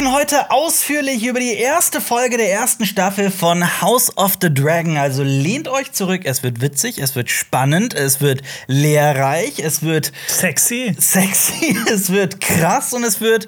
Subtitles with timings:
[0.00, 4.96] sprechen heute ausführlich über die erste Folge der ersten Staffel von House of the Dragon.
[4.96, 10.12] Also lehnt euch zurück, es wird witzig, es wird spannend, es wird lehrreich, es wird
[10.26, 10.94] Sexy.
[10.98, 13.46] sexy, es wird krass und es wird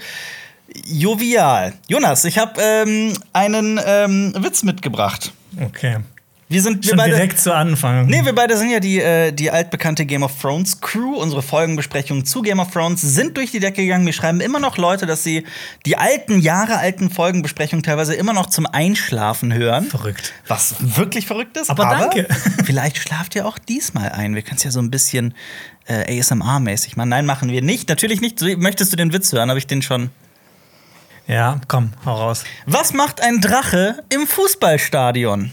[0.85, 1.73] jovial.
[1.89, 5.33] Jonas, ich habe ähm, einen ähm, Witz mitgebracht.
[5.59, 6.01] Okay.
[6.53, 7.15] Wir sind wir Schon beide.
[7.15, 8.05] direkt zu Anfang.
[8.07, 11.17] Nee, wir beide sind ja die, äh, die altbekannte Game of Thrones Crew.
[11.17, 14.05] Unsere Folgenbesprechungen zu Game of Thrones sind durch die Decke gegangen.
[14.05, 15.47] Wir schreiben immer noch Leute, dass sie
[15.87, 19.87] die alten, Jahre alten Folgenbesprechungen teilweise immer noch zum Einschlafen hören.
[19.87, 20.35] Verrückt.
[20.47, 21.71] Was wirklich verrückt ist.
[21.71, 22.27] Aber danke.
[22.65, 24.35] Vielleicht schlaft ihr auch diesmal ein.
[24.35, 25.33] Wir können es ja so ein bisschen
[25.87, 27.09] äh, ASMR-mäßig machen.
[27.09, 27.89] Nein, machen wir nicht.
[27.89, 28.43] Natürlich nicht.
[28.59, 29.49] Möchtest du den Witz hören?
[29.49, 30.11] Habe ich den schon.
[31.27, 32.45] Ja, komm, hau raus.
[32.67, 35.51] Was macht ein Drache im Fußballstadion?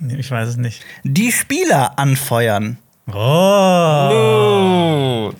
[0.00, 0.82] Nee, Ich weiß es nicht.
[1.04, 2.78] Die Spieler anfeuern.
[3.12, 5.32] Oh, Oh.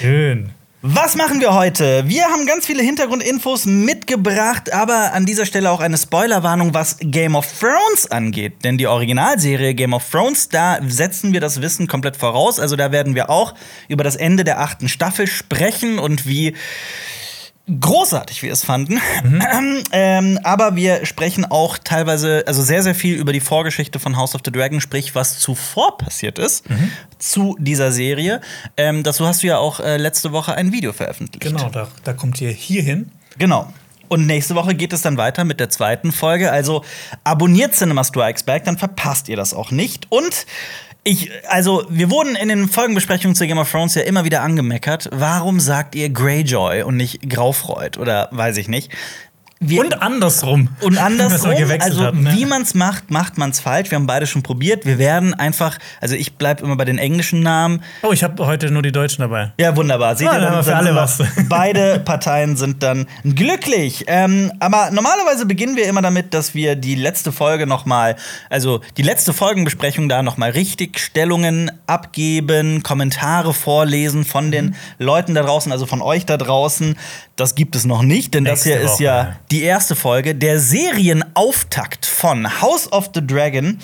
[0.00, 0.50] schön.
[0.80, 2.04] Was machen wir heute?
[2.06, 7.34] Wir haben ganz viele Hintergrundinfos mitgebracht, aber an dieser Stelle auch eine Spoilerwarnung, was Game
[7.34, 8.62] of Thrones angeht.
[8.62, 12.60] Denn die Originalserie Game of Thrones, da setzen wir das Wissen komplett voraus.
[12.60, 13.54] Also da werden wir auch
[13.88, 16.54] über das Ende der achten Staffel sprechen und wie
[17.68, 19.00] großartig wir es fanden.
[19.92, 24.34] ähm, aber wir sprechen auch teilweise, also sehr, sehr viel über die Vorgeschichte von House
[24.34, 26.64] of the Dragon, sprich, was zuvor passiert ist
[27.18, 28.40] zu dieser Serie.
[28.76, 31.54] Ähm, dazu hast du ja auch äh, letzte Woche ein Video veröffentlicht.
[31.54, 33.10] Genau, da, da kommt ihr hier hin.
[33.38, 33.72] Genau.
[34.08, 36.50] Und nächste Woche geht es dann weiter mit der zweiten Folge.
[36.50, 36.82] Also
[37.24, 40.06] abonniert Cinema Strikes Back, dann verpasst ihr das auch nicht.
[40.10, 40.46] Und
[41.08, 45.08] ich, also, wir wurden in den Folgenbesprechungen zu Game of Thrones ja immer wieder angemeckert.
[45.10, 48.92] Warum sagt ihr Greyjoy und nicht Graufreud oder weiß ich nicht?
[49.60, 50.68] Wir, Und andersrum.
[50.82, 52.32] und andersrum, also hatten, ne?
[52.36, 53.90] wie man es macht, macht man es falsch.
[53.90, 54.86] Wir haben beide schon probiert.
[54.86, 57.82] Wir werden einfach, also ich bleibe immer bei den englischen Namen.
[58.02, 59.52] Oh, ich habe heute nur die Deutschen dabei.
[59.58, 60.14] Ja, wunderbar.
[60.16, 61.18] Seht Ja, ihr, dann für alle was.
[61.48, 64.04] Beide Parteien sind dann glücklich.
[64.06, 68.16] Ähm, aber normalerweise beginnen wir immer damit, dass wir die letzte Folge noch mal,
[68.50, 74.50] also die letzte Folgenbesprechung da noch mal Richtigstellungen abgeben, Kommentare vorlesen von Mhm.
[74.52, 76.96] den Leuten da draußen, also von euch da draußen.
[77.36, 79.36] Das gibt es noch nicht, denn das Nächste hier ist Woche, ja ja.
[79.50, 83.78] Die erste Folge, der Serienauftakt von House of the Dragon.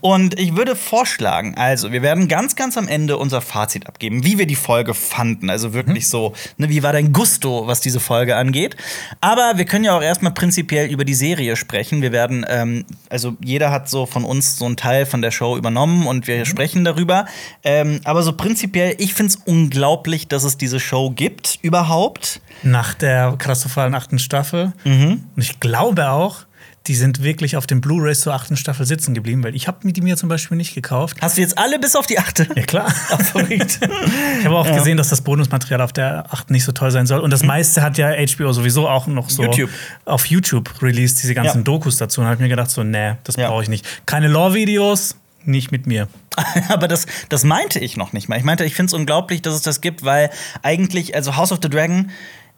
[0.00, 4.38] Und ich würde vorschlagen, also wir werden ganz, ganz am Ende unser Fazit abgeben, wie
[4.38, 5.50] wir die Folge fanden.
[5.50, 8.76] Also wirklich so, ne, wie war dein Gusto, was diese Folge angeht.
[9.20, 12.02] Aber wir können ja auch erstmal prinzipiell über die Serie sprechen.
[12.02, 15.56] Wir werden, ähm, also jeder hat so von uns so einen Teil von der Show
[15.56, 17.26] übernommen und wir sprechen darüber.
[17.62, 22.40] Ähm, aber so prinzipiell, ich finde es unglaublich, dass es diese Show gibt überhaupt.
[22.62, 24.72] Nach der katastrophalen achten Staffel.
[24.84, 25.24] Mhm.
[25.34, 26.44] Und ich glaube auch,
[26.86, 30.00] die sind wirklich auf den Blu-rays zur achten Staffel sitzen geblieben, weil ich habe die
[30.02, 31.16] mir zum Beispiel nicht gekauft.
[31.22, 32.46] Hast du jetzt alle bis auf die achte?
[32.54, 32.92] Ja, klar.
[33.48, 37.20] Ich habe auch gesehen, dass das Bonusmaterial auf der 8 nicht so toll sein soll.
[37.20, 39.48] Und das meiste hat ja HBO sowieso auch noch so Mhm.
[39.48, 39.70] YouTube.
[40.04, 41.64] auf YouTube released, diese ganzen Ja.
[41.64, 42.20] Dokus dazu.
[42.20, 43.48] Und habe ich mir gedacht, so, nee, das Ja.
[43.48, 43.86] brauche ich nicht.
[44.06, 46.08] Keine Lore-Videos, nicht mit mir.
[46.68, 48.36] Aber das, das meinte ich noch nicht mal.
[48.38, 50.30] Ich meinte, ich finde es unglaublich, dass es das gibt, weil
[50.62, 52.10] eigentlich, also House of the Dragon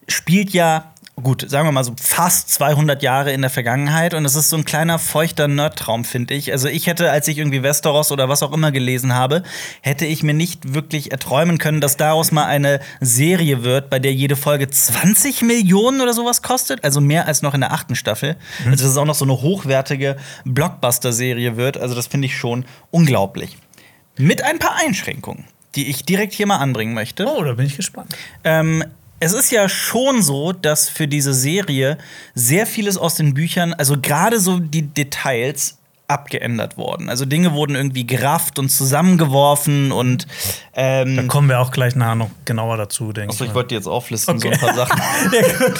[0.08, 4.34] spielt ja, gut, sagen wir mal so fast 200 Jahre in der Vergangenheit und es
[4.34, 6.52] ist so ein kleiner feuchter Nerdtraum, finde ich.
[6.52, 9.42] Also ich hätte, als ich irgendwie Westeros oder was auch immer gelesen habe,
[9.80, 14.12] hätte ich mir nicht wirklich erträumen können, dass daraus mal eine Serie wird, bei der
[14.12, 18.36] jede Folge 20 Millionen oder sowas kostet, also mehr als noch in der achten Staffel.
[18.66, 21.78] Also dass es auch noch so eine hochwertige Blockbuster-Serie wird.
[21.78, 23.56] Also das finde ich schon unglaublich.
[24.18, 25.44] Mit ein paar Einschränkungen,
[25.76, 27.26] die ich direkt hier mal anbringen möchte.
[27.26, 28.14] Oh, da bin ich gespannt.
[28.44, 28.84] Ähm,
[29.20, 31.98] es ist ja schon so, dass für diese Serie
[32.34, 35.78] sehr vieles aus den Büchern, also gerade so die Details,
[36.08, 37.08] abgeändert wurden.
[37.08, 40.26] Also Dinge wurden irgendwie gerafft und zusammengeworfen und
[40.74, 43.48] ähm, Da kommen wir auch gleich nachher noch genauer dazu, denke Achso, ich.
[43.48, 43.54] ich mal.
[43.56, 44.48] wollte jetzt auflisten, Okay.
[44.48, 45.00] so ein paar Sachen.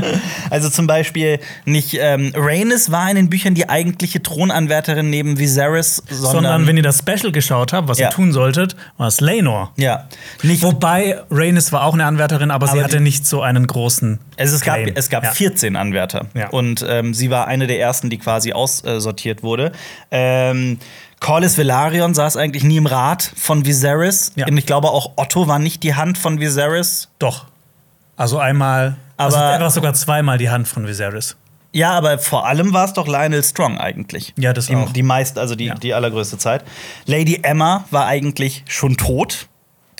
[0.50, 6.02] also zum Beispiel nicht ähm, Rhaenys war in den Büchern die eigentliche Thronanwärterin neben Viserys,
[6.08, 8.08] sondern, Sondern wenn ihr das Special geschaut habt, was Ja.
[8.08, 9.72] ihr tun solltet, war es Lenor.
[9.76, 10.08] ja,
[10.42, 14.18] nicht Wobei Rhaenys war auch eine Anwärterin, aber, Aber sie hatte nicht so einen großen.
[14.36, 15.30] Also es gab, es gab Ja.
[15.30, 16.26] 14 Anwärter.
[16.34, 16.48] Ja.
[16.48, 19.59] Und ähm, sie war eine der ersten, die quasi aussortiert wurde.
[20.10, 20.78] Ähm,
[21.20, 24.32] Corlys Velaryon saß eigentlich nie im Rat von Viserys.
[24.36, 24.46] Ja.
[24.46, 27.08] Und ich glaube auch Otto war nicht die Hand von Viserys.
[27.18, 27.46] Doch.
[28.16, 28.96] Also einmal.
[29.16, 31.36] Aber- also er war sogar zweimal die Hand von Viserys.
[31.72, 34.32] Ja, aber vor allem war es doch Lionel Strong eigentlich.
[34.36, 34.90] Ja, das die, auch.
[34.92, 35.74] Die meist, also die, Ja.
[35.74, 36.64] die allergrößte Zeit.
[37.06, 39.46] Lady Emma war eigentlich schon tot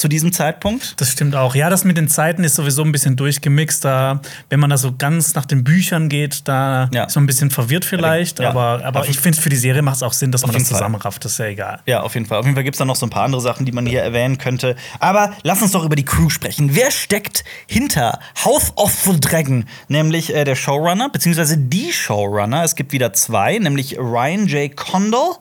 [0.00, 0.98] zu diesem Zeitpunkt.
[1.00, 1.54] Das stimmt auch.
[1.54, 3.84] Ja, das mit den Zeiten ist sowieso ein bisschen durchgemixt.
[3.84, 7.04] Da, wenn man da so ganz nach den Büchern geht, da Ja.
[7.04, 8.38] ist man ein bisschen verwirrt vielleicht.
[8.40, 8.48] Ja.
[8.48, 10.64] Aber, aber Auf- ich finde, für die Serie macht es auch Sinn, dass man das
[10.64, 11.22] zusammenrafft.
[11.24, 11.80] Das ist ja egal.
[11.84, 12.38] Ja, auf jeden Fall.
[12.38, 14.00] Auf jeden Fall gibt es da noch so ein paar andere Sachen, die man hier
[14.02, 14.74] erwähnen könnte.
[15.00, 16.74] Aber lass uns doch über die Crew sprechen.
[16.74, 19.66] Wer steckt hinter House of the Dragon?
[19.88, 22.64] Nämlich äh, der Showrunner, beziehungsweise die Showrunner.
[22.64, 24.74] Es gibt wieder zwei, nämlich Ryan J.
[24.74, 25.32] Condal.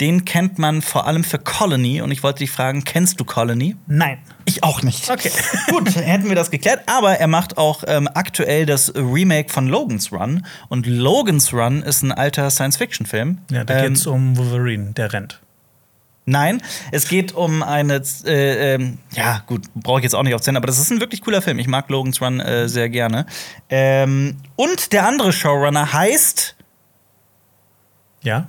[0.00, 2.02] Den kennt man vor allem für Colony.
[2.02, 3.76] Und ich wollte dich fragen, kennst du Colony?
[3.86, 4.18] Nein.
[4.44, 5.08] Ich auch nicht.
[5.10, 5.30] Okay.
[5.70, 6.82] Gut, hätten wir das geklärt.
[6.86, 10.44] Aber er macht auch ähm, aktuell das Remake von Logan's Run.
[10.68, 13.38] Und Logan's Run ist ein alter Science-Fiction-Film.
[13.50, 15.40] Ja, da Ähm, geht's um Wolverine, der rennt.
[16.28, 16.60] Nein,
[16.90, 20.66] es geht um eine, äh, ähm, ja gut, brauche ich jetzt auch nicht aufzählen, aber
[20.66, 21.60] das ist ein wirklich cooler Film.
[21.60, 23.26] Ich mag Logan's Run äh, sehr gerne.
[23.70, 26.56] Ähm, und der andere Showrunner heißt,
[28.22, 28.48] Ja?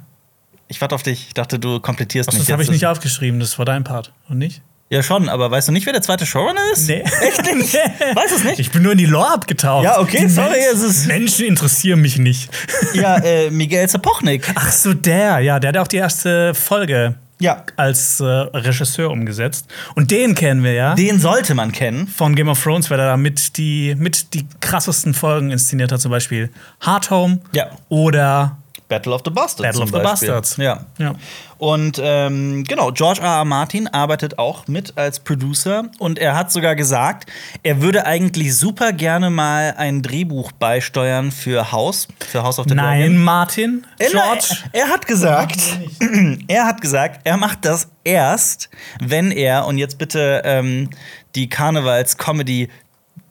[0.68, 3.40] Ich warte auf dich, ich dachte, du komplettierst mich das habe ich nicht aufgeschrieben.
[3.40, 4.12] Das war dein Part.
[4.30, 4.62] Und nicht?
[4.90, 6.88] Ja, schon, aber weißt du nicht, wer der zweite Showrunner ist?
[6.88, 7.02] Nee.
[7.22, 7.74] Echt nicht?
[7.74, 8.60] weißt du es nicht?
[8.60, 9.84] Ich bin nur in die Lore abgetaucht.
[9.84, 12.50] Ja, okay, Die sorry, Menschen- es ist- Menschen interessieren mich nicht.
[12.94, 14.50] Ja, äh, Miguel Zapochnik.
[14.56, 15.40] Ach so, der.
[15.40, 19.68] Ja, der hat auch die erste Folge Ja, als äh, Regisseur umgesetzt.
[19.96, 20.96] Und den kennen wir ja.
[20.96, 22.08] den sollte man kennen.
[22.08, 26.00] von Game of Thrones, weil er da mit die, mit die krassesten Folgen inszeniert hat,
[26.00, 26.50] zum Beispiel
[26.80, 27.72] Hard Home Ja.
[27.90, 28.58] oder
[28.90, 29.62] Battle of the Bastards.
[29.68, 30.30] Battle of the Beispiel.
[30.30, 30.58] Bastards.
[30.58, 30.86] Ja.
[30.98, 31.16] Ja.
[31.58, 33.28] Und ähm, genau, George R.
[33.40, 33.46] R.
[33.46, 37.30] Martin arbeitet auch mit als Producer und er hat sogar gesagt,
[37.64, 42.76] er würde eigentlich super gerne mal ein Drehbuch beisteuern für House, für House of the
[42.76, 43.18] Nein, Dragon.
[43.24, 44.46] Martin, Äh, George.
[44.50, 45.60] nein, Er hat gesagt,
[46.48, 48.70] er hat gesagt, er macht das erst,
[49.02, 50.90] wenn er, und jetzt bitte ähm,
[51.36, 52.70] die Karnevals-Comedy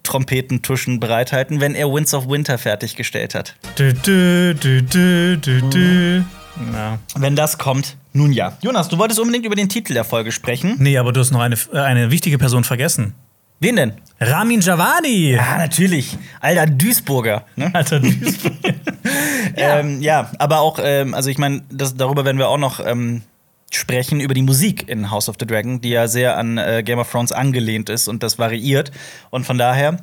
[0.06, 3.55] Trompetentuschen bereithalten, wenn er Winds of Winter fertiggestellt hat.
[3.79, 6.25] Dü, dü, dü, dü, dü, dü.
[6.73, 6.99] Ja.
[7.17, 8.56] Wenn das kommt, nun ja.
[8.62, 10.76] Jonas, du wolltest unbedingt über den Titel der Folge sprechen.
[10.79, 13.14] Nee, aber du hast noch eine, äh, eine wichtige Person vergessen.
[13.61, 13.93] Wen denn?
[14.20, 15.32] Ramin Javadi.
[15.32, 16.17] Ja, natürlich.
[16.41, 17.44] Alter Duisburger.
[17.56, 17.70] Ne?
[17.75, 18.55] Alter, Duisburg.
[18.64, 18.73] Ja.
[19.59, 23.23] Ähm, ja, aber auch, ähm, also ich meine, darüber werden wir auch noch ähm,
[23.76, 26.99] sprechen, über die Musik in House of the Dragon, die ja sehr an äh, Game
[26.99, 28.90] of Thrones angelehnt ist und das variiert.
[29.31, 29.99] Und von daher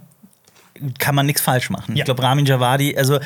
[1.00, 1.96] kann man nichts falsch machen.
[1.96, 2.00] Ja.
[2.00, 3.20] Ich glaube, Ramin Javadi, also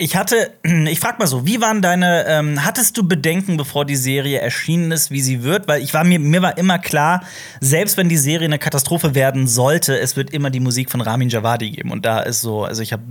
[0.00, 3.96] ich hatte, ich frag mal so, wie waren deine, ähm, hattest du Bedenken, bevor die
[3.96, 5.68] Serie erschienen ist, wie sie wird?
[5.68, 7.24] Weil ich war mir, mir war immer klar,
[7.60, 11.28] selbst wenn die Serie eine Katastrophe werden sollte, es wird immer die Musik von Ramin
[11.28, 11.90] Javadi geben.
[11.90, 13.02] Und da ist so, also ich habe,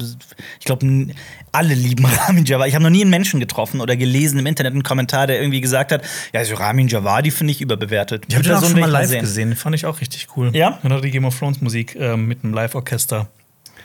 [0.59, 1.07] ich glaube,
[1.51, 2.69] alle lieben Ramin Javadi.
[2.69, 5.61] Ich habe noch nie einen Menschen getroffen oder gelesen im Internet einen Kommentar, der irgendwie
[5.61, 6.03] gesagt hat,
[6.33, 8.25] ja, also Ramin Javadi finde ich überbewertet.
[8.29, 9.55] Ich habe den auch Person schon mal live gesehen.
[9.57, 10.55] Fand ich auch richtig cool.
[10.55, 10.79] Ja?
[10.81, 13.27] Und hat die Game of Thrones Musik ähm, mit einem Live-Orchester.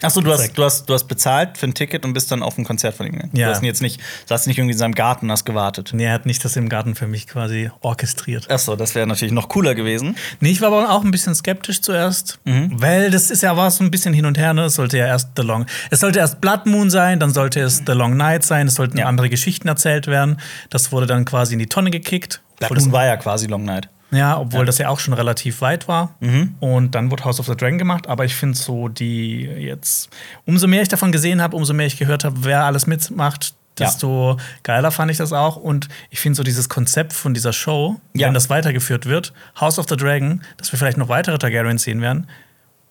[0.02, 2.58] Achso, du hast, du, hast, du hast bezahlt für ein Ticket und bist dann auf
[2.58, 3.31] ein Konzert von ihm gegangen.
[3.37, 3.49] Ja.
[3.49, 5.90] Du hast ihn jetzt nicht, saßt nicht irgendwie in seinem Garten und hast gewartet.
[5.94, 8.50] Nee, er hat nicht das im Garten für mich quasi orchestriert.
[8.50, 10.16] Achso, das wäre natürlich noch cooler gewesen.
[10.40, 12.70] Nee, ich war aber auch ein bisschen skeptisch zuerst, Mhm.
[12.81, 14.54] weil das ist ja war so ein bisschen hin und her.
[14.54, 14.64] Ne?
[14.64, 17.82] Es sollte ja erst The Long, es sollte erst Blood Moon sein, dann sollte es
[17.87, 19.06] The Long Night sein, es sollten Ja.
[19.06, 20.38] andere Geschichten erzählt werden.
[20.70, 22.40] Das wurde dann quasi in die Tonne gekickt.
[22.58, 23.88] Blood Moon war ja quasi Long Night.
[24.12, 26.14] Ja, obwohl das ja auch schon relativ weit war.
[26.20, 26.55] Mhm.
[26.61, 28.06] Und dann wurde House of the Dragon gemacht.
[28.09, 30.11] Aber ich finde so die jetzt,
[30.44, 33.55] umso mehr ich davon gesehen habe, umso mehr ich gehört habe, wer alles mitmacht.
[33.79, 33.87] Ja.
[33.87, 35.56] Desto geiler fand ich das auch.
[35.56, 38.26] Und ich finde so dieses Konzept von dieser Show, Ja.
[38.26, 42.03] wenn das weitergeführt wird, House of the Dragon, dass wir vielleicht noch weitere Targaryens sehen
[42.03, 42.26] werden,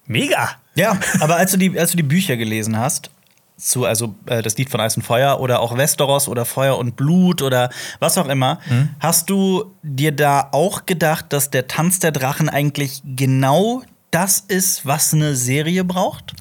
[0.08, 0.50] mega!
[0.74, 3.12] Ja, aber als du die, als du die Bücher gelesen hast,
[3.62, 6.96] zu, also äh, das Lied von Eis und Feuer oder auch Westeros oder Feuer und
[6.96, 7.70] Blut oder
[8.00, 8.90] was auch immer, Mhm.
[9.00, 14.86] hast du dir da auch gedacht, dass der Tanz der Drachen eigentlich genau das ist,
[14.86, 16.34] was eine Serie braucht?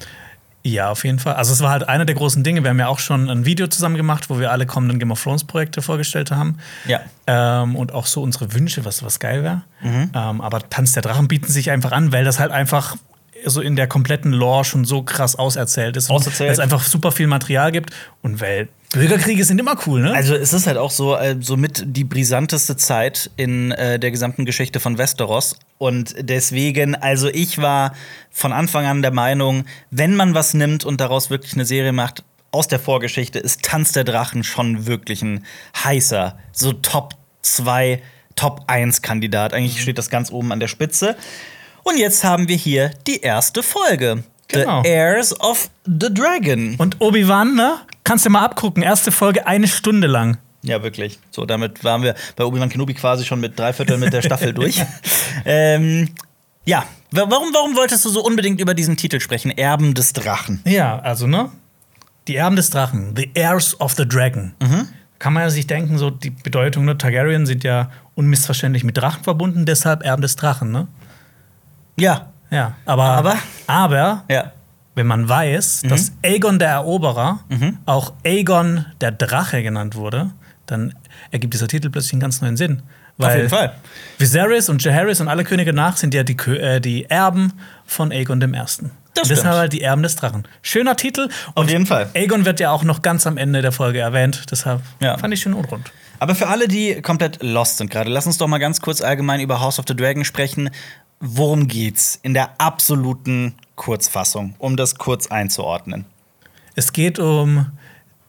[0.63, 1.33] Ja, auf jeden Fall.
[1.35, 2.61] Also es war halt einer der großen Dinge.
[2.63, 5.23] Wir haben ja auch schon ein Video zusammen gemacht, wo wir alle kommenden Game of
[5.23, 6.57] Thrones Projekte vorgestellt haben.
[6.85, 6.99] Ja.
[7.25, 9.63] Ähm, und auch so unsere Wünsche, was, was geil wäre.
[9.83, 10.11] Ähm,
[10.41, 12.95] aber Tanz der Drachen bieten sich einfach an, weil das halt einfach
[13.45, 16.09] so in der kompletten Lore schon so krass auserzählt ist.
[16.09, 16.51] Auserzählt.
[16.51, 17.91] Es einfach super viel Material gibt.
[18.21, 20.13] Und weil Bürgerkriege sind immer cool, ne?
[20.13, 24.43] Also es ist halt auch so äh, somit die brisanteste Zeit in äh, der gesamten
[24.43, 27.93] Geschichte von Westeros und deswegen also ich war
[28.31, 32.25] von Anfang an der Meinung, wenn man was nimmt und daraus wirklich eine Serie macht
[32.51, 35.45] aus der Vorgeschichte ist Tanz der Drachen schon wirklich ein
[35.83, 38.01] heißer so Top 2
[38.35, 39.53] Top 1 Kandidat.
[39.53, 41.15] Eigentlich steht das ganz oben an der Spitze.
[41.83, 44.23] Und jetzt haben wir hier die erste Folge.
[44.47, 44.83] Genau.
[44.83, 46.75] The Heirs of the Dragon.
[46.77, 47.77] und Obi-Wan, ne?
[48.03, 48.83] Kannst du mal abgucken.
[48.83, 50.37] Erste Folge eine Stunde lang.
[50.63, 51.17] Ja, wirklich.
[51.31, 54.53] So, damit waren wir bei Obi-Wan Kenobi quasi schon mit drei Vierteln mit der Staffel
[54.53, 54.81] durch.
[55.45, 56.09] ähm,
[56.65, 59.51] ja, Wa- warum, warum wolltest du so unbedingt über diesen Titel sprechen?
[59.51, 60.61] Erben des Drachen.
[60.65, 61.49] Ja, also, ne?
[62.27, 64.53] Die Erben des Drachen, The Heirs of the Dragon.
[65.17, 66.97] Kann man ja sich denken, so die Bedeutung, ne?
[66.97, 70.87] Targaryen sind ja unmissverständlich mit Drachen verbunden, deshalb Erben des Drachen, ne?
[71.97, 72.27] Ja.
[72.49, 73.35] Ja, aber, Aber?
[73.67, 74.51] aber Ja.
[74.95, 77.39] wenn man weiß, dass Aegon der Eroberer
[77.85, 80.31] auch Aegon der Drache genannt wurde,
[80.65, 80.93] dann
[81.31, 82.81] ergibt dieser Titel plötzlich einen ganz neuen Sinn.
[83.17, 83.73] Weil jeden Fall.
[84.17, 87.53] Viserys und Jaehaerys und alle Könige nach sind ja die, äh, die Erben
[87.85, 88.91] von Aegon dem Ersten.
[89.13, 90.47] Das Und deshalb halt die Erben des Drachen.
[90.61, 91.29] Schöner Titel.
[91.53, 92.09] Und jeden Fall.
[92.15, 94.45] Aegon wird ja auch noch ganz am Ende der Folge erwähnt.
[94.49, 95.17] Deshalb Ja.
[95.17, 95.91] fand ich schön unrund.
[96.19, 99.41] Aber für alle, die komplett lost sind gerade, lass uns doch mal ganz kurz allgemein
[99.41, 100.69] über House of the Dragon sprechen.
[101.21, 106.05] Worum geht's in der absoluten Kurzfassung, um das kurz einzuordnen?
[106.75, 107.67] Es geht um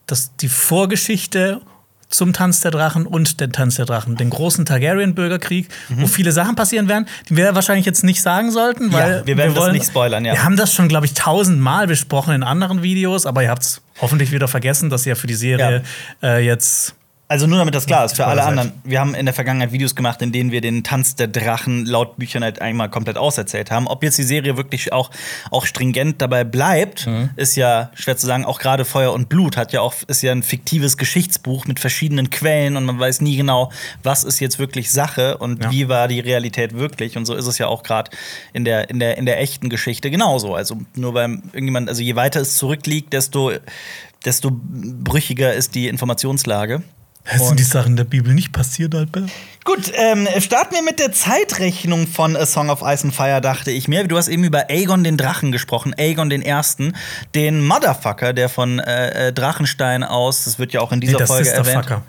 [0.07, 1.63] das, die Vorgeschichte
[2.11, 6.55] zum Tanz der Drachen und den Tanz der Drachen, den großen Targaryen-Bürgerkrieg, wo viele Sachen
[6.57, 8.93] passieren werden, die wir wahrscheinlich jetzt nicht sagen sollten, Mhm.
[8.93, 10.35] Ja, weil wir werden das nicht spoilern, ja.
[10.35, 13.81] Wir haben das schon, glaube ich, tausendmal besprochen in anderen Videos, aber ihr habt es
[14.03, 15.83] hoffentlich wieder vergessen, dass ihr für die Serie
[16.23, 16.95] äh, jetzt
[17.33, 18.73] Also nur damit das klar ist, für alle anderen.
[18.85, 22.19] Wir haben in der Vergangenheit Videos gemacht, in denen wir den Tanz der Drachen laut
[22.19, 23.87] Büchern halt einmal komplett auserzählt haben.
[23.89, 25.11] Ob jetzt die Serie wirklich auch,
[25.51, 27.31] auch stringent dabei bleibt, Mhm.
[27.37, 28.45] ist ja schwer zu sagen.
[28.45, 32.29] Auch gerade Feuer und Blut hat ja auch, ist ja ein fiktives Geschichtsbuch mit verschiedenen
[32.29, 33.73] Quellen und man weiß nie genau,
[34.03, 35.71] was ist jetzt wirklich Sache und Ja.
[35.71, 37.17] wie war die Realität wirklich.
[37.17, 38.11] Und so ist es ja auch gerade
[38.53, 40.55] in der, in, der, in der echten Geschichte genauso.
[40.55, 43.53] Also nur weil irgendjemand, also je weiter es zurückliegt, desto,
[44.27, 46.83] desto brüchiger ist die Informationslage.
[47.25, 49.31] Das sind die Sachen der Bibel nicht passiert, Albert.
[49.65, 53.71] Gut, ähm, starten wir mit der Zeitrechnung von A Song of Ice and Fire, dachte
[53.71, 54.09] ich mir.
[54.09, 56.97] Du hast eben über Aegon den Drachen gesprochen, Aegon den Ersten,
[57.37, 61.19] den Motherfucker, der von äh, äh, Drachenstein aus, das wird ja auch in dieser Nee,
[61.21, 61.85] das Folge ist der erwähnt.
[61.85, 62.03] Fucker.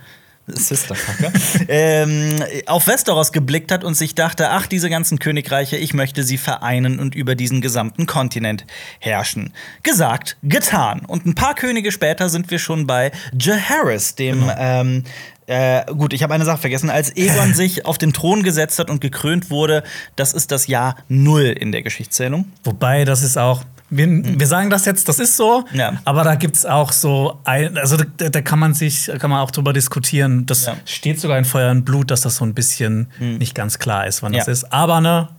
[0.47, 1.31] Sisterfucker,
[1.69, 6.37] ähm, auf Westeros geblickt hat und sich dachte, ach, diese ganzen Königreiche, ich möchte sie
[6.37, 8.65] vereinen und über diesen gesamten Kontinent
[8.99, 9.53] herrschen.
[9.83, 11.01] Gesagt, getan.
[11.07, 14.55] Und ein paar Könige später sind wir schon bei Jaehaerys, dem Genau.
[14.57, 15.03] ähm,
[15.45, 16.89] äh, gut, ich habe eine Sache vergessen.
[16.89, 19.83] Als Egon sich auf den Thron gesetzt hat und gekrönt wurde,
[20.15, 22.45] das ist das Jahr Null in der Geschichtszählung.
[22.63, 23.63] Wobei, das ist auch.
[23.95, 25.93] Wir, wir sagen das jetzt, das ist so, Ja.
[26.05, 29.39] aber da gibt es auch so, ein, also da, da kann man sich, kann man
[29.39, 30.45] auch drüber diskutieren.
[30.45, 30.75] Das Ja.
[30.85, 34.23] steht sogar in Feuer und Blut, dass das so ein bisschen nicht ganz klar ist,
[34.23, 34.51] wann das Ja.
[34.53, 34.71] ist.
[34.73, 35.29] Aber ne,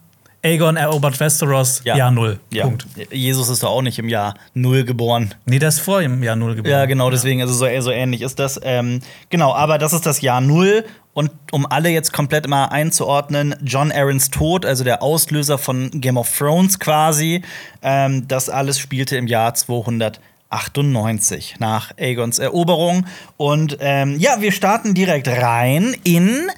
[0.44, 1.96] Aegon erobert Westeros, Ja.
[1.96, 2.38] Jahr Null.
[2.52, 2.64] Ja.
[2.64, 2.86] Punkt.
[3.10, 5.32] Jesus ist doch auch nicht im Jahr Null geboren.
[5.46, 6.70] Nee, der ist vor im Jahr Null geboren.
[6.70, 8.60] Ja, genau, deswegen, also so, so ähnlich ist das.
[8.62, 10.84] Ähm, genau, aber das ist das Jahr Null.
[11.14, 16.16] Und um alle jetzt komplett mal einzuordnen, John Aarons Tod, also der Auslöser von Game
[16.18, 17.40] of Thrones quasi,
[17.82, 23.06] ähm, das alles spielte im Jahr 298 nach Aegons Eroberung.
[23.36, 26.48] Und ähm, ja, wir starten direkt rein in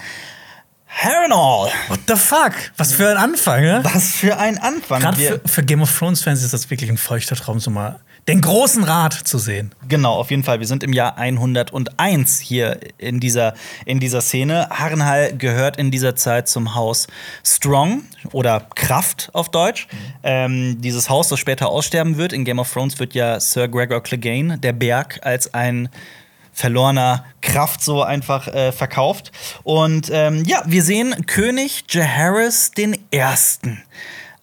[0.96, 1.70] Harrenhal.
[1.88, 2.54] What the fuck?
[2.78, 3.80] Was für ein Anfang, ne?
[3.82, 5.02] Was für ein Anfang.
[5.02, 8.40] Gerade für, für Game of Thrones-Fans ist das wirklich ein feuchter Traum, so mal den
[8.40, 9.72] großen Rat zu sehen.
[9.88, 10.58] Genau, auf jeden Fall.
[10.58, 14.68] Wir sind im Jahr 101 hier in dieser, in dieser Szene.
[14.70, 17.06] Harrenhal gehört in dieser Zeit zum Haus
[17.44, 19.86] Strong oder Kraft auf Deutsch.
[20.22, 22.32] Ähm, dieses Haus, das später aussterben wird.
[22.32, 25.90] In Game of Thrones wird ja Sir Gregor Clegane, der Berg, als ein
[26.56, 29.30] verlorener Kraft so einfach äh, verkauft.
[29.62, 33.82] Und ähm, ja, wir sehen König Jaehaerys den Ersten.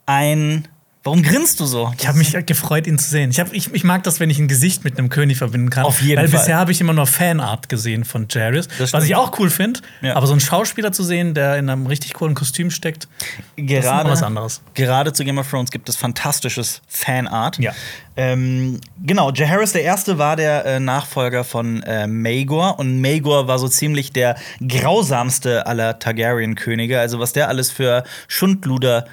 [0.06, 0.68] Ein
[1.04, 1.94] Warum grinst du so?
[2.00, 3.30] Ich habe mich gefreut, ihn zu sehen.
[3.30, 5.84] Ich, hab, ich, ich mag das, wenn ich ein Gesicht mit einem König verbinden kann.
[5.84, 6.40] Auf jeden Weil Fall.
[6.40, 9.82] bisher habe ich immer nur Fanart gesehen von Jairus, was ich auch cool finde.
[10.02, 10.16] Ja.
[10.16, 13.10] Aber so einen Schauspieler zu sehen, der in einem richtig coolen Kostüm steckt,
[13.58, 14.62] das ist gerade, noch was anderes.
[14.76, 17.60] Gerade zu Game of Thrones gibt es fantastisches Fanart.
[17.60, 17.74] Ja.
[18.16, 23.60] Ähm, genau, Jaehaerys der Erste war der äh, Nachfolger von äh, Maegor und Maegor war
[23.60, 27.00] so ziemlich der grausamste aller Targaryen-Könige.
[27.00, 29.06] Also was der alles für Schundluder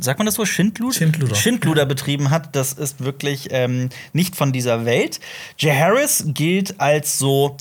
[0.00, 0.44] Sagt man das so?
[0.44, 0.94] Schindluder?
[0.94, 1.34] Schindluder.
[1.36, 5.20] Schindluder betrieben hat, das ist wirklich ähm, nicht von dieser Welt.
[5.58, 7.56] Jaehaerys gilt als so,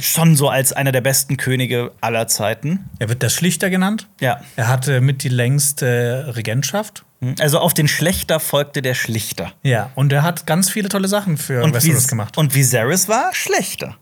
[0.00, 2.88] schon so als einer der besten Könige aller Zeiten.
[2.98, 4.08] Er wird der Schlichter genannt.
[4.20, 4.40] Ja.
[4.56, 7.04] Er hatte mit die längste Regentschaft.
[7.38, 9.52] Also auf den Schlechter folgte der Schlichter.
[9.62, 12.36] Ja, und er hat ganz viele tolle Sachen für Und, Westeros gemacht.
[12.36, 13.96] und Viserys war schlechter.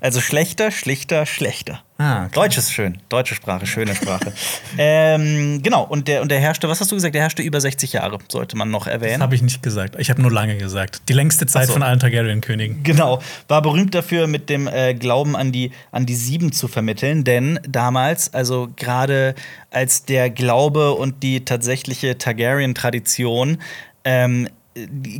[0.00, 1.83] Also schlechter, schlichter, schlechter.
[1.96, 2.26] Ah.
[2.32, 2.98] Deutsch ist schön.
[3.08, 4.32] Deutsche Sprache, schöne Sprache.
[4.78, 7.14] ähm, genau, und der, und der herrschte, was hast du gesagt?
[7.14, 9.22] Der herrschte über 60 Jahre, sollte man noch Das erwähnen.
[9.22, 9.94] habe ich nicht gesagt.
[9.98, 11.02] Ich habe nur lange gesagt.
[11.08, 11.74] Die längste Zeit so.
[11.74, 12.82] von allen Targaryen-Königen.
[12.82, 17.22] Genau, war berühmt dafür, mit dem äh, Glauben an die, an die Sieben zu vermitteln,
[17.22, 19.36] denn damals, also gerade
[19.70, 23.58] als der Glaube und die tatsächliche Targaryen-Tradition
[24.04, 24.48] ähm,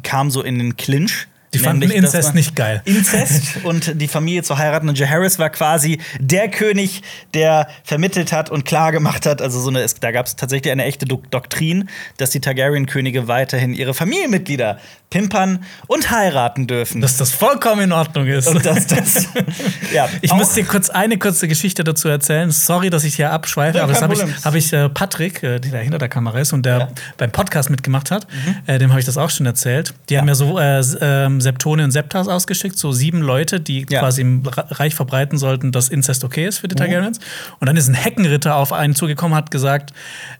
[0.02, 2.82] kam so in den Clinch, Die fanden Inzest nicht geil.
[2.84, 4.88] Inzest und die Familie zu heiraten.
[4.88, 9.40] Und Jaehaerys war quasi der König, der vermittelt hat und klar gemacht hat.
[9.40, 13.72] Also so eine, da gab es tatsächlich eine echte Do Doktrin, dass die Targaryen-Könige weiterhin
[13.74, 14.78] ihre Familienmitglieder
[15.10, 17.00] pimpern und heiraten dürfen.
[17.00, 18.48] Dass das vollkommen in Ordnung ist.
[18.48, 19.28] und dass das,
[19.94, 22.50] ja, Ich muss dir kurz eine kurze Geschichte dazu erzählen.
[22.50, 25.60] Sorry, dass ich hier abschweife, Ja, aber das habe ich, hab ich äh, Patrick, äh,
[25.60, 26.86] der hinter der Kamera ist und der Ja.
[26.86, 26.90] Mhm.
[27.16, 28.26] beim Podcast mitgemacht hat,
[28.66, 29.94] äh, dem habe ich das auch schon erzählt.
[30.08, 34.00] Die haben ja so äh, ähm, Septone und Septas ausgeschickt, so sieben Leute, die Ja.
[34.00, 36.70] quasi im Reich verbreiten sollten, dass Inzest okay ist für Mhm.
[36.70, 37.20] die Targaryens.
[37.60, 39.92] Und dann ist ein Heckenritter auf einen zugekommen, hat gesagt,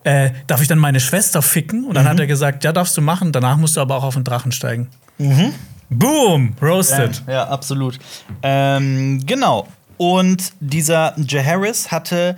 [0.03, 1.85] äh, darf ich dann meine Schwester ficken?
[1.85, 2.09] Und dann Mhm.
[2.09, 4.51] hat er gesagt, ja, darfst du machen, danach musst du aber auch auf den Drachen
[4.51, 4.89] steigen.
[5.19, 5.53] Mhm.
[5.91, 7.23] Boom, roasted.
[7.29, 7.99] Ja, ja absolut.
[8.43, 9.69] Ähm, genau.
[9.97, 12.35] Und dieser Jaehaerys hatte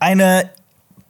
[0.00, 0.50] eine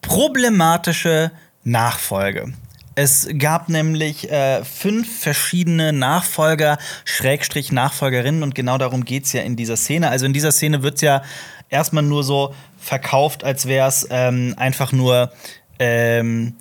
[0.03, 1.31] problematische
[1.65, 2.53] Nachfolge.
[2.99, 9.43] Es gab nämlich äh, fünf verschiedene Nachfolger, Schrägstrich Nachfolgerinnen, und genau darum geht es ja
[9.43, 10.09] in dieser Szene.
[10.09, 11.23] Also in dieser Szene wird es ja
[11.69, 15.31] erstmal nur so verkauft, als wäre es ähm, einfach nur.
[15.79, 16.57] Ähm,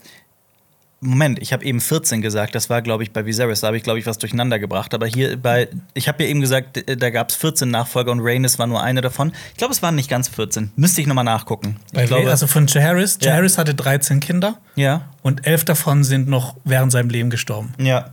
[1.05, 2.55] Moment, ich habe eben 14 gesagt.
[2.55, 3.61] Das war, glaube ich, bei Viserys.
[3.61, 4.93] Da habe ich, glaube ich, was durcheinander gebracht.
[4.93, 8.59] Aber hier bei, ich habe ja eben gesagt, da gab es 14 Nachfolger und Rhaenys
[8.59, 9.31] war nur eine davon.
[9.51, 10.71] Ich glaube, es waren nicht ganz 14.
[10.75, 11.77] Müsste ich nochmal nachgucken.
[11.93, 13.19] Bei Ich glaube, also von Jaehaerys.
[13.21, 13.29] Ja.
[13.29, 17.73] Jaehaerys hatte 13 Kinder ja, und elf davon sind noch während seinem Leben gestorben.
[17.77, 18.11] ja.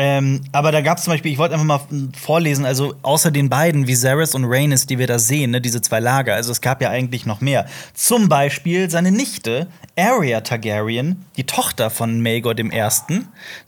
[0.00, 1.80] Ähm, aber da gab es zum Beispiel, ich wollte einfach mal
[2.16, 5.98] vorlesen, also außer den beiden, Viserys und Rhaenys, die wir da sehen, ne, diese zwei
[5.98, 7.66] Lager, also es gab ja eigentlich noch mehr.
[7.94, 9.66] Zum Beispiel seine Nichte,
[9.98, 12.70] Arya Targaryen, die Tochter von Maegor I.,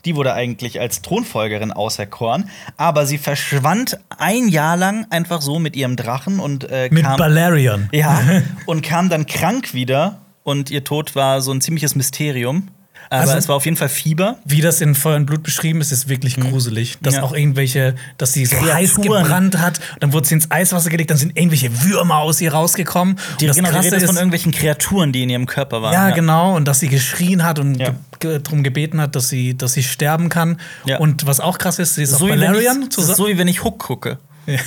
[0.05, 5.75] die wurde eigentlich als Thronfolgerin auserkoren, aber sie verschwand ein Jahr lang einfach so mit
[5.75, 7.89] ihrem Drachen und äh, Mit kam, Balerion.
[7.91, 8.21] ja,
[8.67, 12.69] und kam dann krank wieder und ihr Tod war so ein ziemliches Mysterium.
[13.11, 14.37] Aber Also- es war auf jeden Fall Fieber.
[14.45, 16.97] Wie das in Feuer und Blut beschrieben ist, ist wirklich gruselig.
[17.01, 17.17] Dass Mhm.
[17.19, 17.23] Ja.
[17.25, 19.23] auch irgendwelche, dass sie so heiß Kreaturen.
[19.23, 23.17] gebrannt hat, dann wurde sie ins Eiswasser gelegt, dann sind irgendwelche Würmer aus ihr rausgekommen.
[23.41, 25.91] Die, und das genau, die Rede ist von irgendwelchen Kreaturen, die in ihrem Körper waren.
[25.93, 27.95] ja, genau, und dass sie geschrien hat und Ja.
[28.19, 30.57] ge darum gebeten hat, dass sie, dass sie sterben kann.
[30.85, 30.99] Ja.
[30.99, 33.63] Und was auch krass ist, sie ist So, auf Balerion ich, so wie wenn ich
[33.65, 34.19] Hook gucke.
[34.47, 34.59] Ja.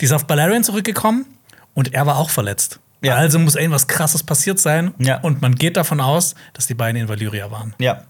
[0.00, 1.24] Die ist auf Balerion zurückgekommen
[1.74, 2.78] und er war auch verletzt.
[3.02, 3.14] Ja.
[3.16, 4.94] Also muss irgendwas krasses passiert sein.
[4.98, 5.20] Ja.
[5.20, 7.74] Und man geht davon aus, dass die beiden in Valyria waren.
[7.78, 8.02] Ja.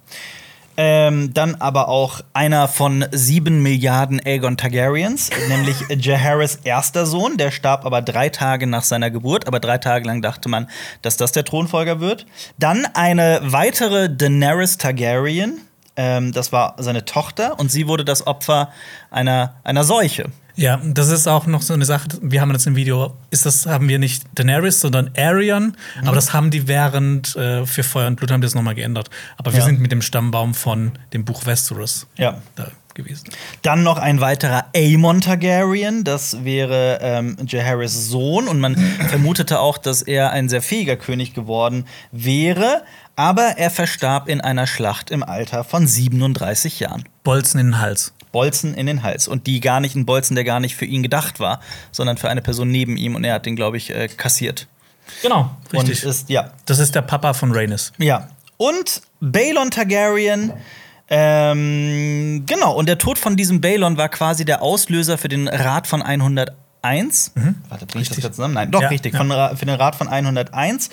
[0.77, 7.37] Ähm, dann aber auch einer von sieben Milliarden Aegon Targaryens, nämlich Jaehaerys erster Sohn.
[7.37, 10.69] Der starb aber drei Tage nach seiner Geburt, aber drei Tage lang dachte man,
[11.03, 12.25] dass das der Thronfolger wird.
[12.59, 15.61] Dann eine weitere Daenerys Targaryen.
[15.97, 18.71] Ähm, das war seine Tochter und sie wurde das Opfer
[19.11, 20.31] einer, einer Seuche.
[20.61, 22.07] Ja, das ist auch noch so eine Sache.
[22.21, 25.75] Wir haben das im Video, ist das haben wir nicht Daenerys, sondern Arion.
[26.03, 26.07] Mhm.
[26.07, 29.09] Aber das haben die während äh, für Feuer und Blut haben die das nochmal geändert.
[29.39, 29.65] Aber wir Ja.
[29.65, 32.43] sind mit dem Stammbaum von dem Buch Westeros Ja.
[32.57, 33.31] da gewesen.
[33.63, 38.77] Dann noch ein weiterer Aemon Targaryen, das wäre ähm, Jaehaerys Sohn und man
[39.09, 42.83] vermutete auch, dass er ein sehr fähiger König geworden wäre,
[43.17, 47.05] aber er verstarb in einer Schlacht im Alter von 37 Jahren.
[47.25, 48.13] Bolzen in den Hals.
[48.32, 51.02] Bolzen in den Hals und die gar nicht ein Bolzen, der gar nicht für ihn
[51.02, 51.60] gedacht war,
[51.93, 54.66] sondern für eine Person neben ihm und er hat den, glaube ich, äh, kassiert.
[55.23, 56.04] Genau, richtig.
[56.04, 57.93] Und ist ja das ist der Papa von Rhaenys.
[57.99, 58.28] Ja.
[58.56, 60.52] Und Balon Targaryen.
[61.12, 65.88] Ähm, genau, und der Tod von diesem Balon war quasi der Auslöser für den Rat
[65.88, 67.32] von 101.
[67.69, 68.54] Warte, bring ich das gerade zusammen?
[68.54, 69.19] Nein, doch, Ja, richtig, ja.
[69.19, 70.90] Von, für den Rat von 101.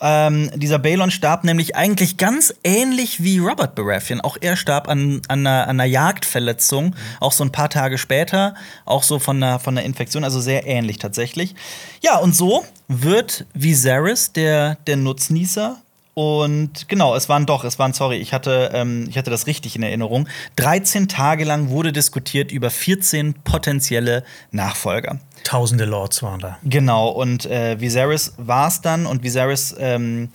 [0.00, 4.20] Ähm, dieser Balon starb nämlich eigentlich ganz ähnlich wie Robert Baratheon.
[4.20, 8.54] Auch er starb an, an, einer, an einer Jagdverletzung, auch so ein paar Tage später,
[8.84, 11.54] auch so von einer, von einer Infektion, also sehr ähnlich tatsächlich.
[12.02, 15.78] Ja, und so wird Viserys der, der Nutznießer
[16.18, 19.76] und genau, es waren doch, es waren, sorry, ich hatte, ähm, ich hatte das richtig
[19.76, 20.26] in Erinnerung.
[20.56, 25.18] 13 Tage lang wurde diskutiert über 14 potenzielle Nachfolger.
[25.44, 26.56] Tausende Lords waren da.
[26.64, 30.30] Genau, und äh, Viserys war es dann und Viserys ähm,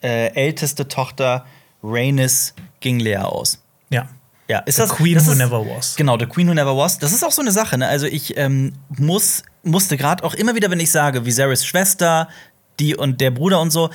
[0.00, 1.44] äh, älteste Tochter
[1.82, 3.60] Rhaenys ging leer aus.
[3.90, 4.08] Ja.
[4.46, 5.96] Ja, ist The das Queen das who ist, never was.
[5.96, 7.00] Genau, The Queen Who Never Was.
[7.00, 7.76] Das ist auch so eine Sache.
[7.76, 7.88] Ne?
[7.88, 12.28] Also ich ähm, muss, musste gerade auch immer wieder, wenn ich sage, Viserys Schwester,
[12.78, 13.90] die und der Bruder und so,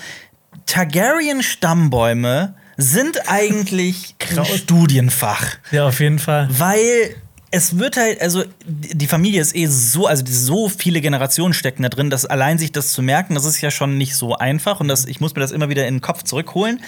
[0.66, 5.58] Targaryen-Stammbäume sind eigentlich ein Studienfach.
[5.72, 6.50] Ja, auf jeden Fall.
[6.52, 7.16] Weil
[7.52, 11.90] es wird halt, also die Familie ist eh so, also so viele Generationen stecken da
[11.90, 14.88] drin, dass allein sich das zu merken, das ist ja schon nicht so einfach und
[14.88, 16.82] das, ich muss mir das immer wieder in den Kopf zurückholen.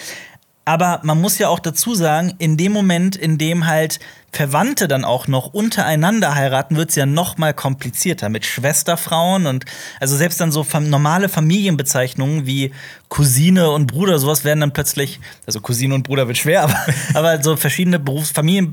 [0.65, 3.99] Aber man muss ja auch dazu sagen, in dem Moment, in dem halt
[4.34, 9.65] Verwandte dann auch noch untereinander heiraten, wird es ja noch mal komplizierter mit Schwesterfrauen und
[10.00, 12.72] also selbst dann so fam normale Familienbezeichnungen wie
[13.10, 16.78] Cousine und Bruder, sowas werden dann plötzlich, also Cousine und Bruder wird schwer, aber,
[17.13, 18.72] aber so verschiedene Berufsfamilien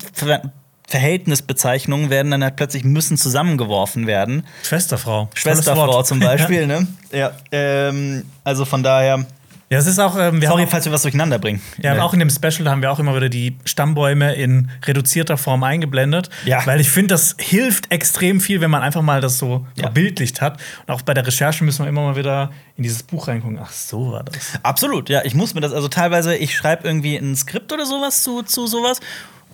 [0.89, 4.45] Verhältnisbezeichnungen werden dann halt plötzlich müssen zusammengeworfen werden.
[4.65, 5.31] Schwesterfrau.
[5.35, 6.89] Schwesterfrau zum Beispiel, ne?
[7.13, 7.31] Ja.
[7.53, 9.25] Ähm, also von daher.
[9.73, 10.17] Ja, es ist auch.
[10.19, 11.63] Ähm, Sorry, falls wir was durcheinander bringen.
[11.79, 15.63] ja, auch in dem Special haben wir auch immer wieder die Stammbäume in reduzierter Form
[15.63, 16.29] eingeblendet.
[16.45, 16.67] Ja.
[16.67, 19.85] Weil ich finde, das hilft extrem viel, wenn man einfach mal das so Ja.
[19.85, 20.61] verbildlicht hat.
[20.87, 23.61] Und auch bei der Recherche müssen wir immer mal wieder in dieses Buch reingucken.
[23.63, 24.59] Ach, so war das.
[24.65, 25.25] Absolut, ja.
[25.25, 28.67] Ich muss mir das, also teilweise, ich schreibe irgendwie ein Skript oder sowas zu, zu
[28.67, 28.99] sowas.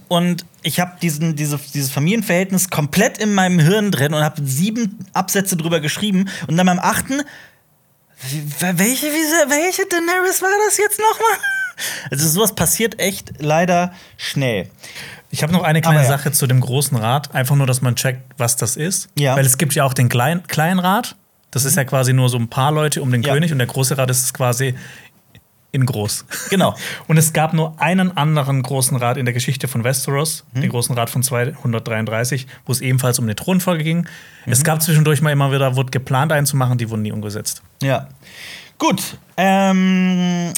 [0.09, 4.99] Und ich habe diesen, diese, dieses Familienverhältnis komplett in meinem Hirn drin und habe sieben
[5.13, 6.31] Absätze drüber geschrieben.
[6.47, 7.21] Und dann beim achten,
[8.61, 11.39] welche, wie, welche Daenerys war das jetzt nochmal?
[12.11, 14.71] Also sowas passiert echt leider schnell.
[15.31, 16.07] Ich habe noch eine kleine ja.
[16.07, 17.35] Sache zu dem großen Rat.
[17.35, 19.11] Einfach nur, dass man checkt, was das ist.
[19.19, 19.37] Ja.
[19.37, 21.17] Weil es gibt ja auch den kleinen, kleinen Rat.
[21.51, 23.35] Das ist ja quasi nur so ein paar Leute um den Ja.
[23.35, 23.53] König.
[23.53, 24.75] Und der große Rat ist es quasi
[25.77, 26.25] in groß.
[26.51, 26.75] Genau.
[27.07, 30.61] Und es gab nur einen anderen großen Rat in der Geschichte von Westeros, Mhm.
[30.63, 33.99] den großen Rat von 233, wo es ebenfalls um eine Thronfolge ging.
[33.99, 34.53] Mhm.
[34.53, 37.63] Es gab zwischendurch mal immer wieder, wurde geplant einzumachen, die wurden nie umgesetzt.
[37.83, 38.09] Ja.
[38.79, 39.19] Gut.
[39.37, 40.53] Ähm,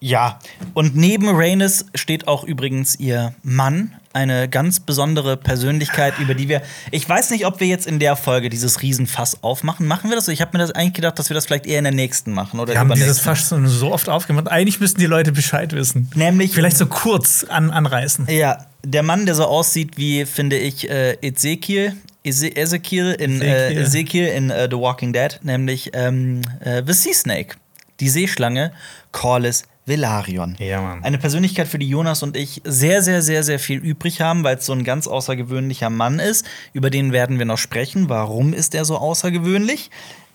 [0.00, 0.38] ja.
[0.74, 6.62] Und neben Rhaenys steht auch übrigens ihr Mann, eine ganz besondere Persönlichkeit, über die wir.
[6.90, 9.86] Ich weiß nicht, ob wir jetzt in der Folge dieses Riesenfass aufmachen.
[9.86, 10.28] Machen wir das?
[10.28, 12.58] Ich habe mir das eigentlich gedacht, dass wir das vielleicht eher in der nächsten machen
[12.60, 13.20] oder Wir haben dieses.
[13.20, 14.48] Fass so oft aufgemacht.
[14.48, 16.10] Eigentlich müssten die Leute Bescheid wissen.
[16.14, 18.26] Nämlich- Vielleicht so kurz an, anreißen.
[18.30, 21.94] Ja, der Mann, der so aussieht wie, finde ich, äh, Ezekiel.
[22.24, 24.26] Eze- Ezekiel in, äh, Ezekiel.
[24.26, 27.56] In äh, The Walking Dead, nämlich ähm, äh, The Sea Snake,
[28.00, 28.72] die Seeschlange
[29.12, 30.56] Corlys Velaryon.
[30.58, 31.02] Ja, Mann.
[31.02, 34.56] Eine Persönlichkeit, für die Jonas und ich sehr, sehr, sehr, sehr viel übrig haben, weil
[34.56, 36.46] es so ein ganz außergewöhnlicher Mann ist.
[36.72, 38.08] Über den werden wir noch sprechen.
[38.08, 39.90] Warum ist er so außergewöhnlich?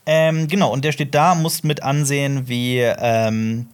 [0.05, 3.67] Ähm, genau, und der steht da, muss mit ansehen, wie ähm,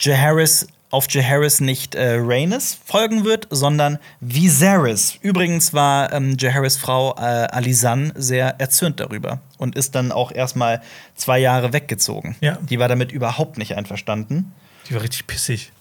[0.00, 5.18] Jaehaerys auf Jaehaerys nicht äh, Rhaenys folgen wird, sondern Viserys.
[5.22, 10.82] Übrigens war ähm, Jaehaerys Frau äh, Alisan sehr erzürnt darüber und ist dann auch erstmal
[11.16, 12.36] zwei Jahre weggezogen.
[12.40, 12.58] Ja.
[12.62, 14.52] Die war damit überhaupt nicht einverstanden.
[14.88, 15.72] Die war richtig pissig.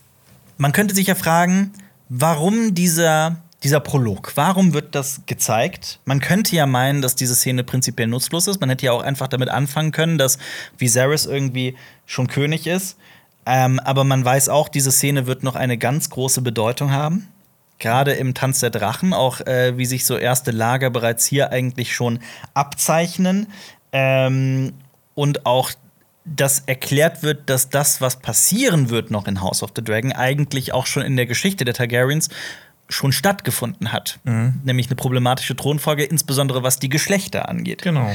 [0.57, 1.73] Man könnte sich ja fragen,
[2.09, 4.33] warum dieser, dieser Prolog?
[4.35, 5.99] Warum wird das gezeigt?
[6.05, 8.59] Man könnte ja meinen, dass diese Szene prinzipiell nutzlos ist.
[8.61, 10.37] Man hätte ja auch einfach damit anfangen können, dass
[10.77, 12.97] Viserys irgendwie schon König ist.
[13.45, 17.27] Ähm, aber man weiß auch, diese Szene wird noch eine ganz große Bedeutung haben.
[17.79, 21.93] Gerade im Tanz der Drachen, auch äh, wie sich so erste Lager bereits hier eigentlich
[21.93, 22.19] schon
[22.53, 23.47] abzeichnen.
[23.91, 24.73] Ähm,
[25.15, 25.71] und auch
[26.25, 30.73] dass erklärt wird, dass das, was passieren wird noch in House of the Dragon, eigentlich
[30.73, 32.29] auch schon in der Geschichte der Targaryens
[32.89, 34.19] schon stattgefunden hat.
[34.23, 37.81] Nämlich eine problematische Thronfolge, insbesondere was die Geschlechter angeht.
[37.81, 38.11] Genau.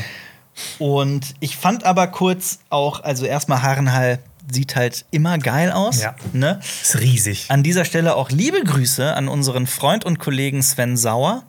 [0.78, 4.18] Und ich fand aber kurz auch, also erstmal Harrenhal
[4.50, 6.00] sieht halt immer geil aus.
[6.00, 6.14] Ja.
[6.32, 6.60] Ne?
[6.82, 7.46] Ist riesig.
[7.48, 11.44] An dieser Stelle auch liebe Grüße an unseren Freund und Kollegen Sven Sauer,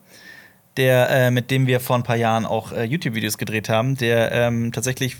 [0.78, 4.32] der, äh, mit dem wir vor ein paar Jahren auch äh, YouTube-Videos gedreht haben, der
[4.32, 5.17] ähm, tatsächlich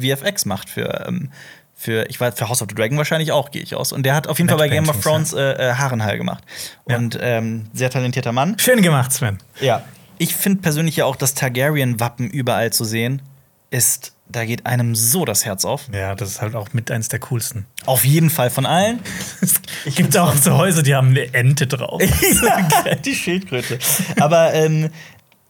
[0.00, 1.30] VFX macht für, ähm,
[1.74, 3.92] für, ich weiß, für House of the Dragon wahrscheinlich auch, gehe ich aus.
[3.92, 6.44] Und der hat auf jeden Fall bei Game of Thrones äh, äh, Harrenhal gemacht.
[6.88, 6.96] Ja.
[6.96, 8.58] Und ähm, sehr talentierter Mann.
[8.58, 9.38] Schön gemacht, Sven.
[9.60, 9.82] Ja.
[10.18, 13.22] Ich finde persönlich ja auch das Targaryen-Wappen überall zu sehen,
[13.70, 15.88] ist, da geht einem so das Herz auf.
[15.92, 17.66] Ja, das ist halt auch mit eins der coolsten.
[17.86, 19.00] Auf jeden Fall von allen.
[19.40, 19.60] Es
[19.96, 22.00] gibt auch so Häuser, die haben eine Ente drauf.
[22.42, 23.78] ja, die Schildkröte.
[24.20, 24.90] Aber ähm,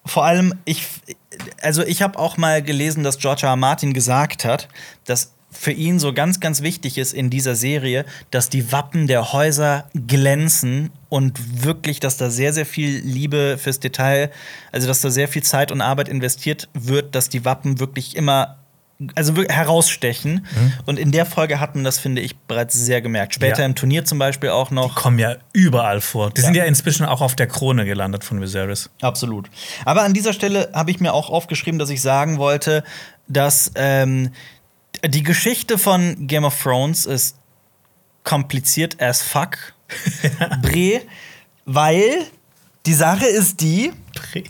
[0.07, 0.87] vor allem, ich,
[1.61, 3.51] also ich habe auch mal gelesen, dass George R.
[3.51, 3.57] R.
[3.57, 4.69] Martin gesagt hat,
[5.05, 9.33] dass für ihn so ganz, ganz wichtig ist in dieser Serie, dass die Wappen der
[9.33, 14.31] Häuser glänzen und wirklich, dass da sehr, sehr viel Liebe fürs Detail,
[14.73, 18.62] also dass da sehr viel Zeit und Arbeit investiert wird, dass die Wappen wirklich immer
[19.15, 20.47] also wirklich herausstechen.
[20.87, 23.35] Und in der Folge hat man das, finde ich, bereits sehr gemerkt.
[23.35, 23.67] Später Ja.
[23.67, 24.95] im Turnier zum Beispiel auch noch.
[24.95, 26.31] kommen ja überall vor.
[26.31, 26.47] Die Ja.
[26.47, 28.91] sind ja inzwischen auch auf der Krone gelandet von Viserys.
[29.01, 29.49] Absolut.
[29.85, 32.85] Aber an dieser Stelle habe ich mir auch aufgeschrieben, dass ich sagen wollte,
[33.29, 34.31] dass ähm,
[35.07, 37.37] die Geschichte von Game of Thrones ist
[38.25, 39.57] kompliziert as fuck.
[40.63, 41.01] Bre,
[41.65, 42.27] weil
[42.87, 43.93] die Sache ist die,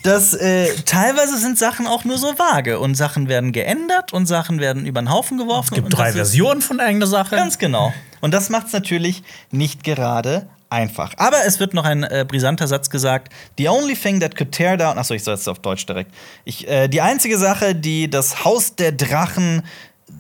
[0.02, 4.58] dass äh, teilweise sind Sachen auch nur so vage und Sachen werden geändert und Sachen
[4.58, 5.68] werden über den Haufen geworfen.
[5.70, 7.36] Es gibt drei Versionen von irgendeiner Sache.
[7.36, 7.92] Ganz genau.
[8.20, 11.12] Und das macht es natürlich nicht gerade einfach.
[11.18, 13.32] Aber es wird noch ein äh, brisanter Satz gesagt.
[13.58, 14.96] The only thing that could tear down.
[14.96, 16.12] Achso, ich soll es auf Deutsch direkt.
[16.44, 19.62] Ich, äh, die einzige Sache, die das Haus der Drachen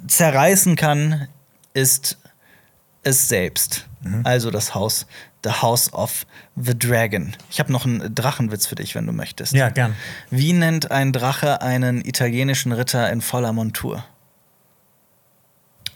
[0.06, 1.28] zerreißen kann,
[1.72, 2.18] ist
[3.02, 3.86] es selbst.
[4.24, 5.06] Also das Haus,
[5.44, 6.26] the House of
[6.56, 7.34] the Dragon.
[7.50, 9.52] Ich habe noch einen Drachenwitz für dich, wenn du möchtest.
[9.52, 9.94] Ja, gern.
[10.30, 14.04] Wie nennt ein Drache einen italienischen Ritter in voller Montur?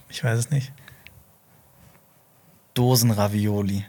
[0.09, 0.73] Ich weiß es nicht.
[2.75, 3.85] Dosenravioli.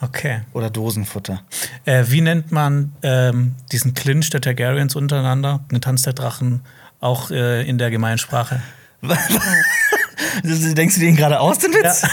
[0.00, 0.42] Okay.
[0.52, 1.42] Oder Dosenfutter.
[1.84, 5.64] Äh, wie nennt man ähm, diesen Clinch der Targaryens untereinander?
[5.70, 6.62] Eine Tanz der Drachen,
[7.00, 8.60] auch äh, in der Gemeinsprache.
[10.42, 12.02] Denkst du den gerade aus, den Witz?
[12.02, 12.08] Ja.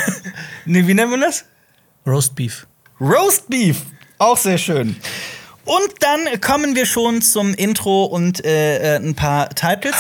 [0.65, 1.45] Nee, wie nennt man das?
[2.06, 2.68] Roast Beef.
[3.00, 3.84] Roast Beef.
[4.18, 4.96] Auch sehr schön.
[5.66, 9.96] Und dann kommen wir schon zum Intro und äh, äh, ein paar Titles.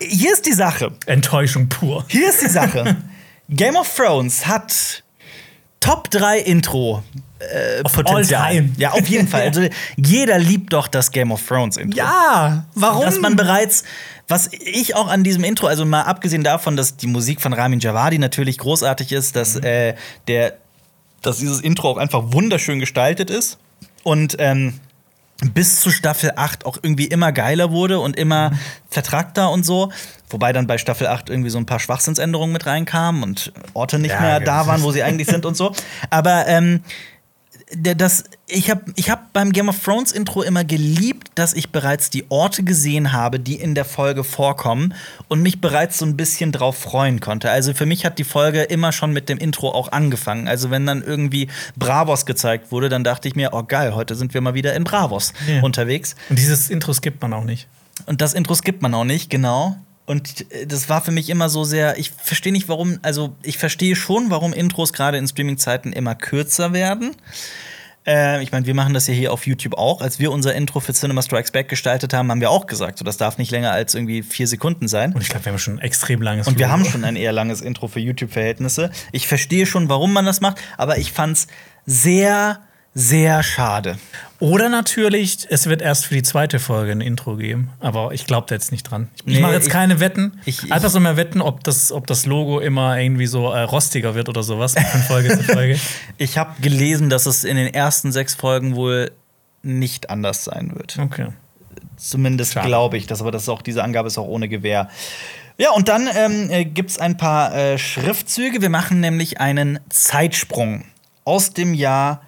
[0.00, 0.92] Hier ist die Sache.
[1.06, 2.04] Enttäuschung pur.
[2.08, 2.96] Hier ist die Sache.
[3.48, 5.02] Game of Thrones hat
[5.80, 7.02] Top 3 Intro.
[7.38, 8.42] Äh, Potenzial.
[8.42, 8.68] All.
[8.76, 9.42] Ja, auf jeden Fall.
[9.42, 9.62] Also
[9.96, 11.98] jeder liebt doch das Game of Thrones Intro.
[11.98, 13.04] Ja, warum?
[13.04, 13.84] Dass man bereits,
[14.28, 17.80] was ich auch an diesem Intro, also mal abgesehen davon, dass die Musik von Ramin
[17.80, 19.94] Javadi natürlich großartig ist, dass äh,
[20.28, 20.58] der,
[21.22, 23.58] dass dieses Intro auch einfach wunderschön gestaltet ist
[24.02, 24.80] und ähm,
[25.54, 28.52] bis zu Staffel 8 auch irgendwie immer geiler wurde und immer
[28.90, 29.90] vertrackter und so.
[30.30, 34.12] Wobei dann bei Staffel 8 irgendwie so ein paar Schwachsinnsänderungen mit reinkamen und Orte nicht
[34.12, 35.72] Ja, mehr das da waren, wo sie eigentlich sind und so.
[36.10, 36.82] Aber ähm,
[37.74, 42.10] das, ich habe ich hab beim Game of Thrones Intro immer geliebt, dass ich bereits
[42.10, 44.94] die Orte gesehen habe, die in der Folge vorkommen
[45.28, 47.50] und mich bereits so ein bisschen drauf freuen konnte.
[47.50, 50.48] Also für mich hat die Folge immer schon mit dem Intro auch angefangen.
[50.48, 54.34] Also wenn dann irgendwie Bravos gezeigt wurde, dann dachte ich mir, oh geil, heute sind
[54.34, 55.62] wir mal wieder in Bravos Ja.
[55.62, 56.14] unterwegs.
[56.28, 57.68] Und dieses Intro skippt man auch nicht.
[58.06, 59.76] Und das Intro skippt man auch nicht, genau.
[60.06, 63.58] Und äh, das war für mich immer so sehr, ich verstehe nicht, warum, also ich
[63.58, 67.16] verstehe schon, warum Intros gerade in Streaming-Zeiten immer kürzer werden.
[68.06, 70.00] Äh, ich meine, wir machen das ja hier auf YouTube auch.
[70.00, 73.04] Als wir unser Intro für Cinema Strikes Back gestaltet haben, haben wir auch gesagt, so,
[73.04, 75.12] das darf nicht länger als irgendwie vier Sekunden sein.
[75.12, 76.78] Und ich glaube, wir haben schon ein extrem langes Und wir Logo.
[76.78, 78.90] haben schon ein eher langes Intro für YouTube-Verhältnisse.
[79.12, 81.46] Ich verstehe schon, warum man das macht, aber ich fand's
[81.86, 82.60] sehr,
[82.94, 83.98] sehr schade.
[84.38, 87.70] Oder natürlich, es wird erst für die zweite Folge ein Intro geben.
[87.80, 89.08] Aber ich glaube da jetzt nicht dran.
[89.24, 90.40] Ich, Nee, mache jetzt ich- keine Wetten.
[90.44, 93.60] ich- ich- Einfach so mal wetten, ob das, ob das Logo immer irgendwie so äh,
[93.62, 95.78] rostiger wird oder sowas von Folge zu Folge.
[96.18, 99.12] Ich habe gelesen, dass es in den ersten sechs Folgen wohl
[99.62, 100.98] nicht anders sein wird.
[100.98, 101.28] Okay.
[101.96, 104.88] Zumindest glaube ich das, aber das ist auch, diese Angabe ist auch ohne Gewähr.
[105.56, 108.60] Ja, und dann ähm, äh, gibt es ein paar äh, Schriftzüge.
[108.60, 110.84] Wir machen nämlich einen Zeitsprung
[111.24, 112.22] aus dem Jahr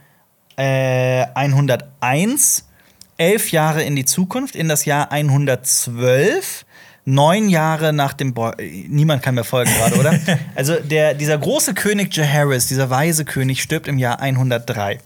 [0.57, 2.64] äh, 101,
[3.17, 6.64] elf Jahre in die Zukunft, in das Jahr 112.
[7.07, 10.19] Neun Jahre nach dem Boah, äh, niemand kann mir folgen gerade, oder?
[10.55, 15.01] Also der, dieser große König Jaehaerys, dieser weise König, stirbt im Jahr 103.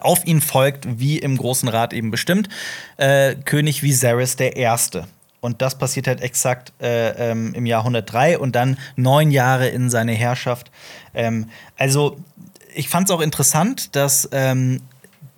[0.00, 2.48] Auf ihn folgt, wie im Großen Rat eben bestimmt,
[2.98, 5.06] äh, König Viserys der Erste.
[5.42, 9.90] Und das passiert halt exakt äh, ähm, im Jahr 103 und dann neun Jahre in
[9.90, 10.70] seine Herrschaft.
[11.14, 12.16] Ähm, also,
[12.74, 14.80] ich fand es auch interessant, dass ähm,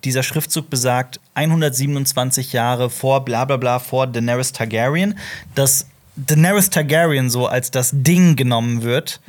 [0.03, 5.17] dieser Schriftzug besagt, 127 Jahre vor bla bla bla vor Daenerys Targaryen,
[5.55, 9.19] dass Daenerys Targaryen so als das Ding genommen wird.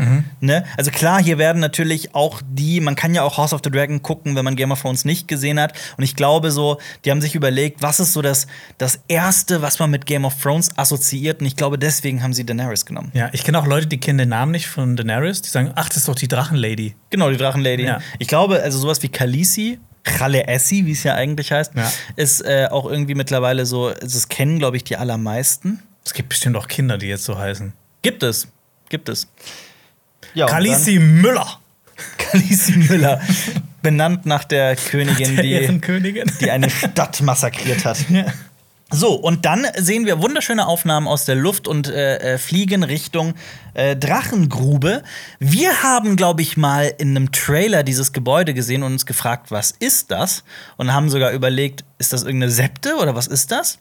[0.41, 0.65] Ne?
[0.77, 4.03] Also klar, hier werden natürlich auch die, man kann ja auch House of the Dragon
[4.03, 5.73] gucken, wenn man Game of Thrones nicht gesehen hat.
[5.97, 8.47] Und ich glaube so, die haben sich überlegt, was ist so das,
[8.79, 11.41] das Erste, was man mit Game of Thrones assoziiert.
[11.41, 13.11] Und ich glaube, deswegen haben sie Daenerys genommen.
[13.15, 15.43] Ja, ich kenne auch Leute, die kennen den Namen nicht von Daenerys.
[15.43, 16.95] Die sagen, ach, das ist doch die Drachenlady.
[17.11, 17.85] Genau, die Drachenlady.
[17.85, 18.01] Ja.
[18.19, 21.91] Ich glaube, also sowas wie Khaleesi, Khaleesi, wie es ja eigentlich heißt, Ja.
[22.15, 25.83] ist äh, auch irgendwie mittlerweile so, das kennen, glaube ich, die allermeisten.
[26.07, 27.73] Es gibt bestimmt auch Kinder, die jetzt so heißen.
[28.01, 28.47] Gibt es.
[28.89, 29.27] Gibt es.
[30.35, 31.59] Ja, Khaleesi Müller.
[32.19, 33.21] Khaleesi Müller.
[33.83, 37.99] benannt nach der Königin, Der die, die eine Stadt massakriert hat.
[38.89, 43.35] So, und dann sehen wir wunderschöne Aufnahmen aus der Luft und äh, äh, fliegen Richtung
[43.75, 45.03] äh, Drachengrube.
[45.41, 49.73] Wir haben, glaube ich, mal in einem Trailer dieses Gebäude gesehen und uns gefragt, was
[49.73, 50.45] ist das?
[50.77, 53.81] Und haben sogar überlegt, ist das irgendeine Septe oder was ist das?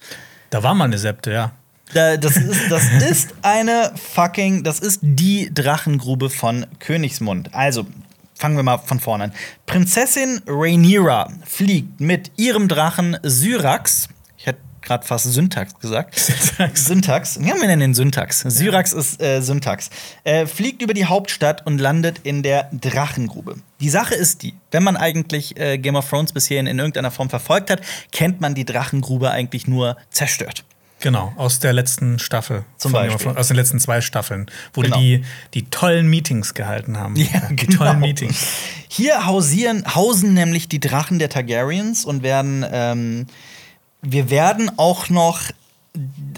[0.49, 1.51] Da war mal eine Septe, ja.
[1.93, 7.53] Da, das, ist, das ist eine fucking, das ist die Drachengrube von Königsmund.
[7.53, 7.85] Also,
[8.33, 9.33] fangen wir mal von vorne an.
[9.65, 14.09] Prinzessin Rhaenyra fliegt mit ihrem Drachen Syrax.
[14.37, 16.17] Ich hätte gerade fast Syntax gesagt.
[16.19, 16.85] Syntax.
[16.85, 17.39] Syntax.
[17.41, 18.41] Ja, wir nennen den Syntax.
[18.41, 19.89] Syrax ist äh, Syntax.
[20.23, 23.55] Äh, fliegt über die Hauptstadt und landet in der Drachengrube.
[23.79, 27.11] Die Sache ist die, wenn man eigentlich äh, Game of Thrones bisher in, in irgendeiner
[27.11, 30.65] Form verfolgt hat, kennt man die Drachengrube eigentlich nur zerstört.
[31.01, 32.63] Genau, aus der letzten Staffel.
[32.77, 33.31] Zum Beispiel.
[33.35, 34.97] Aus den letzten zwei Staffeln, wo Genau.
[34.97, 37.15] die die tollen Meetings gehalten haben.
[37.15, 37.77] Ja, Die genau.
[37.85, 38.45] tollen Meetings.
[38.87, 43.27] Hier hausieren, hausen nämlich die Drachen der Targaryens und werden, ähm,
[44.01, 45.41] wir werden auch noch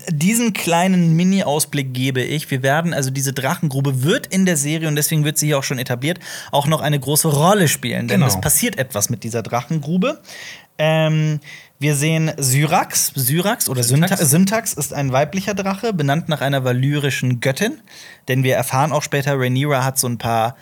[0.10, 2.50] diesen kleinen Mini-Ausblick gebe ich.
[2.52, 5.64] Wir werden, also diese Drachengrube wird in der Serie, und deswegen wird sie hier auch
[5.64, 6.20] schon etabliert,
[6.52, 8.08] auch noch eine große Rolle spielen.
[8.08, 8.28] Denn Genau.
[8.28, 10.22] es passiert etwas mit dieser Drachengrube.
[10.78, 11.40] Ähm,
[11.80, 14.20] wir sehen Syrax, Syrax oder Syntax.
[14.30, 14.74] Syntax.
[14.74, 17.80] Ist ein weiblicher Drache, benannt nach einer valyrischen Göttin.
[18.28, 20.56] Denn wir erfahren auch später, Rhaenyra hat so ein paar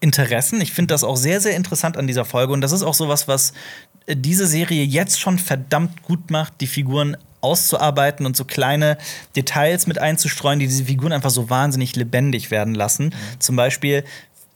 [0.00, 0.60] Interessen.
[0.60, 2.52] Ich finde das auch sehr, sehr interessant an dieser Folge.
[2.52, 3.52] Und das ist auch sowas, was
[4.06, 8.98] äh, diese Serie jetzt schon verdammt gut macht, die Figuren auszuarbeiten und so kleine
[9.36, 13.06] Details mit einzustreuen, die diese Figuren einfach so wahnsinnig lebendig werden lassen.
[13.06, 13.40] Mhm.
[13.40, 14.04] Zum Beispiel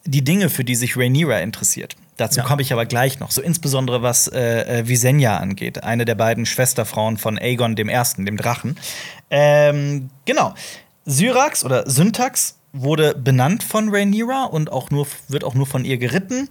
[0.05, 1.97] die Dinge, für die sich Rhaenyra interessiert.
[2.17, 2.47] Dazu ja.
[2.47, 3.31] komme ich aber gleich noch.
[3.31, 8.27] So insbesondere was äh, äh, Visenya angeht, eine der beiden Schwesterfrauen von Aegon dem Ersten,
[8.27, 8.77] dem Drachen.
[9.31, 10.55] Ähm, genau.
[11.05, 15.99] Syrax oder Syntax wurde benannt von Rhaenyra und auch nur, wird auch nur von ihr
[15.99, 16.49] geritten.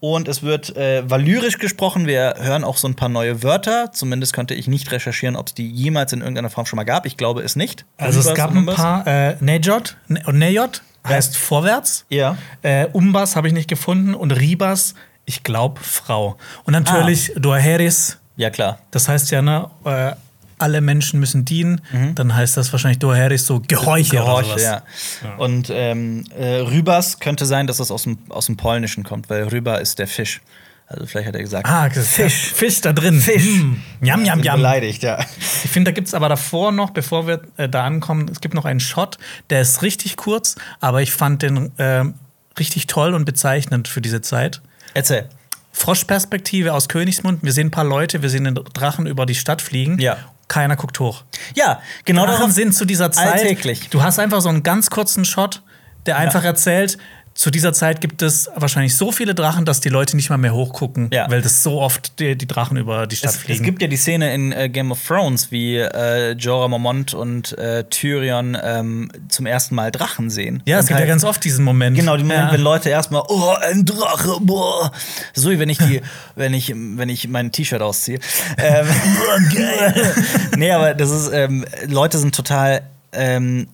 [0.00, 2.06] Und es wird äh, valyrisch gesprochen.
[2.06, 3.92] Wir hören auch so ein paar neue Wörter.
[3.92, 7.04] Zumindest könnte ich nicht recherchieren, ob es die jemals in irgendeiner Form schon mal gab.
[7.04, 7.84] Ich glaube es nicht.
[7.98, 12.04] Also es gab ein paar äh, Nejot und Nejot heißt vorwärts.
[12.08, 12.36] Ja.
[12.62, 16.36] Äh, Umbas habe ich nicht gefunden und Ribas, ich glaube Frau.
[16.64, 17.40] Und natürlich ah.
[17.40, 18.18] Doheris.
[18.36, 18.78] Ja klar.
[18.90, 20.12] Das heißt ja ne äh,
[20.60, 22.14] alle Menschen müssen dienen, mhm.
[22.14, 24.82] dann heißt das wahrscheinlich Doheris so Gehorche, Gehorche oder ja.
[25.24, 25.36] ja.
[25.36, 29.44] Und ähm, äh, Rübers könnte sein, dass das aus dem, aus dem Polnischen kommt, weil
[29.48, 30.42] Rüber ist der Fisch.
[30.92, 31.68] Also vielleicht hat er gesagt.
[31.68, 32.52] Ah, Fisch.
[32.52, 33.20] Fisch da drin.
[33.20, 33.44] Fisch.
[33.44, 33.76] Mm.
[34.02, 34.56] Jam, jam, jam.
[34.56, 35.24] Beleidigt, ja.
[35.38, 38.54] Ich finde, da gibt es aber davor noch, bevor wir äh, da ankommen, es gibt
[38.54, 39.16] noch einen Shot,
[39.50, 42.06] der ist richtig kurz, aber ich fand den äh,
[42.58, 44.62] richtig toll und bezeichnend für diese Zeit.
[44.92, 45.28] Erzähl.
[45.70, 47.44] Froschperspektive aus Königsmund.
[47.44, 50.00] Wir sehen ein paar Leute, wir sehen den Drachen über die Stadt fliegen.
[50.00, 51.22] Ja keiner guckt hoch.
[51.54, 53.34] Ja, genau daran sind zu dieser Zeit.
[53.34, 53.88] Alltäglich.
[53.88, 55.62] Du hast einfach so einen ganz kurzen Shot,
[56.06, 56.48] der einfach ja.
[56.48, 56.98] erzählt,
[57.34, 60.52] zu dieser Zeit gibt es wahrscheinlich so viele Drachen, dass die Leute nicht mal mehr
[60.52, 61.30] hochgucken, ja.
[61.30, 63.60] weil das so oft die, die, Drachen über die Stadt es, fliegen.
[63.60, 67.56] Es gibt ja die Szene in äh, Game of Thrones, wie äh, Jorah Mormont und
[67.56, 70.62] äh, Tyrion ähm, zum ersten Mal Drachen sehen.
[70.66, 71.96] Ja, und es gibt halt, ja ganz oft diesen Moment.
[71.96, 72.52] Genau, den Moment, ja.
[72.52, 74.92] wenn Leute erstmal, oh, ein Drache, boah.
[75.32, 76.02] So wie wenn ich die,
[76.34, 78.18] wenn ich, wenn ich mein T-Shirt ausziehe.
[78.58, 78.86] ähm,
[80.56, 83.68] nee, aber das ist, ähm, Leute sind total ähm,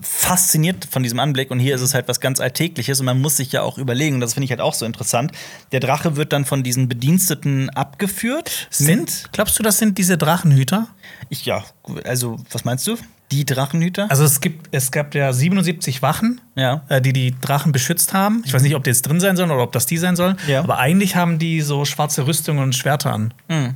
[0.00, 3.36] fasziniert von diesem Anblick und hier ist es halt was ganz Alltägliches und man muss
[3.36, 5.32] sich ja auch überlegen, und das finde ich halt auch so interessant,
[5.72, 8.68] der Drache wird dann von diesen Bediensteten abgeführt.
[8.70, 10.88] Sind, glaubst du, das sind diese Drachenhüter?
[11.28, 11.64] Ich ja,
[12.04, 12.96] also was meinst du?
[13.30, 14.10] Die Drachenhüter?
[14.10, 16.84] Also es gibt, es gab ja 77 Wachen, ja.
[16.88, 18.42] äh, die die Drachen beschützt haben.
[18.44, 20.36] Ich weiß nicht, ob die jetzt drin sein sollen oder ob das die sein sollen.
[20.46, 20.60] Ja.
[20.60, 23.32] Aber eigentlich haben die so schwarze Rüstungen und Schwerter an.
[23.48, 23.74] Mhm.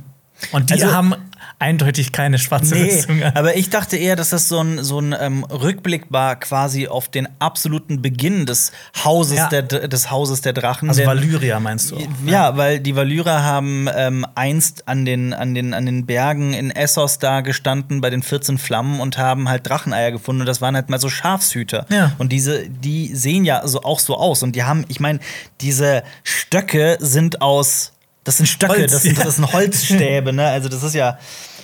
[0.51, 1.15] Und die also, haben
[1.59, 3.23] eindeutig keine schwarze nee, Rüstung.
[3.23, 7.09] Aber ich dachte eher, dass das so ein, so ein ähm, Rückblick war quasi auf
[7.09, 8.71] den absoluten Beginn des
[9.03, 9.47] Hauses, ja.
[9.49, 10.89] der, des Hauses der Drachen.
[10.89, 11.97] Also Valyria meinst du?
[11.97, 16.05] Auch, ja, ja, weil die Valyrier haben ähm, einst an den, an, den, an den
[16.05, 20.41] Bergen in Essos da gestanden bei den 14 Flammen und haben halt Dracheneier gefunden.
[20.41, 21.85] Und das waren halt mal so Schafshüter.
[21.89, 22.11] Ja.
[22.19, 24.43] Und diese, die sehen ja so auch so aus.
[24.43, 25.19] Und die haben, ich meine,
[25.61, 27.93] diese Stöcke sind aus
[28.27, 30.47] das sind Stöcke, Holz, das, sind, das sind Holzstäbe, ne?
[30.47, 31.17] Also das ist ja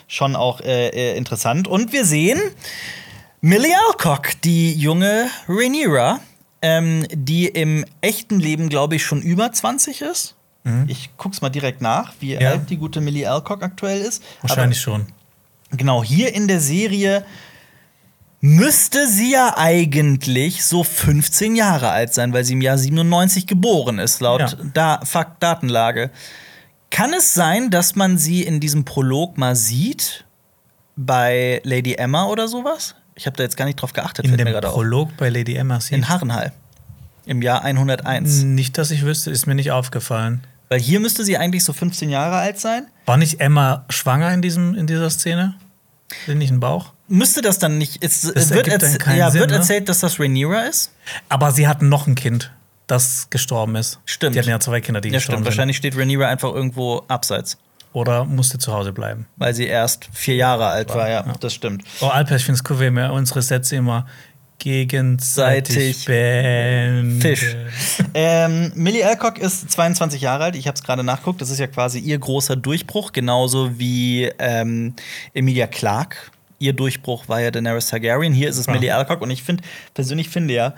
[0.07, 1.67] schon auch äh, äh, interessant.
[1.67, 2.39] Und wir sehen
[3.41, 6.21] Millie Alcock, die junge Rhaenyra,
[6.61, 10.35] ähm, die im echten Leben, glaube ich, schon über 20 ist.
[10.63, 10.85] Mhm.
[10.87, 12.51] Ich guck's mal direkt nach, wie ja.
[12.51, 14.23] alt die gute Millie Alcock aktuell ist.
[14.41, 15.07] Wahrscheinlich Aber, schon.
[15.71, 17.25] Genau, hier in der Serie
[18.39, 23.99] müsste sie ja eigentlich so 15 Jahre alt sein, weil sie im Jahr 97 geboren
[23.99, 24.49] ist, laut ja.
[24.73, 26.09] da Fakt Datenlage.
[26.93, 30.25] Kann es sein, dass man sie in diesem Prolog mal sieht?
[30.95, 32.93] Bei Lady Emma oder sowas?
[33.15, 34.25] Ich habe da jetzt gar nicht drauf geachtet.
[34.25, 35.17] In dem Prolog auf.
[35.17, 35.93] bei Lady Emma sieht?
[35.93, 36.53] In Harrenhall.
[37.25, 38.43] Im Jahr 101.
[38.43, 40.45] Nicht, dass ich wüsste, ist mir nicht aufgefallen.
[40.69, 42.85] Weil hier müsste sie eigentlich so 15 Jahre alt sein.
[43.07, 45.55] War nicht Emma schwanger in, diesem, in dieser Szene?
[46.27, 46.93] Sind nicht ein Bauch?
[47.07, 48.03] Müsste das dann nicht.
[48.03, 49.57] Es wird, erz ja, Sinn, wird ne?
[49.57, 50.91] erzählt, dass das Rhaenyra ist?
[51.27, 52.51] Aber sie hatten noch ein Kind
[52.87, 53.99] das gestorben ist.
[54.05, 54.35] Stimmt.
[54.35, 55.45] Die hatten ja zwei Kinder, die ja, gestorben stimmt.
[55.45, 55.51] sind.
[55.53, 57.57] Wahrscheinlich steht Rhaenyra einfach irgendwo abseits.
[57.93, 59.27] Oder musste zu Hause bleiben.
[59.35, 61.83] Weil sie erst vier Jahre alt war, war ja, ja, das stimmt.
[62.01, 64.07] Oh, Alper, ich finde es cool, wenn wir unsere Sätze immer
[64.57, 67.21] gegenseitig beenden.
[67.21, 67.55] Fisch.
[68.13, 70.55] ähm, Millie Alcock ist 22 Jahre alt.
[70.55, 71.41] Ich habe es gerade nachguckt.
[71.41, 74.95] Das ist ja quasi ihr großer Durchbruch, genauso wie ähm,
[75.33, 76.17] Emilia Clarke.
[76.59, 78.33] Ihr Durchbruch war ja Daenerys Targaryen.
[78.33, 78.73] Hier ist es ja.
[78.73, 79.21] Millie Alcock.
[79.21, 80.73] Und ich finde, persönlich finde ja,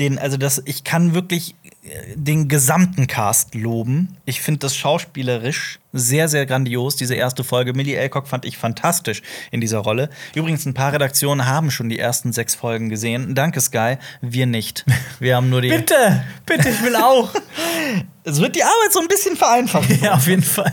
[0.00, 4.16] den, also das, ich kann wirklich äh, den gesamten Cast loben.
[4.24, 6.96] Ich finde das schauspielerisch sehr, sehr grandios.
[6.96, 7.74] Diese erste Folge.
[7.74, 10.08] Millie Alcock fand ich fantastisch in dieser Rolle.
[10.34, 13.34] Übrigens, ein paar Redaktionen haben schon die ersten sechs Folgen gesehen.
[13.34, 13.96] Danke, Sky.
[14.22, 14.84] Wir nicht.
[15.20, 15.68] Wir haben nur die.
[15.76, 17.34] bitte, bitte, ich will auch.
[18.24, 19.98] es wird die Arbeit so ein bisschen vereinfachen.
[20.02, 20.72] ja, auf jeden Fall.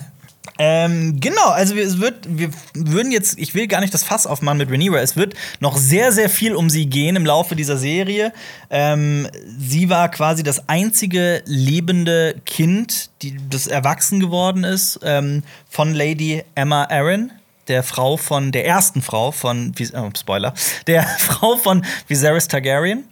[0.62, 4.58] Ähm, genau, also es wird, wir würden jetzt, ich will gar nicht das Fass aufmachen
[4.58, 8.34] mit Rhaenyra, es wird noch sehr, sehr viel um sie gehen im Laufe dieser Serie.
[8.70, 15.94] Ähm, sie war quasi das einzige lebende Kind, die, das erwachsen geworden ist, ähm, von
[15.94, 17.32] Lady Emma Arryn,
[17.70, 20.54] der Frau von, der ersten Frau von, oh, Spoiler,
[20.88, 23.06] der Frau von Viserys Targaryen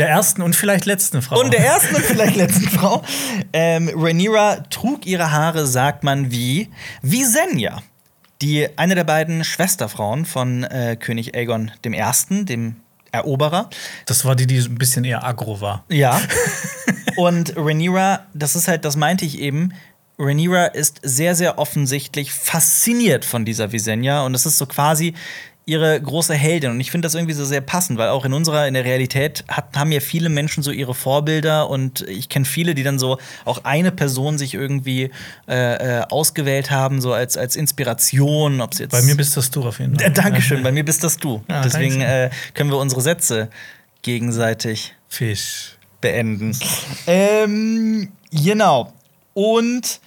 [0.00, 1.38] Der ersten und vielleicht letzten Frau.
[1.38, 3.02] Und der ersten und vielleicht letzten Frau.
[3.52, 6.70] Ähm, Rhaenyra trug ihre Haare, sagt man, wie
[7.02, 7.82] Visenya.
[8.40, 12.76] Die eine der beiden Schwesterfrauen von äh, König Aegon I., dem
[13.12, 13.68] Eroberer.
[14.06, 15.84] Das war die, die ein bisschen eher aggro war.
[15.88, 16.18] Ja.
[17.16, 19.74] Und Rhaenyra, das ist halt, das meinte ich eben,
[20.18, 25.14] Rhaenyra ist sehr, sehr offensichtlich fasziniert von dieser Visenya und es ist so quasi
[25.70, 26.72] ihre große Heldin.
[26.72, 29.44] Und ich finde das irgendwie so sehr passend, weil auch in unserer, in der Realität
[29.46, 33.18] hat, haben ja viele Menschen so ihre Vorbilder und ich kenne viele, die dann so
[33.44, 35.10] auch eine Person sich irgendwie
[35.48, 38.60] äh, äh, ausgewählt haben, so als, als Inspiration.
[38.60, 40.08] Ob's jetzt Bei mir bist das du auf jeden Fall.
[40.08, 41.40] Äh, Dankeschön, bei mir bist das du.
[41.48, 43.48] Ja, Deswegen äh, können wir unsere Sätze
[44.02, 45.76] gegenseitig Fisch.
[46.00, 46.58] beenden.
[47.06, 48.92] ähm, genau.
[49.34, 50.00] Und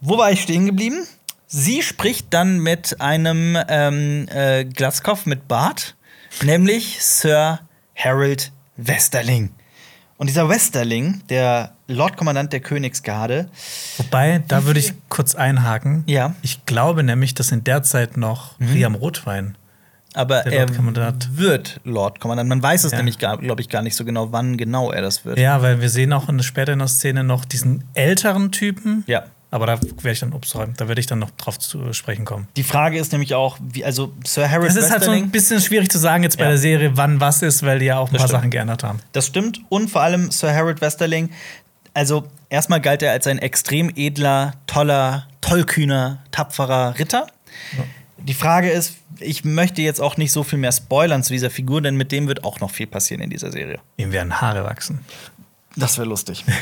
[0.00, 1.06] wo war ich stehen geblieben?
[1.46, 5.94] Sie spricht dann mit einem ähm, äh, Glatzkopf mit Bart,
[6.42, 7.60] nämlich Sir
[7.94, 9.50] Harold Westerling.
[10.18, 13.48] Und dieser Westerling, der Lordkommandant der Königsgarde,
[13.98, 16.02] Wobei, da würde ich kurz einhaken.
[16.06, 16.34] Ja.
[16.42, 19.56] Ich glaube nämlich, dass in der Zeit noch Priam Rotwein.
[20.14, 20.68] aber Der er
[21.36, 22.48] wird Lordkommandant.
[22.48, 22.98] Man weiß es Ja.
[22.98, 25.38] nämlich, glaube ich, gar nicht so genau, wann genau er das wird.
[25.38, 29.04] Ja, weil wir sehen auch in, später in der Szene noch diesen älteren Typen.
[29.06, 29.24] Ja.
[29.56, 32.24] Aber da werde ich dann, ups, sorry, da werde ich dann noch drauf zu sprechen
[32.26, 32.46] kommen.
[32.56, 35.60] Die Frage ist nämlich auch, wie, also Sir Harold Es ist halt so ein bisschen
[35.62, 36.50] schwierig zu sagen jetzt bei Ja.
[36.50, 38.40] der Serie, wann was ist, weil die ja auch ein Das paar stimmt.
[38.42, 39.00] Sachen geändert haben.
[39.12, 39.60] Das stimmt.
[39.70, 41.30] Und vor allem Sir Harold Westerling.
[41.94, 47.26] Also, erstmal galt er als ein extrem edler, toller, tollkühner, tapferer Ritter.
[48.18, 51.80] Die Frage ist, ich möchte jetzt auch nicht so viel mehr spoilern zu dieser Figur,
[51.80, 53.78] denn mit dem wird auch noch viel passieren in dieser Serie.
[53.96, 55.00] Ihm werden Haare wachsen.
[55.76, 56.44] Das wäre lustig.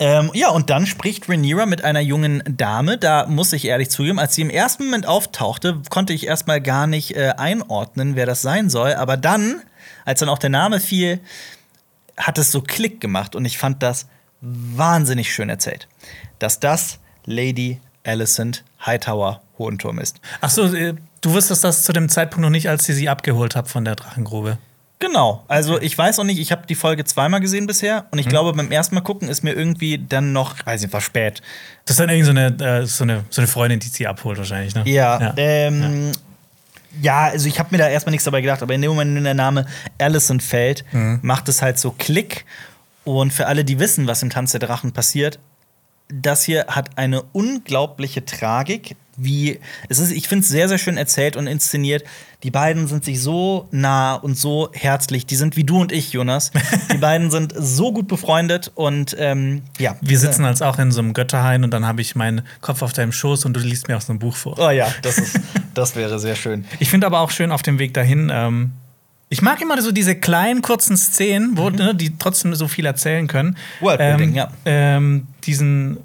[0.00, 2.96] ähm, ja, und dann spricht Rhaenyra mit einer jungen Dame.
[2.98, 6.86] Da muss ich ehrlich zugeben, als sie im ersten Moment auftauchte, konnte ich erstmal gar
[6.86, 8.94] nicht äh, einordnen, wer das sein soll.
[8.94, 9.62] Aber dann,
[10.04, 11.20] als dann auch der Name fiel,
[12.16, 14.06] hat es so Klick gemacht und ich fand das
[14.40, 15.88] wahnsinnig schön erzählt,
[16.38, 20.20] dass das Lady Alicent Hightower Hohenturm ist.
[20.40, 23.56] Ach so, äh, du wusstest das zu dem Zeitpunkt noch nicht, als sie sie abgeholt
[23.56, 24.58] habt von der Drachengrube.
[25.02, 28.28] Genau, also ich weiß auch nicht, ich habe die Folge zweimal gesehen bisher und ich
[28.28, 31.42] glaube, beim ersten Mal gucken ist mir irgendwie dann noch, weiß nicht, war spät.
[31.86, 34.38] Das ist dann irgendwie so eine, äh, so eine, so eine Freundin, die sie abholt
[34.38, 34.84] wahrscheinlich, ne?
[34.86, 36.12] Ja, ähm,
[37.00, 37.24] ja.
[37.24, 39.34] also ich habe mir da erstmal nichts dabei gedacht, aber in dem Moment, wenn der
[39.34, 39.66] Name
[39.98, 42.44] Allison fällt, macht es halt so Klick.
[43.02, 45.40] Und für alle, die wissen, was im Tanz der Drachen passiert,
[46.08, 48.94] das hier hat eine unglaubliche Tragik.
[49.16, 52.04] Wie es ist, ich finde es sehr, sehr schön erzählt und inszeniert.
[52.42, 55.26] Die beiden sind sich so nah und so herzlich.
[55.26, 56.50] Die sind wie du und ich, Jonas.
[56.92, 59.96] Die beiden sind so gut befreundet und ähm, ja.
[60.00, 62.92] Wir sitzen als auch in so einem Götterhain und dann habe ich meinen Kopf auf
[62.92, 64.58] deinem Schoß und du liest mir aus einem Buch vor.
[64.58, 65.40] Oh ja, das, ist,
[65.74, 66.64] das wäre sehr schön.
[66.80, 68.72] Ich finde aber auch schön auf dem Weg dahin, ähm,
[69.32, 73.28] ich mag immer so diese kleinen, kurzen Szenen, wo, ne, die trotzdem so viel erzählen
[73.28, 73.56] können.
[73.80, 74.50] Worldbuilding, ähm, ja.
[74.66, 75.96] Ähm, diesen,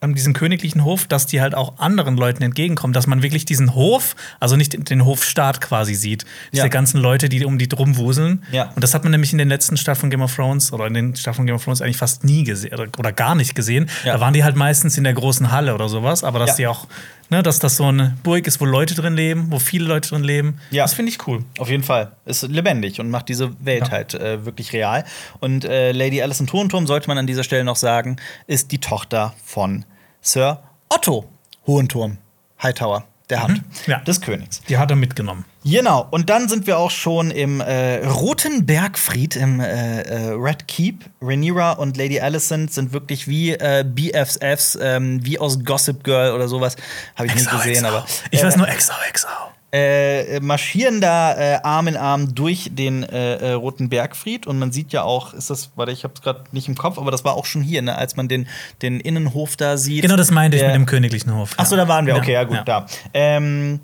[0.00, 3.74] ähm, diesen königlichen Hof, dass die halt auch anderen Leuten entgegenkommen, dass man wirklich diesen
[3.74, 6.68] Hof, also nicht den Hofstaat quasi sieht, diese Ja.
[6.68, 8.44] ganzen Leute, die um die drum wuseln.
[8.52, 8.70] Ja.
[8.74, 11.16] Und das hat man nämlich in den letzten Staffeln Game of Thrones oder in den
[11.16, 13.88] Staffeln Game of Thrones eigentlich fast nie gesehen oder, gar nicht gesehen.
[14.04, 14.14] Ja.
[14.14, 16.56] Da waren die halt meistens in der großen Halle oder sowas, aber dass Ja.
[16.56, 16.86] die auch,
[17.30, 20.24] ne, dass das so eine Burg ist, wo Leute drin leben, wo viele Leute drin
[20.24, 20.60] leben.
[20.70, 20.84] Ja.
[20.84, 21.44] Das finde ich cool.
[21.58, 22.12] Auf jeden Fall.
[22.24, 23.90] Ist lebendig und macht diese Welt Ja.
[23.90, 25.04] halt äh, wirklich real.
[25.40, 28.16] Und äh, Lady Alison Hohenturm, sollte man an dieser Stelle noch sagen,
[28.46, 29.84] ist die Tochter von
[30.20, 31.26] Sir Otto
[31.66, 32.18] Hohenturm,
[32.62, 33.62] Hightower, der Hand Mhm.
[33.92, 33.98] Ja.
[34.00, 34.60] des Königs.
[34.68, 35.44] Die hat er mitgenommen.
[35.64, 40.66] Genau, und dann sind wir auch schon im äh, Roten Bergfried, im äh, äh, Red
[40.68, 41.04] Keep.
[41.20, 46.48] Rhaenyra und Lady Alicent sind wirklich wie äh, BFFs, ähm, wie aus Gossip Girl oder
[46.48, 46.76] sowas.
[47.16, 48.06] Habe ich nicht gesehen, aber.
[48.30, 49.28] Ich äh, weiß nur Exau, Exau.
[49.70, 54.72] Äh, marschieren da äh, Arm in Arm durch den äh, äh, Roten Bergfried und man
[54.72, 57.34] sieht ja auch, ist das, warte, ich hab's gerade nicht im Kopf, aber das war
[57.34, 58.48] auch schon hier, ne, als man den,
[58.80, 60.02] den Innenhof da sieht.
[60.02, 61.52] Genau das meinte ich mit dem königlichen Hof.
[61.58, 62.16] Ach so, da waren wir.
[62.16, 62.64] Okay, ja, gut, Ja.
[62.64, 62.86] da.
[63.12, 63.80] Ähm,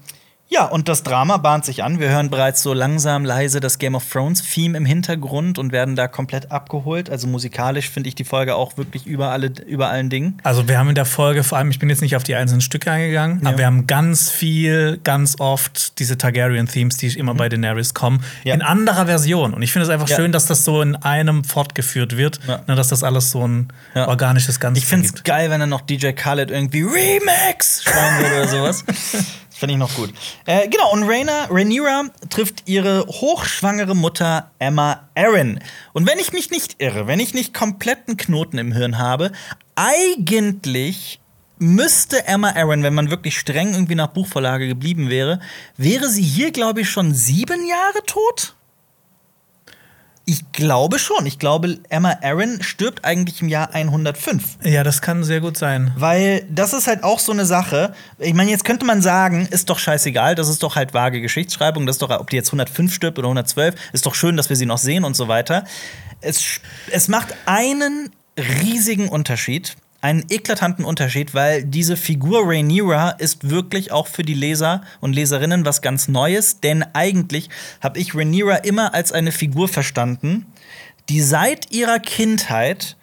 [0.48, 1.98] ja, und das Drama bahnt sich an.
[1.98, 5.96] Wir hören bereits so langsam leise das Game of Thrones Theme im Hintergrund und werden
[5.96, 7.10] da komplett abgeholt.
[7.10, 10.38] Also musikalisch finde ich die Folge auch wirklich über, alle, über allen Dingen.
[10.44, 12.60] Also wir haben in der Folge, vor allem, ich bin jetzt nicht auf die einzelnen
[12.60, 13.48] Stücke eingegangen, Ja.
[13.48, 18.22] aber wir haben ganz viel, ganz oft diese Targaryen-Themes, die immer bei Daenerys kommen, Mhm.
[18.44, 18.54] Ja.
[18.54, 19.54] in anderer Version.
[19.54, 20.16] Und ich finde es einfach Ja.
[20.16, 24.60] schön, dass das so in einem fortgeführt wird, ne, dass das alles so ein organisches
[24.60, 28.48] Ganzes Ich finde es geil, wenn dann noch DJ Khaled irgendwie Remix schreien würde oder
[28.48, 28.84] sowas.
[29.56, 30.12] Finde ich noch gut.
[30.46, 35.60] Äh, genau, und Rhaena, Rhaenyra trifft ihre hochschwangere Mutter Emma Arryn.
[35.92, 39.30] Und wenn ich mich nicht irre, wenn ich nicht kompletten Knoten im Hirn habe,
[39.76, 41.20] eigentlich
[41.58, 45.40] müsste Emma Arryn, wenn man wirklich streng irgendwie nach Buchvorlage geblieben wäre,
[45.76, 48.56] wäre sie hier, glaube ich, schon sieben Jahre tot?
[50.26, 51.26] Ich glaube schon.
[51.26, 54.58] Ich glaube, Emma Aaron stirbt eigentlich im Jahr 105.
[54.64, 55.92] Ja, das kann sehr gut sein.
[55.96, 57.94] Weil das ist halt auch so eine Sache.
[58.18, 61.86] Ich meine, jetzt könnte man sagen, ist doch scheißegal, das ist doch halt vage Geschichtsschreibung,
[61.86, 64.56] das ist doch, ob die jetzt 105 stirbt oder 112, ist doch schön, dass wir
[64.56, 65.64] sie noch sehen und so weiter.
[66.22, 66.60] Es,
[66.90, 74.06] es macht einen riesigen Unterschied, einen eklatanten Unterschied, weil diese Figur Rhaenyra ist wirklich auch
[74.06, 77.48] für die Leser und Leserinnen was ganz Neues, denn eigentlich
[77.80, 80.44] habe ich Rhaenyra immer als eine Figur verstanden,
[81.08, 82.96] die seit ihrer Kindheit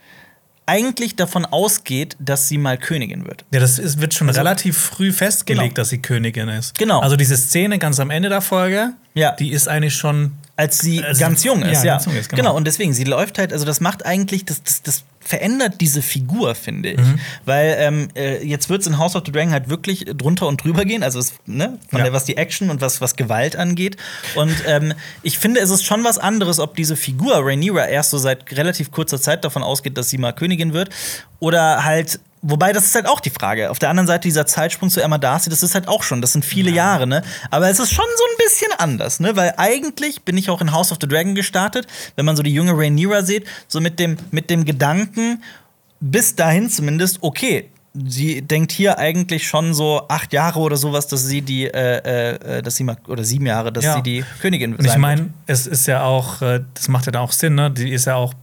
[0.68, 3.46] eigentlich davon ausgeht, dass sie mal Königin wird.
[3.52, 5.74] Ja, das ist, wird schon Also- relativ früh festgelegt, Genau.
[5.74, 6.78] dass sie Königin ist.
[6.78, 7.00] Genau.
[7.00, 9.32] Also diese Szene ganz am Ende der Folge, Ja.
[9.36, 10.34] die ist eigentlich schon.
[10.62, 11.94] Als sie Also, ganz jung ist, ja, ja.
[11.94, 12.42] ganz jung ist, genau.
[12.44, 12.56] genau.
[12.56, 16.56] und deswegen, sie läuft halt, also das macht eigentlich, das, das, das verändert diese Figur,
[16.56, 16.98] finde ich.
[17.00, 17.20] Mhm.
[17.46, 20.64] Weil ähm, äh, jetzt wird es in House of the Dragon halt wirklich drunter und
[20.64, 22.06] drüber gehen, also es, ne, von Ja.
[22.06, 23.98] der, was die Action und was, was Gewalt angeht.
[24.36, 24.94] Und ähm,
[25.24, 28.92] ich finde, es ist schon was anderes, ob diese Figur Rhaenyra erst so seit relativ
[28.92, 30.90] kurzer Zeit davon ausgeht, dass sie mal Königin wird,
[31.40, 33.70] oder halt Wobei, das ist halt auch die Frage.
[33.70, 36.34] Auf der anderen Seite dieser Zeitsprung zu Emma Darcy, das ist halt auch schon, das
[36.34, 37.22] sind viele Jahre, ne?
[37.52, 39.36] Aber es ist schon so ein bisschen anders, ne?
[39.36, 41.86] Weil eigentlich bin ich auch in House of the Dragon gestartet,
[42.16, 45.44] wenn man so die junge Rhaenyra sieht, so mit dem, mit dem Gedanken,
[46.00, 47.70] bis dahin zumindest, okay,
[48.08, 52.62] sie denkt hier eigentlich schon so acht Jahre oder sowas, dass sie die, äh, äh,
[52.64, 53.96] dass sie mal, oder sieben Jahre, dass Ja.
[53.96, 57.22] sie die Königin Und ich meine, es ist ja auch, äh, das macht ja dann
[57.22, 57.70] auch Sinn, ne?
[57.70, 58.34] Die ist ja auch,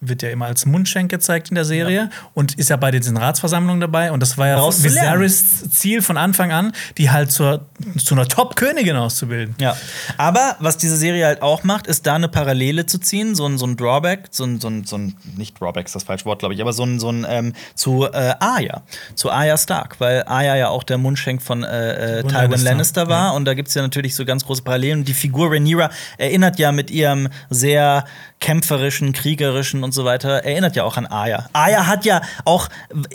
[0.00, 3.80] wird ja immer als Mundschenk gezeigt in der Serie und ist ja bei diesen Ratsversammlungen
[3.80, 4.12] dabei.
[4.12, 4.58] Und das war ja.
[4.68, 7.66] Viserys Ziel von Anfang an, die halt zur,
[7.98, 9.54] zu einer Top-Königin auszubilden.
[9.60, 9.76] Ja,
[10.16, 13.58] aber was diese Serie halt auch macht, ist da eine Parallele zu ziehen, so ein,
[13.58, 16.40] so ein Drawback, so ein, so ein, so ein nicht Drawback ist das falsche Wort,
[16.40, 18.82] glaube ich, aber so ein, so ein ähm, zu äh, Arya,
[19.14, 23.34] zu Arya Stark, weil Arya ja auch der Mundschenk von äh, äh, Tywin Lannister, war
[23.34, 25.00] und da gibt es ja natürlich so ganz große Parallelen.
[25.00, 28.04] Und die Figur Rhaenyra erinnert ja mit ihrem sehr
[28.40, 31.48] kämpferischen, kriegerischen und so weiter, erinnert ja auch an Arya.
[31.54, 32.68] Arya hat ja auch,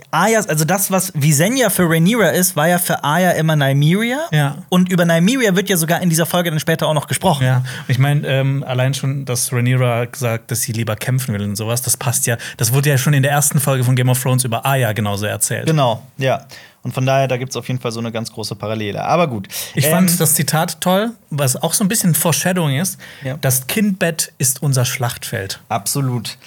[0.09, 4.21] Arya, also das, was Visenya für Rhaenyra ist, war ja für Arya immer Nymeria.
[4.31, 4.57] Ja.
[4.69, 7.45] Und über Nymeria wird ja sogar in dieser Folge dann später auch noch gesprochen.
[7.45, 11.55] Ja, ich meine, ähm, allein schon, dass Rhaenyra gesagt, dass sie lieber kämpfen will und
[11.55, 12.37] sowas, das passt ja.
[12.57, 15.27] Das wurde ja schon in der ersten Folge von Game of Thrones über Arya genauso
[15.27, 15.67] erzählt.
[15.67, 16.45] Genau, ja.
[16.83, 19.03] Und von daher, da gibt es auf jeden Fall so eine ganz große Parallele.
[19.05, 19.47] Aber gut.
[19.73, 22.97] Ich Ähm, fand das Zitat toll, was auch so ein bisschen Foreshadowing ist.
[23.23, 23.37] Ja.
[23.39, 25.61] Das Kindbett ist unser Schlachtfeld.
[25.69, 26.37] Absolut.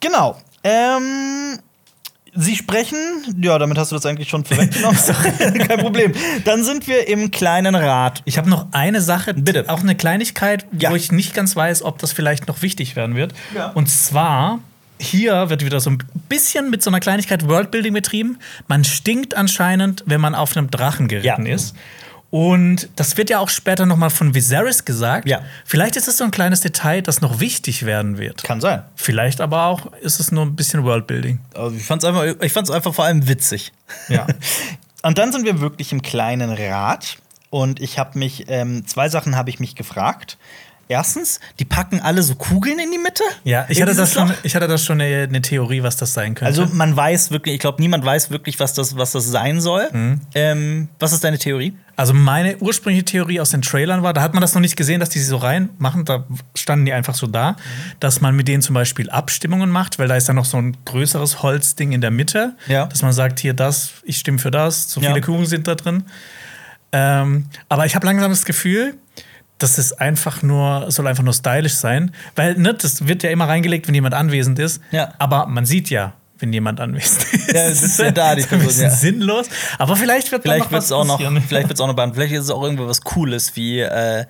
[0.00, 0.40] Genau.
[0.64, 1.58] Ähm,
[2.38, 2.98] Sie sprechen,
[3.40, 4.98] ja, damit hast du das eigentlich schon vorweggenommen.
[5.68, 6.12] Kein Problem.
[6.44, 8.20] Dann sind wir im kleinen Rat.
[8.26, 9.64] Ich habe noch eine Sache, Bitte.
[9.68, 10.90] auch eine Kleinigkeit, Ja.
[10.90, 13.32] wo ich nicht ganz weiß, ob das vielleicht noch wichtig werden wird.
[13.54, 13.68] Ja.
[13.70, 14.58] Und zwar,
[14.98, 18.38] hier wird wieder so ein bisschen mit so einer Kleinigkeit Worldbuilding betrieben.
[18.68, 21.54] Man stinkt anscheinend, wenn man auf einem Drachen geritten Ja.
[21.54, 21.74] ist.
[22.30, 25.28] Und das wird ja auch später noch mal von Viserys gesagt.
[25.28, 25.42] Ja.
[25.64, 28.42] Vielleicht ist es so ein kleines Detail, das noch wichtig werden wird.
[28.42, 28.82] Kann sein.
[28.96, 31.38] Vielleicht aber auch ist es nur ein bisschen Worldbuilding.
[31.54, 33.72] Also ich fand's einfach, ich fand's einfach vor allem witzig.
[34.08, 34.26] Ja.
[35.02, 37.16] Und dann sind wir wirklich im kleinen Rat.
[37.50, 40.36] Und ich habe mich, ähm, zwei Sachen habe ich mich gefragt.
[40.88, 43.24] Erstens, die packen alle so Kugeln in die Mitte.
[43.44, 46.34] Ja, ich hatte, das schon, ich hatte das schon eine, eine Theorie, was das sein
[46.36, 46.46] könnte.
[46.46, 49.88] Also man weiß wirklich, ich glaube, niemand weiß wirklich, was das, was das sein soll.
[49.92, 50.20] Mhm.
[50.34, 51.76] Ähm, was ist deine Theorie?
[51.96, 55.00] Also meine ursprüngliche Theorie aus den Trailern war, da hat man das noch nicht gesehen,
[55.00, 56.24] dass die sie so reinmachen, da
[56.54, 57.56] standen die einfach so da,
[58.00, 60.76] dass man mit denen zum Beispiel Abstimmungen macht, weil da ist dann noch so ein
[60.84, 62.84] größeres Holzding in der Mitte, Ja.
[62.86, 65.08] dass man sagt, hier das, ich stimme für das, so Ja.
[65.08, 66.04] viele Kugeln sind da drin.
[66.92, 68.94] Ähm, aber ich habe langsam das Gefühl,
[69.58, 73.48] das ist einfach nur, soll einfach nur stylisch sein, weil ne, das wird ja immer
[73.48, 75.14] reingelegt, wenn jemand anwesend ist, Ja.
[75.18, 77.52] aber man sieht ja, wenn jemand anwesend ist.
[77.52, 78.90] Ja, es ist ja da, die Das ist ein Person, bisschen ja.
[78.90, 79.46] sinnlos,
[79.78, 82.16] aber vielleicht wird Vielleicht noch wird was es auch noch, vielleicht wird's auch noch behandelt.
[82.18, 84.26] Vielleicht ist es auch irgendwo was Cooles wie äh,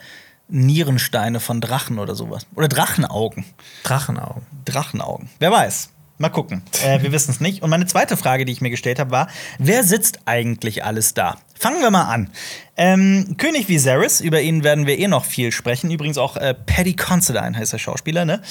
[0.49, 2.47] Nierensteine von Drachen oder sowas.
[2.55, 3.45] Oder Drachenaugen.
[3.83, 4.43] Drachenaugen.
[4.65, 5.29] Drachenaugen.
[5.41, 5.91] Wer weiß.
[6.19, 6.63] Mal gucken.
[6.83, 7.63] Äh, wir wissen es nicht.
[7.63, 11.37] Und meine zweite Frage, die ich mir gestellt habe, war: Wer sitzt eigentlich alles da?
[11.59, 12.31] Fangen wir mal an.
[12.77, 15.91] Ähm, König Viserys, über ihn werden wir eh noch viel sprechen.
[15.91, 18.43] Übrigens auch äh, Paddy Considine heißt der Schauspieler, ne?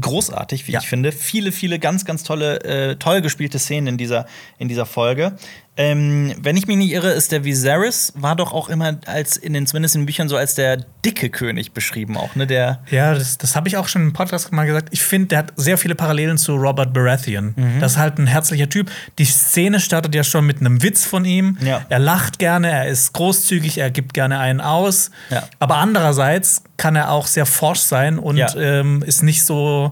[0.00, 0.80] Großartig, wie Ja.
[0.80, 1.12] ich finde.
[1.12, 4.26] Viele, viele ganz, ganz tolle, äh, toll gespielte Szenen in dieser,
[4.58, 5.36] in dieser Folge.
[5.78, 9.52] Ähm, wenn ich mich nicht irre, ist der Viserys, war doch auch immer als in
[9.52, 12.48] den, zumindest in den Büchern so als der dicke König beschrieben, auch, ne?
[12.48, 12.82] Der.
[12.90, 14.88] Ja, das, das habe ich auch schon im Podcast mal gesagt.
[14.90, 17.54] Ich finde, der hat sehr viele Parallelen zu Robert Baratheon.
[17.54, 17.78] Mhm.
[17.80, 18.90] Das ist halt ein herzlicher Typ.
[19.20, 21.56] Die Szene startet ja schon mit einem Witz von ihm.
[21.60, 21.86] Ja.
[21.88, 25.12] Er lacht gerne, er ist großzügig, er gibt gerne einen aus.
[25.30, 25.44] Ja.
[25.60, 28.54] Aber andererseits kann er auch sehr forsch sein und Ja.
[28.56, 29.90] ähm, ist nicht so,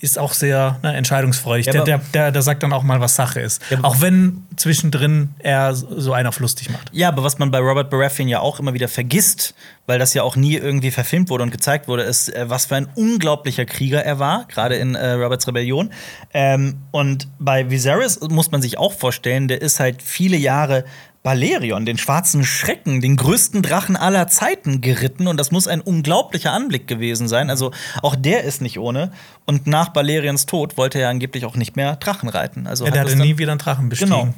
[0.00, 1.66] ist auch sehr ne, entscheidungsfreudig.
[1.66, 3.62] Ja, der, der, der, der sagt dann auch mal, was Sache ist.
[3.70, 6.90] Ja, auch wenn zwischendrin er so einen auf lustig macht.
[6.92, 9.54] Ja, aber was man bei Robert Baratheon ja auch immer wieder vergisst,
[9.86, 12.74] weil das ja auch nie irgendwie verfilmt wurde und gezeigt wurde, ist, äh, was für
[12.76, 15.92] ein unglaublicher Krieger er war, gerade in äh, Roberts Rebellion.
[16.32, 20.84] Ähm, und bei Viserys muss man sich auch vorstellen, der ist halt viele Jahre
[21.24, 26.52] Balerion, den schwarzen Schrecken, den größten Drachen aller Zeiten geritten und das muss ein unglaublicher
[26.52, 27.48] Anblick gewesen sein.
[27.48, 27.72] Also
[28.02, 29.10] auch der ist nicht ohne.
[29.46, 32.66] Und nach Balerions Tod wollte er angeblich auch nicht mehr Drachen reiten.
[32.66, 34.12] Also Ja, hat der das hatte nie wieder einen Drachen bestiegen.
[34.12, 34.34] Genau.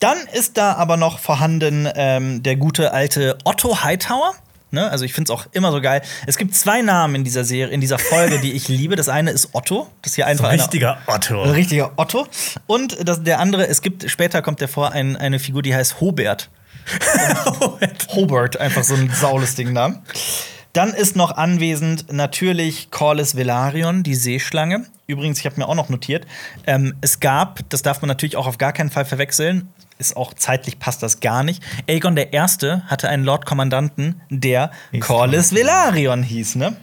[0.00, 4.34] Dann ist da aber noch vorhanden ähm, der gute alte Otto Hightower.
[4.70, 4.90] Ne?
[4.90, 6.02] Also ich finde es auch immer so geil.
[6.26, 8.96] Es gibt zwei Namen in dieser Serie, in dieser Folge, die ich liebe.
[8.96, 9.88] Das eine ist Otto.
[10.02, 11.42] Das ist hier So einfach ein eine- richtiger Otto.
[11.42, 12.26] ein richtiger Otto.
[12.66, 16.00] Und das, der andere, es gibt, später kommt der vor, ein, eine Figur, die heißt
[16.00, 16.50] Hobert.
[18.14, 20.00] Hobart, einfach so ein saulustigen Namen.
[20.72, 24.86] Dann ist noch anwesend natürlich Corlys Velaryon, die Seeschlange.
[25.06, 26.26] Übrigens, ich habe mir auch noch notiert,
[26.66, 29.68] ähm, es gab, das darf man natürlich auch auf gar keinen Fall verwechseln,
[29.98, 31.62] ist auch zeitlich passt das gar nicht.
[31.88, 36.76] Aegon der Erste hatte einen Lord-Kommandanten, der Hieß Corlys Velaryon hieß, ne?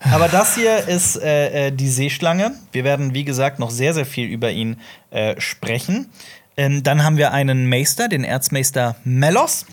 [0.00, 2.52] Aber das hier ist äh, äh, die Seeschlange.
[2.72, 4.76] Wir werden, wie gesagt, noch sehr, sehr viel über ihn
[5.10, 6.10] äh, sprechen.
[6.58, 9.64] Ähm, dann haben wir einen Meister, den Erzmeister Melos.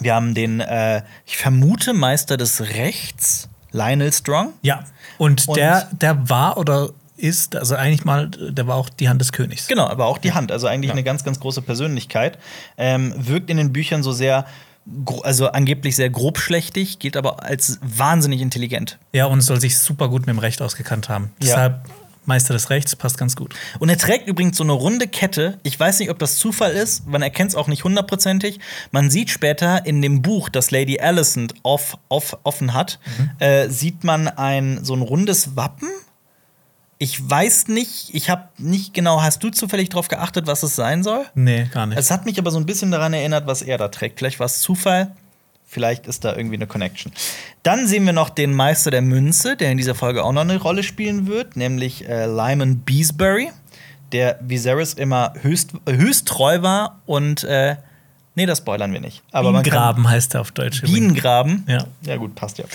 [0.00, 4.52] Wir haben den, äh, ich vermute, Meister des Rechts, Lionel Strong.
[4.62, 4.84] Ja.
[5.18, 6.90] Und, Und- der, der war oder
[7.20, 9.66] ist, also eigentlich mal, der war auch die Hand des Königs.
[9.68, 10.50] Genau, aber auch die Hand.
[10.52, 10.94] Also eigentlich Ja.
[10.94, 12.38] eine ganz, ganz große Persönlichkeit.
[12.76, 14.46] Ähm, wirkt in den Büchern so sehr,
[15.22, 18.98] also angeblich sehr grobschlächtig, gilt aber als wahnsinnig intelligent.
[19.12, 21.24] Ja, und soll sich super gut mit dem Recht ausgekannt haben.
[21.40, 21.46] Ja.
[21.46, 21.80] Deshalb
[22.26, 23.54] Meister des Rechts passt ganz gut.
[23.78, 25.58] Und er trägt übrigens so eine runde Kette.
[25.62, 27.06] Ich weiß nicht, ob das Zufall ist.
[27.06, 28.60] Man erkennt es auch nicht hundertprozentig.
[28.92, 33.00] Man sieht später in dem Buch, das Lady Alicent auf, auf, offen hat,
[33.38, 35.88] äh, sieht man ein so ein rundes Wappen.
[37.02, 41.02] Ich weiß nicht, ich habe nicht genau, hast du zufällig darauf geachtet, was es sein
[41.02, 41.24] soll?
[41.34, 41.98] Nee, gar nicht.
[41.98, 44.18] Es hat mich aber so ein bisschen daran erinnert, was er da trägt.
[44.18, 45.10] Vielleicht war es Zufall,
[45.64, 47.10] vielleicht ist da irgendwie eine Connection.
[47.62, 50.58] Dann sehen wir noch den Meister der Münze, der in dieser Folge auch noch eine
[50.58, 53.50] Rolle spielen wird, nämlich äh, Lyman Beesbury,
[54.12, 57.76] der Viserys immer höchst, höchst treu war und äh,
[58.34, 59.22] nee, das spoilern wir nicht.
[59.32, 60.82] Aber Bienengraben heißt er auf Deutsch.
[60.82, 61.64] Bienengraben.
[61.66, 61.86] Ja.
[62.02, 62.66] Ja, gut, passt ja.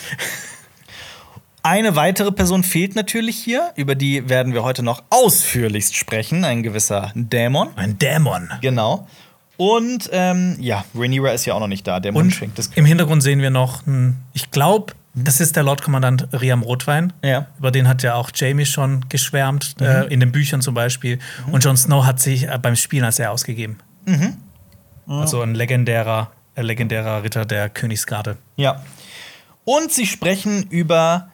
[1.65, 6.61] Eine weitere Person fehlt natürlich hier, über die werden wir heute noch ausführlichst sprechen, ein
[6.61, 7.69] gewisser Dämon.
[7.75, 8.49] Ein Dämon.
[8.61, 9.07] Genau.
[9.57, 12.85] Und ähm, ja, Rhaenyra ist ja auch noch nicht da, der Und Mundschenk des im
[12.85, 17.13] Hintergrund sehen wir noch, einen- ich glaube, das ist der Lordkommandant Riam Rotwein.
[17.23, 17.47] Ja.
[17.57, 21.17] Über den hat ja auch Jamie schon geschwärmt, äh, in den Büchern zum Beispiel.
[21.51, 23.79] Und Jon Snow hat sich äh, beim Spielen als er ausgegeben.
[25.07, 28.37] Also ein legendärer, äh, legendärer Ritter der Königsgarde.
[28.55, 28.83] Ja.
[29.63, 31.29] Und sie sprechen über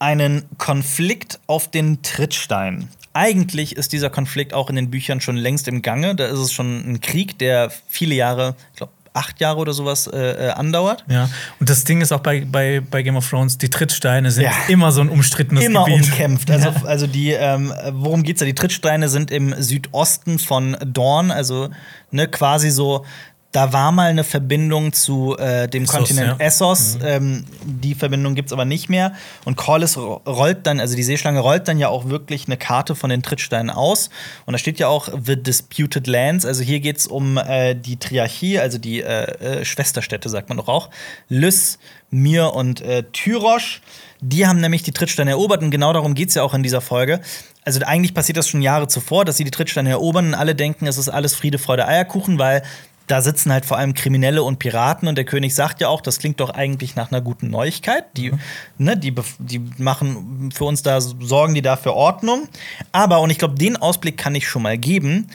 [0.00, 2.88] einen Konflikt auf den Trittstein.
[3.12, 6.14] Eigentlich ist dieser Konflikt auch in den Büchern schon längst im Gange.
[6.16, 10.06] Da ist es schon ein Krieg, der viele Jahre, ich glaube, acht Jahre oder sowas
[10.06, 11.04] äh, äh, andauert.
[11.08, 11.28] Ja.
[11.58, 14.52] Und das Ding ist auch bei, bei, bei Game of Thrones, die Trittsteine sind Ja.
[14.68, 16.04] immer so ein umstrittenes Immer Gebiet.
[16.04, 16.48] umkämpft.
[16.50, 16.82] Also, Ja.
[16.84, 18.46] also die, ähm, worum geht's da?
[18.46, 21.70] Die Trittsteine sind im Südosten von Dorn, also
[22.12, 23.04] ne, quasi so.
[23.52, 26.34] Da war mal eine Verbindung zu äh, dem Essos, Kontinent ja.
[26.34, 26.40] Mhm.
[26.40, 26.98] Essos.
[27.02, 29.12] Ähm, die Verbindung gibt's aber nicht mehr.
[29.44, 32.94] Und Corlys ro- rollt dann, also die Seeschlange rollt dann ja auch wirklich eine Karte
[32.94, 34.10] von den Trittsteinen aus.
[34.46, 36.46] Und da steht ja auch The Disputed Lands.
[36.46, 40.68] Also hier geht's um äh, die Triarchie, also die äh, äh, Schwesterstädte, sagt man doch
[40.68, 40.88] auch.
[41.28, 41.80] Lys,
[42.10, 43.80] Mir und äh, Tyrosch.
[44.20, 46.82] Die haben nämlich die Trittsteine erobert und genau darum geht es ja auch in dieser
[46.82, 47.20] Folge.
[47.64, 50.86] Also eigentlich passiert das schon Jahre zuvor, dass sie die Trittsteine erobern und alle denken,
[50.86, 52.62] es ist alles Friede, Freude, Eierkuchen, weil
[53.10, 56.18] da sitzen halt vor allem Kriminelle und Piraten und der König sagt ja auch, das
[56.18, 58.04] klingt doch eigentlich nach einer guten Neuigkeit.
[58.16, 58.32] Die,
[58.78, 62.48] ne, die, die machen für uns da, sorgen die da für Ordnung.
[62.92, 65.28] Aber, und ich glaube, den Ausblick kann ich schon mal geben,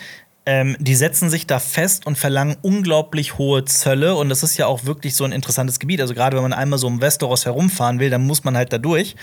[0.45, 4.15] ähm, die setzen sich da fest und verlangen unglaublich hohe Zölle.
[4.15, 6.01] Und das ist ja auch wirklich so ein interessantes Gebiet.
[6.01, 8.78] Also gerade wenn man einmal so um Westeros herumfahren will, dann muss man halt da
[8.78, 9.15] durch.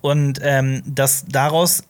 [0.00, 1.82] Und ähm, das daraus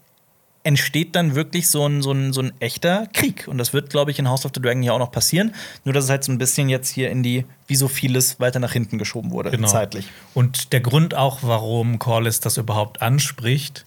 [0.69, 3.49] entsteht dann wirklich so ein, so ein, so ein echter Krieg.
[3.49, 5.55] Und das wird, glaube ich, in House of the Dragon hier auch noch passieren.
[5.85, 8.61] Nur, dass es halt so ein bisschen jetzt hier in die, wie so vieles, weiter
[8.61, 9.67] nach hinten geschoben wurde, Genau.
[9.67, 10.07] zeitlich.
[10.35, 13.85] Und der Grund auch, warum Corlys das überhaupt anspricht,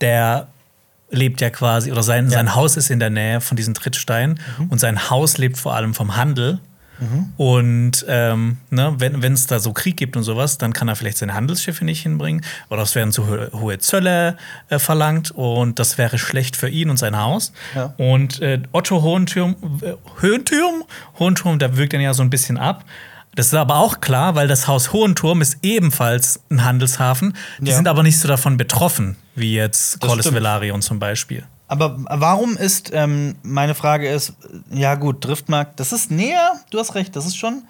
[0.00, 0.48] der
[1.10, 2.32] lebt ja quasi, oder sein, Ja.
[2.32, 5.94] sein Haus ist in der Nähe von diesen Trittsteinen und sein Haus lebt vor allem
[5.94, 6.58] vom Handel.
[7.36, 11.18] Und ähm, ne, wenn es da so Krieg gibt und sowas, dann kann er vielleicht
[11.18, 14.36] seine Handelsschiffe nicht hinbringen oder es werden zu ho hohe Zölle
[14.68, 17.52] äh, verlangt und das wäre schlecht für ihn und sein Haus.
[17.74, 17.94] Ja.
[17.98, 20.84] Und äh, Otto Hohenturm, äh, Höhenturm,
[21.18, 22.84] Hohenturm, der wirkt dann ja so ein bisschen ab.
[23.34, 27.34] Das ist aber auch klar, weil das Haus Hohenturm ist ebenfalls ein Handelshafen.
[27.60, 27.76] Die Ja.
[27.76, 30.32] sind aber nicht so davon betroffen, wie jetzt Corlys.
[30.32, 31.44] Velaryon zum Beispiel.
[31.68, 34.32] Aber warum ist, ähm, meine Frage ist,
[34.70, 37.62] ja gut, Driftmark, das ist näher, du hast recht, das ist schon.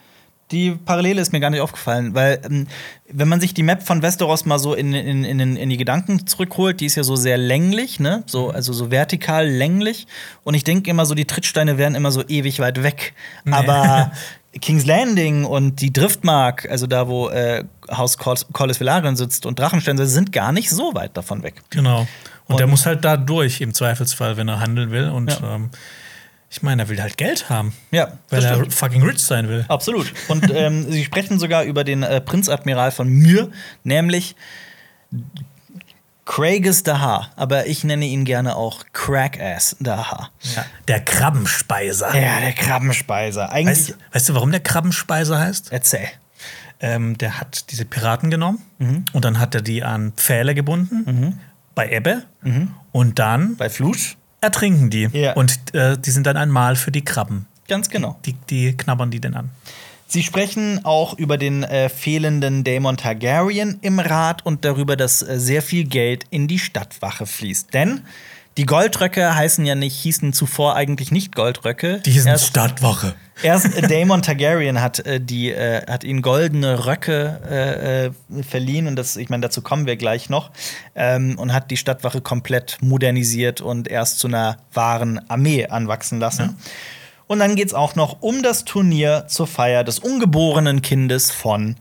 [0.53, 2.69] Die Parallele ist mir gar nicht aufgefallen, weil ähm,
[3.11, 6.27] wenn man sich die Map von Westeros mal so in, in, in, in die Gedanken
[6.27, 8.23] zurückholt, die ist ja so sehr länglich, ne?
[8.25, 10.07] So, also so vertikal länglich.
[10.45, 13.15] Und ich denke immer so, die Trittsteine wären immer so ewig weit weg.
[13.51, 14.11] Aber
[14.61, 19.99] King's Landing und die Driftmark, also da, wo äh, Haus Corlys Velaryon sitzt und Drachenstein,
[20.07, 21.57] sind gar nicht so weit davon weg.
[21.69, 22.07] Genau.
[22.49, 25.09] Und, Und- der muss halt da durch im Zweifelsfall, wenn er handeln will.
[25.11, 25.55] Und Ja.
[25.55, 25.71] ähm,
[26.51, 28.73] ich meine, er will halt Geld haben, Ja, weil er stimmt.
[28.75, 29.65] fucking rich sein will.
[29.69, 30.13] Absolut.
[30.29, 33.51] Und ähm, sie sprechen sogar über den äh, Prinzadmiral von Myr,
[33.85, 34.35] nämlich
[36.25, 37.31] Craigus Dahar.
[37.37, 40.31] Aber ich nenne ihn gerne auch Crackass Dahar.
[40.57, 40.65] Ja.
[40.87, 42.15] Der Krabbenspeiser.
[42.19, 43.51] Ja, der Krabbenspeiser.
[43.51, 43.89] Eigentlich.
[43.91, 45.73] Weißt, weißt du, warum der Krabbenspeiser heißt?
[45.73, 46.09] Erzähl.
[46.81, 49.05] Ähm, der hat diese Piraten genommen Mhm.
[49.13, 51.41] und dann hat er die an Pfähle gebunden
[51.79, 52.25] bei Ebbe
[52.91, 54.17] und dann Bei Flut?
[54.41, 55.09] ertrinken die.
[55.13, 55.35] Ja.
[55.35, 57.47] Und äh, die sind dann ein Mahl für die Krabben.
[57.69, 58.19] Ganz genau.
[58.25, 59.51] Die, die knabbern die denn an.
[60.09, 65.39] Sie sprechen auch über den äh, fehlenden Daemon Targaryen im Rat und darüber, dass äh,
[65.39, 67.73] sehr viel Geld in die Stadtwache fließt.
[67.73, 68.01] Denn
[68.59, 72.01] die Goldröcke heißen ja nicht, hießen zuvor eigentlich nicht Goldröcke.
[72.05, 73.15] Die sind Erst- Stadtwache.
[73.41, 78.97] Erst Daemon Targaryen hat, äh, die, äh, hat ihnen goldene Röcke äh, äh, verliehen und
[78.97, 80.51] das, ich meine, dazu kommen wir gleich noch
[80.97, 86.57] ähm, und hat die Stadtwache komplett modernisiert und erst zu einer wahren Armee anwachsen lassen.
[87.29, 91.77] Und dann geht es auch noch um das Turnier zur Feier des ungeborenen Kindes von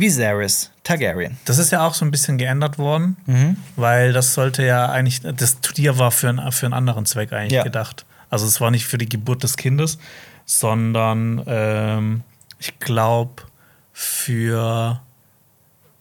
[0.00, 1.36] Viserys Targaryen.
[1.44, 3.56] Das ist ja auch so ein bisschen geändert worden, Mhm.
[3.76, 7.52] weil das sollte ja eigentlich, das Turnier war für, ein, für einen anderen Zweck eigentlich
[7.52, 7.62] Ja.
[7.62, 8.06] gedacht.
[8.30, 9.98] Also es war nicht für die Geburt des Kindes,
[10.46, 12.22] sondern ähm,
[12.58, 13.42] ich glaube
[13.92, 15.00] für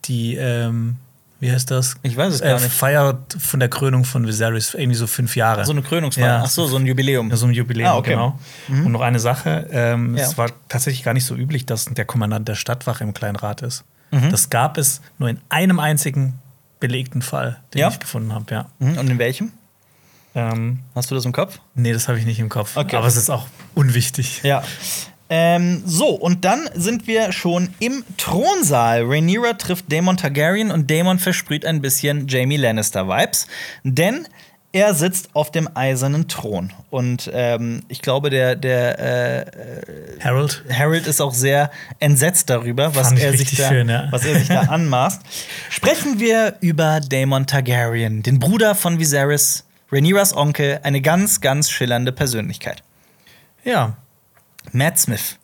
[0.06, 0.98] die, ähm,
[1.40, 1.96] wie heißt das?
[2.04, 2.74] Ich weiß es gar äh, nicht.
[2.74, 5.64] Feier von der Krönung von Viserys, irgendwie so fünf Jahre.
[5.66, 6.26] So eine Krönungsfeier.
[6.26, 6.42] Ja.
[6.44, 7.30] Ach so, so ein Jubiläum.
[7.30, 8.12] Ja, so ein Jubiläum, Ah, okay.
[8.12, 8.38] genau.
[8.68, 10.24] Und noch eine Sache: ähm, Ja.
[10.26, 13.62] Es war tatsächlich gar nicht so üblich, dass der Kommandant der Stadtwache im Kleinen Rat
[13.62, 13.84] ist.
[14.12, 14.32] Mhm.
[14.32, 16.40] Das gab es nur in einem einzigen
[16.80, 17.90] belegten Fall, den Ja?
[17.90, 18.66] ich gefunden habe, ja.
[18.80, 19.52] Mhm, Und in welchem?
[20.36, 21.60] Ähm, Hast du das im Kopf?
[21.74, 22.78] nee, das habe ich nicht im Kopf.
[22.78, 22.96] Okay.
[22.96, 24.42] Aber es ist auch unwichtig.
[24.44, 24.62] Ja.
[25.30, 29.04] Ähm, so, und dann sind wir schon im Thronsaal.
[29.04, 33.48] Rhaenyra trifft Daemon Targaryen und Daemon versprüht ein bisschen Jamie Lannister-Vibes.
[33.84, 34.28] Denn
[34.72, 36.72] er sitzt auf dem eisernen Thron.
[36.90, 40.64] Und ähm, ich glaube, der, der äh, Harold?
[40.72, 44.08] Harold ist auch sehr entsetzt darüber, was er, sich da, schön, ja.
[44.12, 45.22] was er sich da anmaßt.
[45.70, 52.12] Sprechen wir über Daemon Targaryen, den Bruder von Viserys, Rhaenyras Onkel, eine ganz, ganz schillernde
[52.12, 52.84] Persönlichkeit.
[53.64, 53.98] Ja.
[54.74, 55.38] Matt Smith.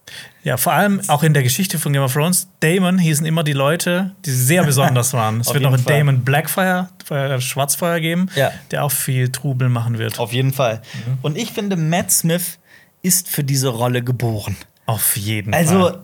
[0.43, 3.53] Ja, vor allem auch in der Geschichte von Game of Thrones, Damon hießen immer die
[3.53, 5.39] Leute, die sehr besonders waren.
[5.41, 5.97] Es wird noch einen Fall.
[5.97, 8.51] Damon Blackfire, äh, Schwarzfeuer geben, Ja.
[8.71, 10.19] der auch viel Trubel machen wird.
[10.19, 10.81] Auf jeden Fall.
[11.05, 11.17] Mhm.
[11.21, 12.59] Und ich finde, Matt Smith
[13.01, 14.55] ist für diese Rolle geboren.
[14.85, 15.99] Auf jeden Also, Fall.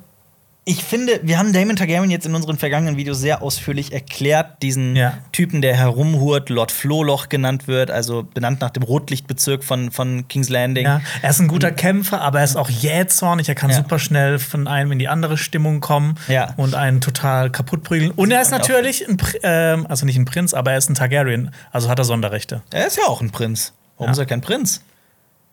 [0.64, 4.62] Ich finde, wir haben Damon Targaryen jetzt in unseren vergangenen Videos sehr ausführlich erklärt.
[4.62, 5.18] Diesen Ja.
[5.32, 10.50] Typen, der herumhurt, Lord Flohloch genannt wird, also benannt nach dem Rotlichtbezirk von, von King's
[10.50, 10.86] Landing.
[10.86, 13.50] Ja, er ist ein guter Kämpfer, aber er ist auch jähzornig.
[13.50, 13.78] Er kann Ja.
[13.78, 16.16] super schnell von einem in die andere Stimmung kommen
[16.58, 18.12] und einen total kaputt prügeln.
[18.12, 21.50] Und er ist natürlich ein, ähm, also nicht ein Prinz, aber er ist ein Targaryen,
[21.72, 22.62] also hat er Sonderrechte.
[22.72, 23.74] Er ist ja auch ein Prinz.
[23.98, 24.84] Warum ist er kein Prinz?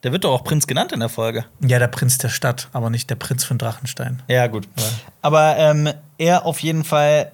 [0.04, 1.44] Der wird doch auch Prinz genannt in der Folge.
[1.60, 4.22] Ja, der Prinz der Stadt, aber nicht der Prinz von Drachenstein.
[4.28, 4.68] Ja, gut.
[5.22, 7.32] Aber ähm, er auf jeden Fall,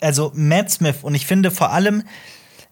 [0.00, 2.02] also Matt Smith, und ich finde vor allem,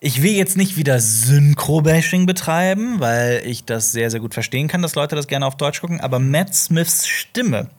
[0.00, 4.82] ich will jetzt nicht wieder Synchro-Bashing betreiben, weil ich das sehr, sehr gut verstehen kann,
[4.82, 7.70] dass Leute das gerne auf Deutsch gucken, aber Matt Smiths Stimme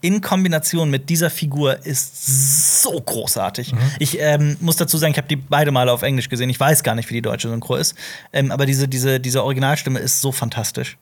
[0.00, 3.72] in Kombination mit dieser Figur ist so großartig.
[3.98, 6.50] Ich ähm, muss dazu sagen, ich habe die beide Male auf Englisch gesehen.
[6.50, 7.94] Ich weiß gar nicht, wie die deutsche Synchro ist.
[8.32, 10.96] Ähm, aber diese, diese, diese Originalstimme ist so fantastisch.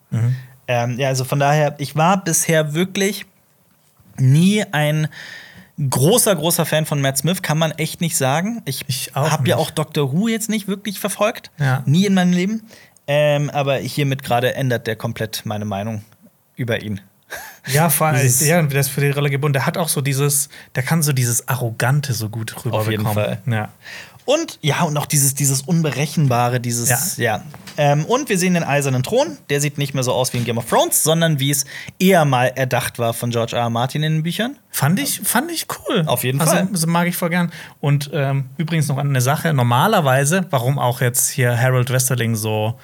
[0.68, 3.26] Ähm, ja, also von daher, ich war bisher wirklich
[4.16, 5.08] nie ein
[5.90, 8.62] großer, großer Fan von Matt Smith, kann man echt nicht sagen.
[8.64, 11.50] Ich, Ich habe ja auch Doctor Who jetzt nicht wirklich verfolgt.
[11.58, 11.82] Ja.
[11.84, 12.62] Nie in meinem Leben.
[13.06, 16.04] Ähm, aber hiermit gerade ändert der komplett meine Meinung
[16.56, 17.00] über ihn.
[17.66, 19.54] Ja, vor allem, ja, der ist für die Rolle gebunden.
[19.54, 22.90] Der hat auch so dieses, der kann so dieses Arrogante so gut rüberbekommen.
[22.90, 23.38] jeden Fall.
[23.46, 23.70] Ja.
[24.26, 27.42] Und ja, und noch dieses, dieses Unberechenbare, dieses, ja.
[27.76, 29.36] Ähm, und wir sehen den eisernen Thron.
[29.50, 31.66] Der sieht nicht mehr so aus wie in Game of Thrones, sondern wie es
[31.98, 33.62] eher mal erdacht war von George R.
[33.62, 33.70] R.
[33.70, 34.56] Martin in den Büchern.
[34.70, 36.04] Fand ich, fand ich cool.
[36.06, 36.68] Auf jeden also, Fall.
[36.72, 37.52] Das mag ich voll gern.
[37.80, 42.78] Und ähm, übrigens noch eine Sache: Normalerweise, warum auch jetzt hier Harold Westerling so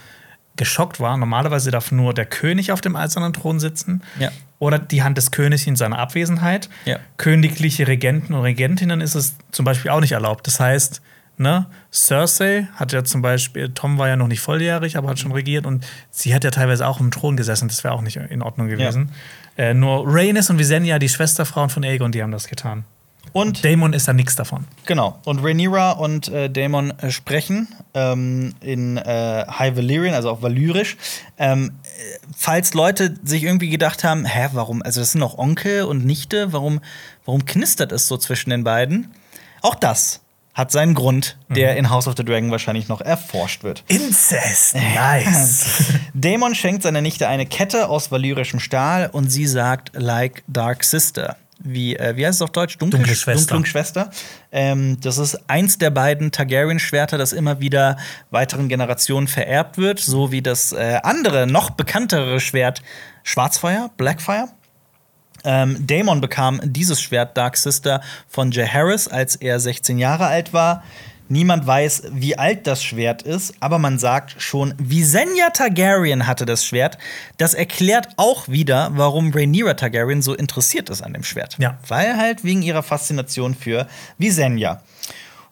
[0.57, 1.16] geschockt war.
[1.16, 4.03] Normalerweise darf nur der König auf dem eisernen Thron sitzen.
[4.18, 4.30] Ja.
[4.59, 6.68] Oder die Hand des Königs in seiner Abwesenheit.
[6.84, 6.98] Ja.
[7.16, 10.46] Königliche Regenten und Regentinnen ist es zum Beispiel auch nicht erlaubt.
[10.46, 11.01] Das heißt,
[11.38, 15.32] ne, Cersei hat ja zum Beispiel, Tom war ja noch nicht volljährig, aber hat schon
[15.32, 17.68] regiert und sie hat ja teilweise auch im Thron gesessen.
[17.68, 19.11] Das wäre auch nicht in Ordnung gewesen.
[19.57, 22.84] Äh, nur Rhaenys und Visenya, die Schwesterfrauen von Aegon, die haben das getan.
[23.33, 24.64] Und Daemon ist da nichts davon.
[24.87, 25.18] Genau.
[25.24, 30.97] Und Rhaenyra und äh, Daemon äh, sprechen ähm, in äh, High Valyrian, also auf Valyrisch.
[31.39, 34.83] Ähm, äh, falls Leute sich irgendwie gedacht haben, hä, warum?
[34.83, 36.53] Also das sind doch Onkel und Nichte.
[36.53, 36.81] Warum,
[37.24, 39.12] warum knistert es so zwischen den beiden?
[39.62, 40.20] Auch das
[40.55, 43.85] hat seinen Grund, der in House of the Dragon wahrscheinlich noch erforscht wird.
[43.89, 45.64] Incest, nice.
[46.12, 51.37] Daemon schenkt seiner Nichte eine Kette aus valyrischem Stahl und sie sagt, like Dark Sister.
[51.62, 52.78] Wie, äh, wie heißt es auf Deutsch?
[52.78, 53.54] Dunkle, Dunkle Schwester.
[53.54, 54.11] Dunkle Schwester.
[54.50, 57.98] Ähm, das ist eins der beiden Targaryen-Schwerter, das immer wieder
[58.30, 62.82] weiteren Generationen vererbt wird, so wie das äh, andere, noch bekanntere Schwert
[63.22, 64.48] Schwarzfeuer, Blackfire.
[65.44, 70.82] Ähm, Daemon bekam dieses Schwert Dark Sister von Jaehaerys, als er 16 Jahre alt war.
[71.31, 76.64] Niemand weiß, wie alt das Schwert ist, aber man sagt schon, Visenya Targaryen hatte das
[76.64, 76.99] Schwert.
[77.39, 81.57] Das erklärt auch wieder, warum Rhaenyra Targaryen so interessiert ist an dem Schwert.
[81.59, 81.78] Ja.
[81.87, 83.87] Weil halt wegen ihrer Faszination für
[84.18, 84.83] Visenya.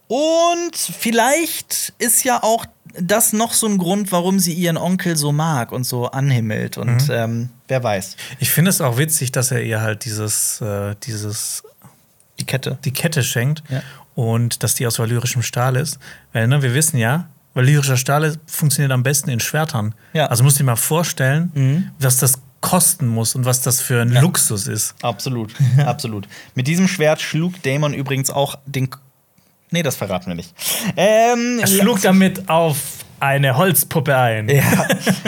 [0.09, 2.64] Und vielleicht ist ja auch
[2.99, 6.79] das noch so ein Grund, warum sie ihren Onkel so mag und so anhimmelt.
[6.79, 8.16] Und ähm, wer weiß.
[8.41, 11.62] Ich finde es auch witzig, dass er ihr halt dieses, äh, dieses
[12.41, 12.79] Die Kette.
[12.85, 13.83] die Kette schenkt Ja.
[14.19, 16.01] Und dass die aus valyrischem Stahl ist.
[16.33, 19.95] Weil, ne, wir wissen ja, valyrischer Stahl ist- funktioniert am besten in Schwertern.
[20.12, 20.27] Ja.
[20.27, 24.11] Also musst du dir mal vorstellen, was das kosten muss und was das für ein
[24.21, 24.97] Luxus ist.
[25.03, 25.53] Absolut,
[25.87, 26.27] absolut.
[26.57, 28.89] Mit diesem Schwert schlug Daemon übrigens auch den.
[29.71, 30.53] Nee, das verraten wir nicht.
[30.97, 34.49] Ähm, Er schlug damit auf eine Holzpuppe ein.
[34.49, 34.62] Ja.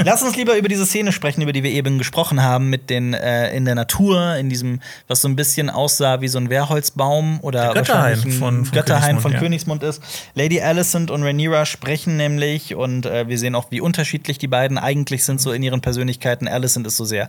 [0.05, 3.15] Lass uns lieber über diese Szene sprechen, über die wir eben gesprochen haben, mit den
[3.15, 7.41] äh, in der Natur, in diesem, was so ein bisschen aussah wie so ein Wehrholzbaum
[7.43, 10.03] oder Der Götterhain wahrscheinlich ein von- von Götterhain von Königsmund, Königsmund ist.
[10.35, 14.79] Lady Alicent und Rhaenyra sprechen nämlich und äh, wir sehen auch, wie unterschiedlich die beiden
[14.79, 16.49] eigentlich sind so in ihren Persönlichkeiten.
[16.49, 17.29] Alicent ist so sehr,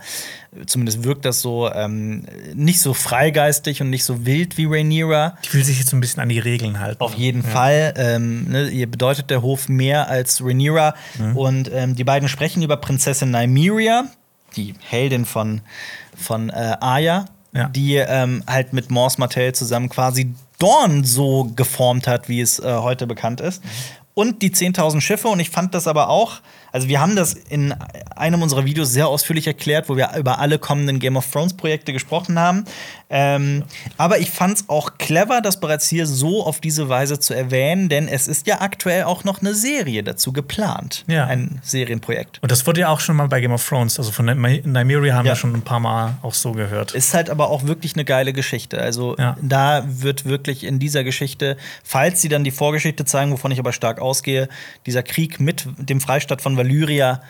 [0.66, 5.38] zumindest wirkt das so ähm, nicht so freigeistig und nicht so wild wie Rhaenyra.
[5.43, 7.01] Ich will sich jetzt so ein bisschen an die Regeln halten.
[7.01, 7.93] Auf jeden Fall.
[7.97, 10.50] Ähm, ne, ihr bedeutet der Hof mehr als Rhaenyra.
[11.35, 14.05] Und ähm, die beiden sprechen über Prinzessin Nymeria,
[14.55, 15.61] die Heldin von,
[16.15, 17.69] von äh, Arya, Ja.
[17.69, 22.73] die ähm, halt mit Mors Martell zusammen quasi Dorn so geformt hat, wie es äh,
[22.77, 23.63] heute bekannt ist.
[24.13, 25.27] Und die 10.000 Schiffe.
[25.29, 26.41] Und ich fand das aber auch,
[26.72, 27.74] also wir haben das in
[28.15, 31.93] einem unserer Videos sehr ausführlich erklärt, wo wir über alle kommenden Game of Thrones Projekte
[31.93, 32.65] gesprochen haben.
[33.09, 33.63] Ähm,
[33.97, 37.89] aber ich fand es auch clever, das bereits hier so auf diese Weise zu erwähnen,
[37.89, 41.03] denn es ist ja aktuell auch noch eine Serie dazu geplant.
[41.07, 41.26] Ja.
[41.26, 42.39] Ein Serienprojekt.
[42.41, 43.99] Und das wurde ja auch schon mal bei Game of Thrones.
[43.99, 45.34] Also von Nyme- Nymeria haben Ja.
[45.34, 46.93] wir schon ein paar Mal auch so gehört.
[46.93, 48.80] Ist halt aber auch wirklich eine geile Geschichte.
[48.80, 49.36] Also Ja.
[49.41, 53.74] da wird wirklich in dieser Geschichte, falls sie dann die Vorgeschichte zeigen, wovon ich aber
[53.74, 54.47] stark ausgehe,
[54.86, 57.22] dieser Krieg mit dem Freistaat von Valyria,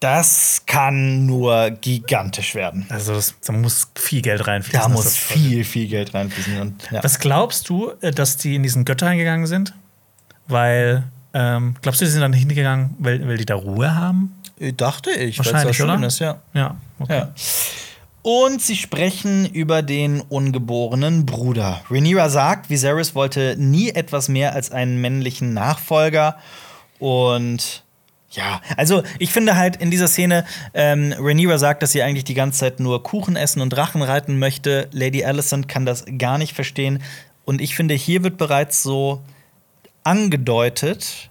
[0.00, 2.86] das kann nur gigantisch werden.
[2.88, 4.80] Also das, da muss viel Geld reinfließen.
[4.80, 6.60] Da muss viel, viel Geld reinfließen.
[6.60, 7.02] Und, ja.
[7.02, 9.74] Was glaubst du, äh, dass die in diesen Götter eingegangen sind?
[10.46, 11.04] Weil,
[11.34, 14.34] ähm, glaubst du, die sind dann hingegangen, weil, weil die da Ruhe haben?
[14.76, 16.04] dachte ich, Wahrscheinlich, oder?
[16.04, 16.40] ist, ja.
[16.52, 17.18] Ja, okay.
[17.18, 17.32] Ja.
[18.22, 21.80] Und sie sprechen über den ungeborenen Bruder.
[21.88, 26.36] Rhaenyra sagt, Viserys wollte nie etwas mehr als einen männlichen Nachfolger.
[26.98, 27.84] Und
[28.30, 32.34] ja, also ich finde halt in dieser Szene, ähm, Rhaenyra sagt, dass sie eigentlich die
[32.34, 34.88] ganze Zeit nur Kuchen essen und Drachen reiten möchte.
[34.92, 37.02] Lady Alicent kann das gar nicht verstehen.
[37.46, 39.22] Und ich finde, hier wird bereits so
[40.04, 41.30] angedeutet,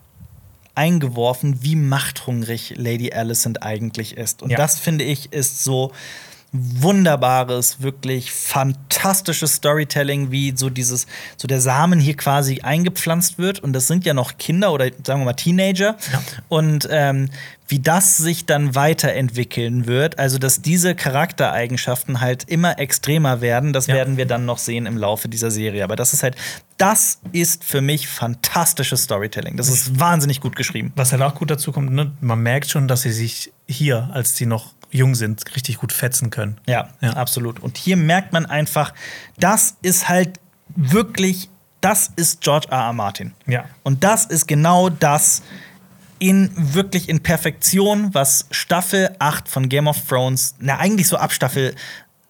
[0.75, 4.41] eingeworfen, wie machthungrig Lady Alicent eigentlich ist.
[4.43, 4.57] Und Ja.
[4.57, 5.91] das finde ich ist so
[6.53, 13.59] wunderbares, wirklich fantastisches Storytelling, wie so dieses, so der Samen hier quasi eingepflanzt wird.
[13.59, 15.97] Und das sind ja noch Kinder oder sagen wir mal Teenager.
[16.11, 16.21] Ja.
[16.49, 17.29] Und ähm,
[17.69, 23.87] wie das sich dann weiterentwickeln wird, also dass diese Charaktereigenschaften halt immer extremer werden, das
[23.87, 23.95] Ja.
[23.95, 25.83] werden wir dann noch sehen im Laufe dieser Serie.
[25.83, 26.35] Aber das ist halt,
[26.77, 29.57] das ist für mich fantastisches Storytelling.
[29.57, 30.93] Das ist wahnsinnig gut geschrieben.
[30.95, 32.11] Was halt auch gut dazu kommt, ne?
[32.21, 36.29] man merkt schon, dass sie sich hier, als sie noch jung sind, richtig gut fetzen
[36.29, 36.57] können.
[36.65, 37.13] Ja, Ja.
[37.13, 37.59] absolut.
[37.59, 38.93] Und hier merkt man einfach,
[39.39, 40.39] das ist halt
[40.75, 41.49] wirklich,
[41.81, 42.77] das ist George R.
[42.77, 42.93] R.
[42.93, 43.33] Martin.
[43.45, 43.65] Ja.
[43.83, 45.43] Und das ist genau das
[46.19, 51.31] in wirklich in Perfektion, was Staffel 8 von Game of Thrones, na eigentlich so ab
[51.31, 51.75] Staffel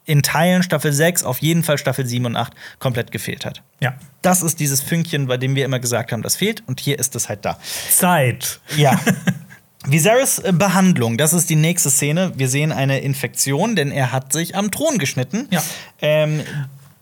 [0.03, 3.62] in Teilen Staffel 6, auf jeden Fall Staffel 7 und 8 komplett gefehlt hat.
[3.82, 3.95] Ja.
[4.22, 7.16] Das ist dieses Fünkchen, bei dem wir immer gesagt haben, das fehlt und hier ist
[7.16, 7.60] es halt da.
[7.89, 8.60] Zeit.
[8.78, 8.99] Ja.
[9.91, 12.31] Viserys äh, Behandlung, das ist die nächste Szene.
[12.35, 15.47] Wir sehen eine Infektion, denn er hat sich am Thron geschnitten.
[15.51, 15.61] Ja.
[16.01, 16.41] Ähm,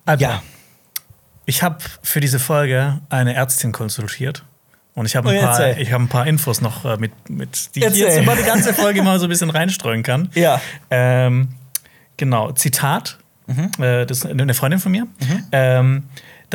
[0.05, 0.41] Also, ja.
[1.45, 4.43] Ich habe für diese Folge eine Ärztin konsultiert.
[4.95, 7.75] Und ich habe ein, Oh, paar- ich hab ein paar Infos noch äh, mit, mit
[7.75, 10.29] die ich jetzt über die ganze Folge mal so ein bisschen reinstreuen kann.
[10.33, 10.61] Ja.
[10.89, 11.49] Ähm,
[12.17, 13.17] genau, Zitat.
[13.77, 15.05] Äh, das ist eine Freundin von mir.
[15.51, 16.03] Ähm,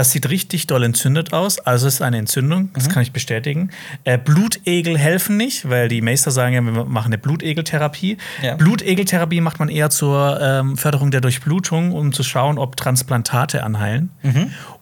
[0.00, 1.58] das sieht richtig doll entzündet aus.
[1.58, 3.68] Also es ist eine Entzündung, das kann ich bestätigen.
[4.04, 8.16] Äh, Blutegel helfen nicht, weil die Meister sagen ja, wir machen eine Blutegeltherapie.
[8.40, 8.54] Ja.
[8.54, 14.08] Blutegeltherapie macht man eher zur ähm, Förderung der Durchblutung, um zu schauen, ob Transplantate anheilen.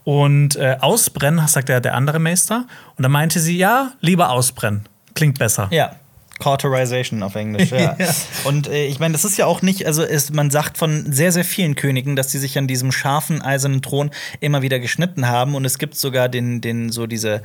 [0.04, 2.66] Und äh, ausbrennen, sagt der, der andere Meister.
[2.96, 4.86] Und da meinte sie, ja, lieber ausbrennen.
[5.14, 5.66] Klingt besser.
[5.72, 5.96] Ja.
[6.38, 7.78] Cauterization auf Englisch, ja.
[7.98, 8.14] Ja.
[8.44, 11.32] Und äh, ich meine, das ist ja auch nicht, also es, man sagt von sehr,
[11.32, 14.10] sehr vielen Königen, dass die sich an diesem scharfen, eisernen Thron
[14.40, 15.54] immer wieder geschnitten haben.
[15.54, 17.42] Und es gibt sogar den, den so diese.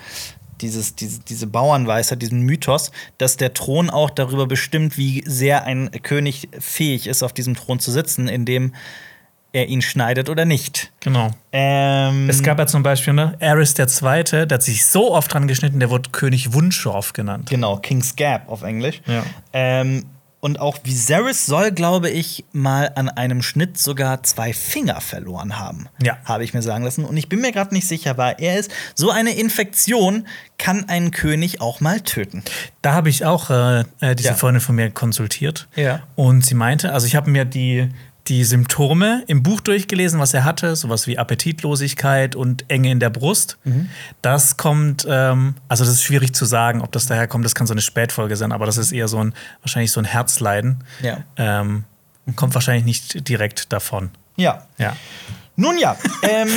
[0.61, 5.89] Dieses, diese, diese Bauernweisheit, diesen Mythos, dass der Thron auch darüber bestimmt, wie sehr ein
[6.03, 8.73] König fähig ist, auf diesem Thron zu sitzen, indem
[9.53, 10.91] er ihn schneidet oder nicht.
[10.99, 11.29] Genau.
[11.51, 15.33] Ähm, Es gab ja zum Beispiel, ne, Aris der Zweite, der hat sich so oft
[15.33, 17.49] dran geschnitten, der wurde König Wunschorf genannt.
[17.49, 19.01] Genau, King's Gap auf Englisch.
[19.05, 19.23] Ja.
[19.53, 20.05] Ähm,
[20.39, 25.87] und auch Viserys soll, glaube ich, mal an einem Schnitt sogar zwei Finger verloren haben.
[26.01, 26.17] Ja.
[26.25, 27.05] Habe ich mir sagen lassen.
[27.05, 30.27] Und ich bin mir gerade nicht sicher, weil er ist, so eine Infektion
[30.57, 32.43] kann einen König auch mal töten.
[32.81, 34.35] Da habe ich auch äh, äh, diese Ja.
[34.35, 35.69] Freundin von mir konsultiert.
[35.77, 36.01] Ja.
[36.15, 37.87] Und sie meinte, also ich habe mir die,
[38.27, 43.09] die Symptome im Buch durchgelesen, was er hatte, sowas wie Appetitlosigkeit und Enge in der
[43.09, 43.57] Brust.
[43.65, 43.89] Mhm.
[44.21, 47.43] Das kommt, ähm, also das ist schwierig zu sagen, ob das daher kommt.
[47.43, 50.05] Das kann so eine Spätfolge sein, aber das ist eher so ein, wahrscheinlich so ein
[50.05, 50.83] Herzleiden.
[51.01, 51.23] Ja.
[51.35, 51.83] Ähm,
[52.35, 54.11] kommt wahrscheinlich nicht direkt davon.
[54.37, 54.67] Ja.
[54.77, 54.95] Ja.
[55.55, 56.47] Nun ja, ähm,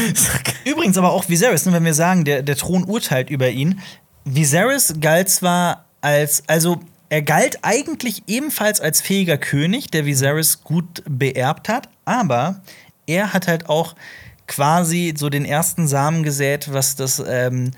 [0.64, 3.80] übrigens aber auch Viserys, ne, wenn wir sagen, der, der Thron urteilt über ihn.
[4.24, 11.02] Viserys galt zwar als, also er galt eigentlich ebenfalls als fähiger König, der Viserys gut
[11.08, 12.62] beerbt hat, aber
[13.06, 13.94] er hat halt auch
[14.46, 17.72] quasi so den ersten Samen gesät, was das, ähm,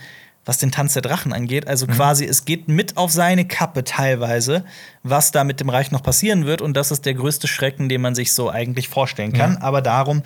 [0.45, 1.67] was den Tanz der Drachen angeht.
[1.67, 4.65] Also quasi, es geht mit auf seine Kappe teilweise,
[5.03, 6.63] was da mit dem Reich noch passieren wird.
[6.63, 9.55] Und das ist der größte Schrecken, den man sich so eigentlich vorstellen kann.
[9.55, 9.63] Ja.
[9.63, 10.23] Aber darum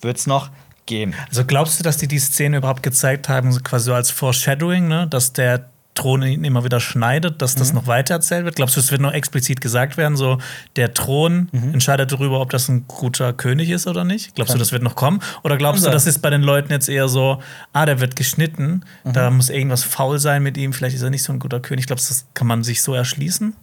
[0.00, 0.50] wird es noch
[0.86, 1.14] gehen.
[1.28, 5.06] Also glaubst du, dass die die Szene überhaupt gezeigt haben, quasi so als Foreshadowing, ne?
[5.08, 7.58] dass der Thron ihn immer wieder schneidet, dass Mhm.
[7.58, 8.54] das noch weiter erzählt wird?
[8.54, 10.38] Glaubst du, es wird noch explizit gesagt werden, so
[10.76, 11.72] der Thron Mhm.
[11.74, 14.34] entscheidet darüber, ob das ein guter König ist oder nicht?
[14.36, 15.20] Glaubst du, das wird noch kommen?
[15.42, 17.42] Oder glaubst Kann du, das ist bei den Leuten jetzt eher so,
[17.72, 19.12] ah, der wird geschnitten, Mhm.
[19.12, 21.86] da muss irgendwas faul sein mit ihm, vielleicht ist er nicht so ein guter König.
[21.86, 23.54] Glaubst du, das kann man sich so erschließen?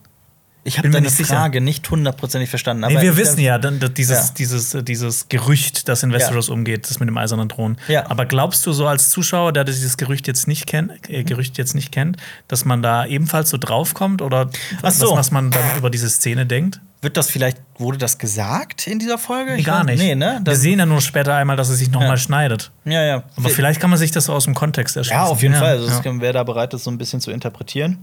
[0.66, 1.36] Ich habe deine nicht sicher.
[1.36, 2.86] Frage nicht hundertprozentig verstanden.
[2.88, 4.34] Nee, aber wir ich- wissen ja, dann, dieses, Ja.
[4.38, 7.78] Dieses, dieses Gerücht, das in Westeros umgeht, das mit dem eisernen Thron.
[7.90, 8.10] Ja.
[8.10, 11.76] Aber glaubst du so als Zuschauer, der dieses Gerücht jetzt nicht kennt, äh, Gerücht jetzt
[11.76, 14.50] nicht kennt, dass man da ebenfalls so draufkommt oder
[14.82, 15.16] was, so.
[15.16, 16.80] was man dann über diese Szene denkt?
[17.02, 19.56] Wird das vielleicht, wurde das gesagt in dieser Folge?
[19.58, 20.00] Nee, gar nicht.
[20.00, 20.40] Nee, ne?
[20.46, 22.18] Wir sehen ja nur später einmal, dass es sich nochmal Ja.
[22.18, 22.72] schneidet.
[22.86, 23.24] ja, ja.
[23.36, 25.18] Aber vielleicht kann man sich das so aus dem Kontext erschließen.
[25.22, 25.80] Ja, auf jeden Fall.
[25.80, 26.22] Also, ja.
[26.22, 27.98] wer da bereit ist, so ein bisschen zu interpretieren.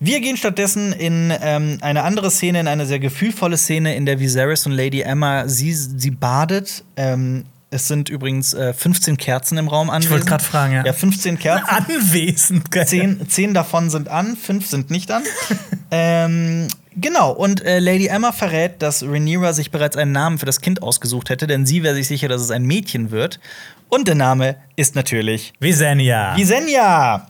[0.00, 4.20] Wir gehen stattdessen in ähm, eine andere Szene, in eine sehr gefühlvolle Szene, in der
[4.20, 6.84] Viserys und Lady Emma, sie, sie badet.
[6.96, 10.12] Ähm, es sind übrigens äh, 15 Kerzen im Raum anwesend.
[10.12, 10.84] wollte grad fragen, ja.
[10.86, 11.66] Ja, 15 Kerzen.
[11.68, 12.70] Anwesend.
[12.70, 12.86] geil.
[12.86, 15.24] Zehn, zehn davon sind an, fünf sind nicht an.
[15.90, 20.60] ähm, genau, und äh, Lady Emma verrät, dass Rhaenyra sich bereits einen Namen für das
[20.60, 23.40] Kind ausgesucht hätte, denn sie wäre sich sicher, dass es ein Mädchen wird.
[23.88, 26.36] Und der Name ist natürlich Visenya.
[26.36, 27.26] Visenya.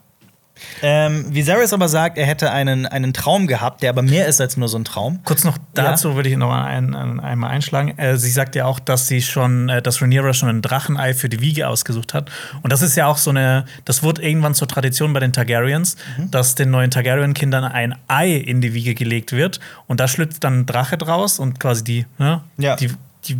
[0.82, 4.56] Ähm, Viserys aber sagt, er hätte einen, einen Traum gehabt, der aber mehr ist als
[4.56, 5.20] nur so ein Traum.
[5.24, 7.96] Kurz noch dazu würde ich noch ein, ein, einmal einschlagen.
[7.98, 11.28] Äh, sie sagt ja auch, dass sie schon, äh, dass Rhaenyra schon ein Drachenei für
[11.28, 12.30] die Wiege ausgesucht hat.
[12.62, 15.96] Und das ist ja auch so eine, das wurde irgendwann zur Tradition bei den Targaryens,
[16.16, 16.30] Mhm.
[16.30, 19.60] dass den neuen Targaryen-Kindern ein Ei in die Wiege gelegt wird.
[19.86, 22.76] Und da schlüpft dann ein Drache draus und quasi die, ne, Ja.
[22.76, 22.90] die,
[23.26, 23.36] die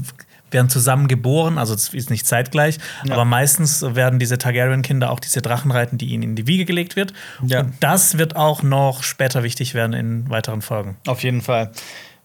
[0.51, 3.15] werden zusammen geboren, also es ist nicht zeitgleich, Ja.
[3.15, 6.97] aber meistens werden diese Targaryen-Kinder auch diese Drachen reiten, die ihnen in die Wiege gelegt
[6.97, 7.13] wird.
[7.45, 7.61] Ja.
[7.61, 10.97] Und das wird auch noch später wichtig werden in weiteren Folgen.
[11.07, 11.71] Auf jeden Fall.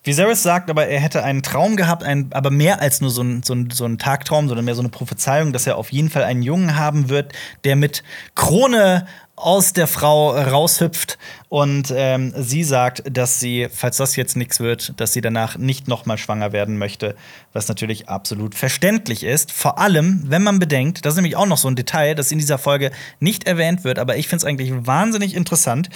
[0.05, 3.41] Viserys sagt aber, er hätte einen Traum gehabt, ein, aber mehr als nur so ein,
[3.41, 6.24] so, ein, so ein Tagtraum, sondern mehr so eine Prophezeiung, dass er auf jeden Fall
[6.26, 7.32] einen Jungen haben wird,
[7.63, 8.03] der mit
[8.36, 11.17] Krone aus der Frau raushüpft.
[11.49, 15.88] Und ähm, sie sagt, dass sie, falls das jetzt nichts wird, dass sie danach nicht
[15.88, 17.15] noch mal schwanger werden möchte,
[17.51, 19.51] was natürlich absolut verständlich ist.
[19.51, 22.39] Vor allem, wenn man bedenkt, das ist nämlich auch noch so ein Detail, das in
[22.39, 25.89] dieser Folge nicht erwähnt wird, aber ich finde es eigentlich wahnsinnig interessant.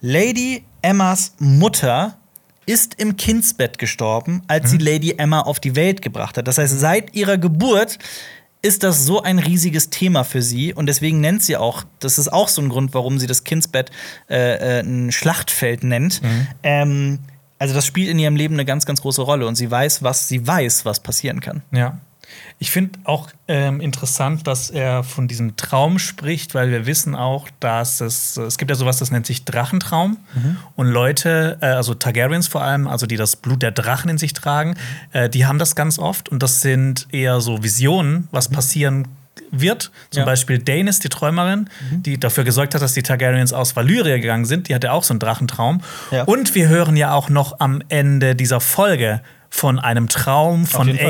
[0.00, 2.18] Lady Emmas Mutter
[2.66, 6.48] ist im Kindsbett gestorben, als sie Lady Emma auf die Welt gebracht hat.
[6.48, 7.98] Das heißt, seit ihrer Geburt
[8.64, 12.32] ist das so ein riesiges Thema für sie und deswegen nennt sie auch, das ist
[12.32, 13.90] auch so ein Grund, warum sie das Kindsbett
[14.30, 16.22] äh, äh, ein Schlachtfeld nennt.
[16.22, 16.46] Mhm.
[16.62, 17.18] Ähm,
[17.58, 20.28] also das spielt in ihrem Leben eine ganz, ganz große Rolle und sie weiß, was
[20.28, 21.62] sie weiß, was passieren kann.
[21.72, 21.98] Ja.
[22.58, 27.48] Ich finde auch ähm, interessant, dass er von diesem Traum spricht, weil wir wissen auch,
[27.60, 30.18] dass es, es gibt ja sowas, das nennt sich Drachentraum.
[30.76, 34.32] Und Leute, äh, also Targaryens vor allem, also die das Blut der Drachen in sich
[34.32, 34.76] tragen,
[35.12, 36.28] äh, die haben das ganz oft.
[36.28, 39.08] Und das sind eher so Visionen, was passieren
[39.50, 39.90] wird.
[40.10, 40.24] Zum Ja.
[40.24, 44.68] Beispiel Daenerys, die Träumerin, die dafür gesorgt hat, dass die Targaryens aus Valyria gegangen sind.
[44.68, 45.80] Die hatte auch so einen Drachentraum.
[46.10, 46.24] Ja.
[46.24, 49.20] Und wir hören ja auch noch am Ende dieser Folge
[49.50, 51.08] von einem Traum von jeden Fall.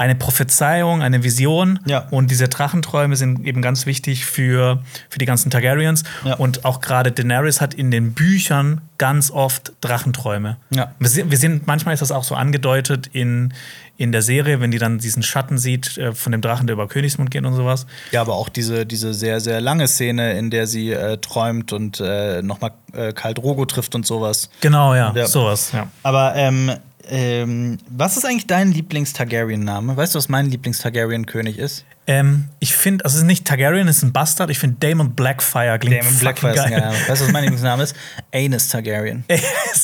[0.00, 1.78] Eine Prophezeiung, eine Vision.
[1.84, 2.06] Ja.
[2.10, 6.04] Und diese Drachenträume sind eben ganz wichtig für, für die ganzen Targaryens.
[6.24, 6.36] Ja.
[6.36, 10.56] Und auch gerade Daenerys hat in den Büchern ganz oft Drachenträume.
[10.70, 10.92] Ja.
[10.98, 13.52] Wir, sehen, wir sehen, manchmal ist das auch so angedeutet in,
[13.98, 16.88] in der Serie, wenn die dann diesen Schatten sieht äh, von dem Drachen, der über
[16.88, 17.86] Königsmund geht und sowas.
[18.10, 22.00] Ja, aber auch diese, diese sehr, sehr lange Szene, in der sie äh, träumt und
[22.00, 24.48] äh, nochmal äh, Karl Drogo trifft und sowas.
[24.62, 25.26] Genau, ja, Ja.
[25.26, 25.88] sowas, ja.
[26.02, 26.72] Aber ähm,
[27.10, 29.96] ähm, was ist eigentlich dein Lieblings-Targaryen-Name?
[29.96, 31.84] Weißt du, was mein Lieblings-Targaryen-König ist?
[32.06, 34.50] Ähm, ich finde, also es ist nicht Targaryen, es ist ein Bastard.
[34.50, 36.80] Ich finde Damon Blackfire klingt Damon Blackfire ist ein geil.
[36.80, 36.96] Name.
[37.08, 37.94] Weißt du, was mein Lieblingsname ist?
[38.32, 39.24] Aenys Targaryen.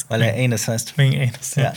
[0.08, 0.96] Weil er Aenys heißt.
[0.98, 1.62] Wegen Anus, ja.
[1.64, 1.72] Ja.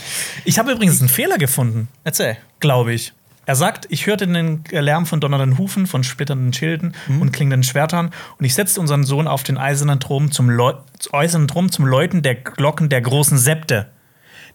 [0.45, 2.37] Ich habe übrigens einen Fehler gefunden, Erzähl.
[2.59, 3.13] glaube ich.
[3.45, 8.11] Er sagt, ich hörte den Lärm von donnernden Hufen, von splitternden Schilden und klingenden Schwertern
[8.37, 10.73] und ich setzte unseren Sohn auf den eisernen Thron zum, Läu
[11.11, 13.87] eisernen Thron zum Läuten der Glocken der großen Septe.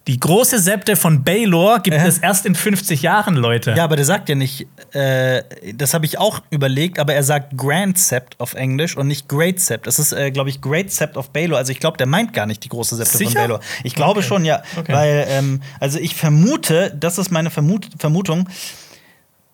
[0.07, 2.05] Die große Septe von Baylor gibt Äh.
[2.07, 3.73] es erst in 50 Jahren, Leute.
[3.75, 5.41] Ja, aber der sagt ja nicht, äh,
[5.73, 9.59] das habe ich auch überlegt, aber er sagt Grand Sept auf Englisch und nicht Great
[9.59, 9.87] Sept.
[9.87, 11.57] Das ist, äh, glaube ich, Great Sept of Baelor.
[11.57, 13.31] Also ich glaube, der meint gar nicht die große Septe Sicher?
[13.31, 13.59] von Baelor.
[13.83, 14.27] Ich glaube Okay.
[14.27, 14.61] schon, ja.
[14.77, 14.93] Okay.
[14.93, 18.47] Weil, ähm, also ich vermute, das ist meine Vermut Vermutung,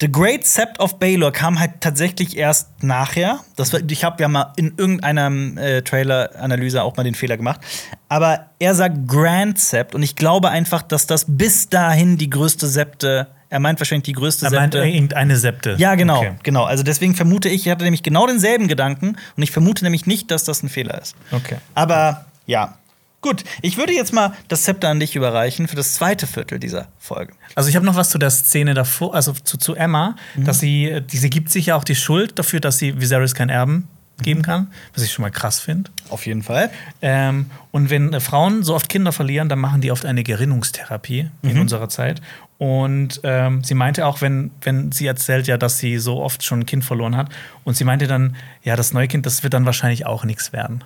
[0.02, 3.39] The Great Sept of Baelor kam halt tatsächlich erst nachher.
[3.56, 5.30] Das war, ich habe ja mal in irgendeiner
[5.62, 7.62] äh, Trailer-Analyse auch mal den Fehler gemacht.
[8.10, 12.66] Aber er sagt Grand Sept und ich glaube einfach, dass das bis dahin die größte
[12.68, 14.88] Septe, er meint wahrscheinlich die größte er meint Septe.
[14.89, 15.76] irgendeine Septe.
[15.78, 16.32] Ja, genau, Okay.
[16.41, 16.64] genau.
[16.64, 20.32] Also deswegen vermute ich, ich hatte nämlich genau denselben Gedanken und ich vermute nämlich nicht,
[20.32, 21.16] dass das ein Fehler ist.
[21.32, 21.58] okay.
[21.76, 22.78] Aber ja.
[23.22, 26.88] Gut, ich würde jetzt mal das Zepter an dich überreichen für das zweite Viertel dieser
[26.97, 27.34] Folge.
[27.55, 30.45] Also ich habe noch was zu der Szene davor, also zu, zu Emma, Mhm.
[30.45, 33.49] dass sie, die, sie gibt sich ja auch die Schuld dafür, dass sie Viserys kein
[33.49, 34.24] Erben Mhm.
[34.24, 35.89] geben kann, was ich schon mal krass finde.
[36.09, 36.69] Auf jeden Fall.
[37.01, 41.30] Ähm, und wenn äh, Frauen so oft Kinder verlieren, dann machen die oft eine Gerinnungstherapie
[41.43, 41.61] in Mhm.
[41.61, 42.22] unserer Zeit.
[42.57, 46.59] Und ähm, sie meinte auch, wenn, wenn sie erzählt ja, dass sie so oft schon
[46.61, 47.30] ein Kind verloren hat,
[47.63, 50.84] und sie meinte dann, ja, das neue Kind, das wird dann wahrscheinlich auch nichts werden.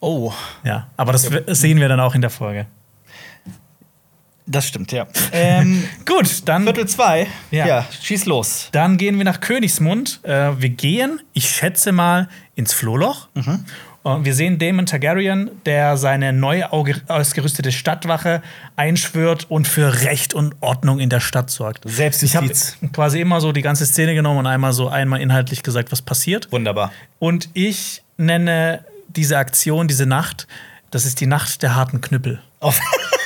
[0.00, 0.32] Oh,
[0.64, 2.66] Ja, aber das w- sehen wir dann auch in der Folge.
[4.46, 5.06] das stimmt, ja.
[5.32, 7.26] ähm, Gut, dann Viertel zwei.
[7.50, 7.66] Ja.
[7.66, 7.86] Ja.
[8.00, 8.68] schieß los.
[8.72, 10.20] Dann gehen wir nach Königsmund.
[10.22, 13.28] Äh, wir gehen, ich schätze mal, ins Flohloch.
[14.04, 18.40] Und wir sehen Daemon Targaryen, der seine neu ausgerüstete Stadtwache
[18.76, 21.84] einschwört und für Recht und Ordnung in der Stadt sorgt.
[21.84, 22.48] Ich habe
[22.92, 26.50] quasi immer so die ganze Szene genommen und einmal so einmal inhaltlich gesagt, was passiert.
[26.52, 26.90] Wunderbar.
[27.18, 30.46] Und ich nenne diese Aktion, diese Nacht,
[30.90, 32.40] das ist die Nacht der harten Knüppel.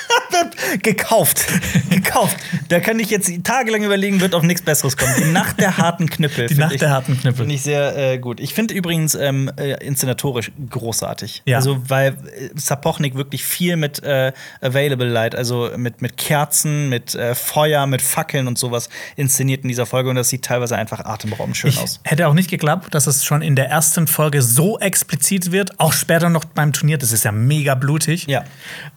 [0.63, 1.47] Auf gekauft.
[1.91, 2.37] gekauft.
[2.69, 5.13] Da kann ich jetzt tagelang überlegen, wird auf nichts Besseres kommen.
[5.19, 6.47] Die Nacht der harten Knüppel.
[6.47, 7.39] Die Nacht ich, der harten Knüppel.
[7.39, 8.41] Finde ich sehr äh, gut.
[8.41, 11.43] Ich finde übrigens ähm, äh, inszenatorisch großartig.
[11.47, 11.59] Ja.
[11.59, 17.15] Also, weil äh, Sapochnik wirklich viel mit äh, Available Light, also mit, mit Kerzen, mit
[17.15, 20.11] äh, Feuer, mit Fackeln und sowas inszeniert in dieser Folge.
[20.11, 22.01] Und das sieht teilweise einfach atemberaubend schön Ich aus.
[22.05, 25.79] hätte auch nicht geglaubt, dass es schon in der ersten Folge so explizit wird.
[25.81, 26.99] Auch später noch beim Turnier.
[26.99, 28.27] Das ist ja mega blutig.
[28.27, 28.45] Ja.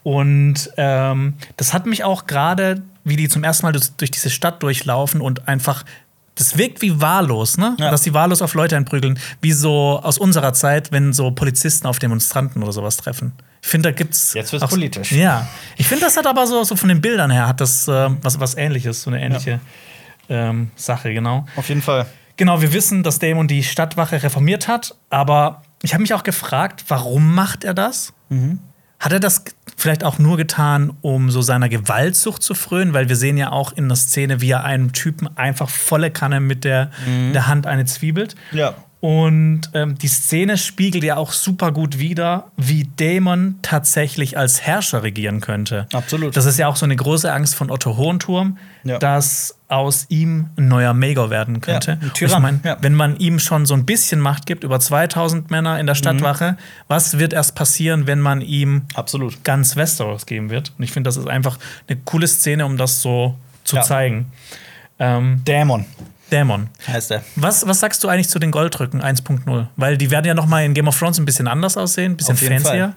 [0.04, 4.62] Und ähm, das hat mich auch gerade, wie die zum ersten Mal durch, diese Stadt
[4.64, 5.84] durchlaufen und einfach.
[6.38, 7.78] Das wirkt wie wahllos, ne?
[7.80, 7.92] Ja.
[7.92, 11.98] Dass die wahllos auf Leute einprügeln, wie so aus unserer Zeit, wenn so Polizisten auf
[11.98, 13.32] Demonstranten oder sowas treffen.
[13.62, 14.34] Ich finde, da gibt's.
[14.34, 15.14] Jetzt wird's auch- politisch.
[15.14, 15.48] Ja.
[15.78, 18.38] Ich finde, das hat aber so, so von den Bildern her, hat das äh, was,
[18.42, 19.62] was ähnliches, so eine ähnliche
[20.28, 21.46] ähm, Sache, genau.
[21.56, 22.06] Auf jeden Fall.
[22.36, 26.84] Genau, wir wissen, dass Damon die Stadtwache reformiert hat, aber ich habe mich auch gefragt,
[26.90, 28.12] warum macht er das?
[29.06, 29.44] Hat er das
[29.78, 32.96] vielleicht auch nur getan, um so seiner Gewaltsucht zu frönen?
[32.96, 36.40] Weil wir sehen ja auch in der Szene, wie er einem Typen einfach volle Kanne
[36.40, 36.90] mit der,
[37.32, 38.36] der Hand eine zwiebelt.
[38.52, 38.74] Ja.
[39.06, 45.04] Und ähm, die Szene spiegelt ja auch super gut wider, wie Daemon tatsächlich als Herrscher
[45.04, 45.86] regieren könnte.
[45.94, 46.36] Absolut.
[46.36, 48.98] Das ist ja auch so eine große Angst von Otto Hohenturm, Ja.
[48.98, 52.00] dass aus ihm ein neuer Maegor werden könnte.
[52.02, 52.78] Ja, Tyrann, ich mein, ja.
[52.82, 56.54] wenn man ihm schon so ein bisschen Macht gibt, über 2000 Männer in der Stadtwache,
[56.54, 56.58] Mhm.
[56.88, 59.44] was wird erst passieren, wenn man ihm Absolut.
[59.44, 60.74] ganz Westeros geben wird?
[60.80, 64.32] Und ich finde, das ist einfach eine coole Szene, um das so zu zeigen.
[64.98, 65.86] Ähm, Dämon.
[66.32, 66.70] Dämon.
[66.88, 67.24] Heißt er.
[67.36, 69.68] Was, was sagst du eigentlich zu den Goldrücken 1.0?
[69.76, 72.18] Weil die werden ja noch mal in Game of Thrones ein bisschen anders aussehen, ein
[72.18, 72.96] bisschen fancier.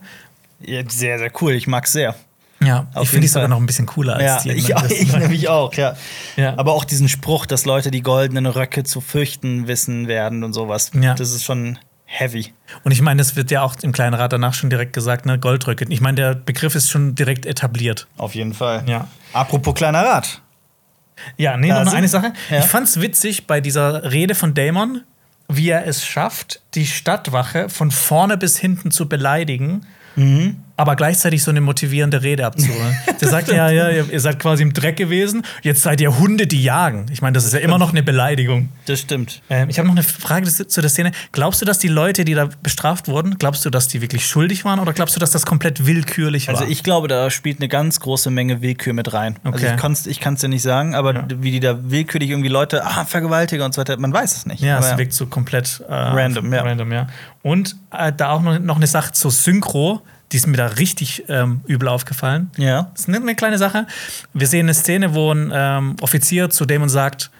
[0.60, 1.52] Ja, sehr, sehr cool.
[1.52, 2.14] Ich mag's sehr.
[2.60, 4.58] Ja, Auf ich finde die sogar noch ein bisschen cooler als Ja, die.
[4.58, 5.96] ich, auch, ich nämlich auch, ja.
[6.36, 6.54] Ja.
[6.58, 10.90] Aber auch diesen Spruch, dass Leute die goldenen Röcke zu fürchten wissen werden und sowas.
[11.00, 11.14] Ja.
[11.14, 12.52] Das ist schon heavy.
[12.82, 15.38] Und ich meine, das wird ja auch im kleinen Rat danach schon direkt gesagt, ne,
[15.38, 15.84] Goldröcke.
[15.88, 18.08] Ich meine, der Begriff ist schon direkt etabliert.
[18.16, 18.82] Auf jeden Fall.
[18.86, 19.06] Ja.
[19.32, 20.40] Apropos kleiner Rat.
[21.36, 22.32] Ja, nee, Da noch sind- eine Sache.
[22.50, 22.58] Ja.
[22.60, 25.02] Ich fand's witzig bei dieser Rede von Damon,
[25.48, 29.86] wie er es schafft, die Stadtwache von vorne bis hinten zu beleidigen,
[30.16, 30.56] Mhm.
[30.78, 32.96] Aber gleichzeitig so eine motivierende Rede abzuholen.
[33.20, 36.62] Der sagt ja, ja, ihr seid quasi im Dreck gewesen, jetzt seid ihr Hunde, die
[36.62, 37.06] jagen.
[37.12, 38.68] Ich meine, das ist ja immer noch eine Beleidigung.
[38.86, 39.42] Das stimmt.
[39.50, 41.10] Ähm, ich habe noch eine Frage zu der Szene.
[41.32, 44.64] Glaubst du, dass die Leute, die da bestraft wurden, glaubst du, dass die wirklich schuldig
[44.64, 46.54] waren oder glaubst du, dass das komplett willkürlich war?
[46.54, 49.36] Also ich glaube, da spielt eine ganz große Menge Willkür mit rein.
[49.42, 49.74] Also Okay.
[50.06, 51.24] ich kann es dir nicht sagen, aber Ja.
[51.40, 54.62] wie die da willkürlich irgendwie Leute, ah, Vergewaltiger und so weiter, man weiß es nicht.
[54.62, 56.62] Ja, aber es wirkt so komplett äh, Random, ja.
[56.62, 57.08] random, ja.
[57.42, 60.02] Und äh, da auch noch, noch eine Sache zur Synchro,
[60.32, 62.50] die ist mir da richtig ähm, übel aufgefallen.
[62.56, 62.88] Ja.
[62.92, 63.86] Das ist eine, eine kleine Sache.
[64.34, 67.30] Wir sehen eine Szene, wo ein ähm, Offizier zu Damon sagt,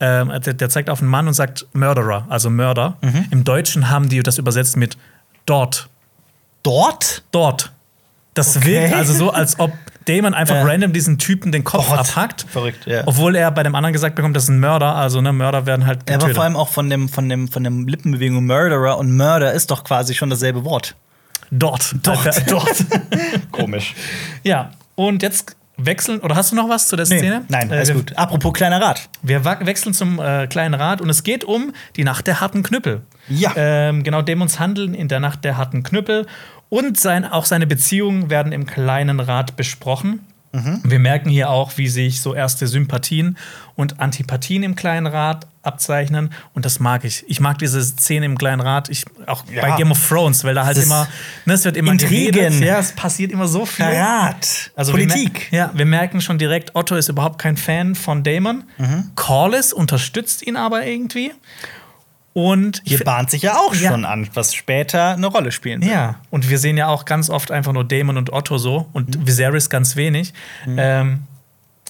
[0.00, 2.96] ähm, der, der zeigt auf einen Mann und sagt Murderer, also Mörder.
[3.02, 3.26] Mhm.
[3.30, 4.96] Im Deutschen haben die das übersetzt mit
[5.44, 5.88] dort.
[6.62, 7.22] Dort?
[7.32, 7.72] Dort.
[8.34, 8.66] Das Okay.
[8.82, 9.72] wirkt also so, als ob
[10.06, 10.62] Damon einfach Ja.
[10.64, 11.98] random diesen Typen den Kopf Dort.
[12.00, 12.46] abhackt.
[12.48, 13.02] Verrückt, ja.
[13.06, 14.94] Obwohl er bei dem anderen gesagt bekommt, das ist ein Mörder.
[14.94, 16.36] Also ne, Mörder werden halt Er war getötet.
[16.36, 19.84] vor allem auch von dem, von dem, von dem Lippenbewegung Murderer und Murder ist doch
[19.84, 20.94] quasi schon dasselbe Wort.
[21.50, 21.94] Dort.
[22.02, 22.50] Dort.
[22.50, 22.84] Dort.
[23.52, 23.94] Komisch.
[24.42, 27.44] ja, und jetzt wechseln, oder hast du noch was zu der Szene?
[27.48, 28.16] Nein, Äh, alles wir, gut.
[28.16, 29.08] Apropos kleiner Rat.
[29.22, 33.02] Wir wechseln zum äh, kleinen Rat und es geht um die Nacht der harten Knüppel.
[33.28, 33.52] Ja.
[33.56, 36.26] Ähm, genau, Dämons Handeln in der Nacht der harten Knüppel
[36.68, 40.20] und sein, auch seine Beziehungen werden im kleinen Rat besprochen.
[40.52, 40.80] Mhm.
[40.84, 43.36] Wir merken hier auch, wie sich so erste Sympathien
[43.74, 46.32] und Antipathien im kleinen Rat abzeichnen.
[46.54, 47.24] Und das mag ich.
[47.28, 49.62] Ich mag diese Szene im kleinen Rat, ich, auch Ja.
[49.62, 51.06] bei Game of Thrones, weil da halt Das immer,
[51.44, 52.32] ne, es wird immer Intrigen.
[52.32, 52.60] geredet.
[52.60, 53.84] Ja, es passiert immer so viel.
[53.86, 54.72] Rat.
[54.74, 55.52] Also wir Politik.
[55.52, 58.64] mer- Ja, wir merken schon direkt, Otto ist überhaupt kein Fan von Damon.
[58.78, 59.10] Mhm.
[59.14, 61.32] Corlys unterstützt ihn aber irgendwie.
[62.34, 63.90] Und Hier bahnt sich ja auch Ja.
[63.90, 65.90] schon an, was später eine Rolle spielen wird.
[65.92, 69.26] ja, und wir sehen ja auch ganz oft einfach nur Damon und Otto so und
[69.26, 70.32] Viserys ganz wenig.
[70.76, 71.22] Ähm,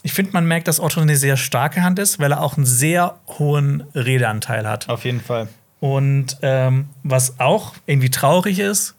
[0.02, 2.66] ich finde, man merkt, dass Otto eine sehr starke Hand ist, weil er auch einen
[2.66, 4.88] sehr hohen Redeanteil hat.
[4.88, 5.48] Auf jeden Fall.
[5.80, 8.94] Und ähm, was auch irgendwie traurig ist,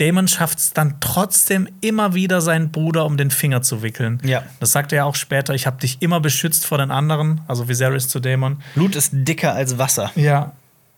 [0.00, 4.18] Damon schafft es dann trotzdem immer wieder, seinen Bruder um den Finger zu wickeln.
[4.24, 4.44] Ja.
[4.58, 5.54] Das sagt er ja auch später.
[5.54, 8.62] Ich habe dich immer beschützt vor den anderen, also Viserys zu Damon.
[8.74, 10.10] Blut ist dicker als Wasser.
[10.14, 10.52] Ja.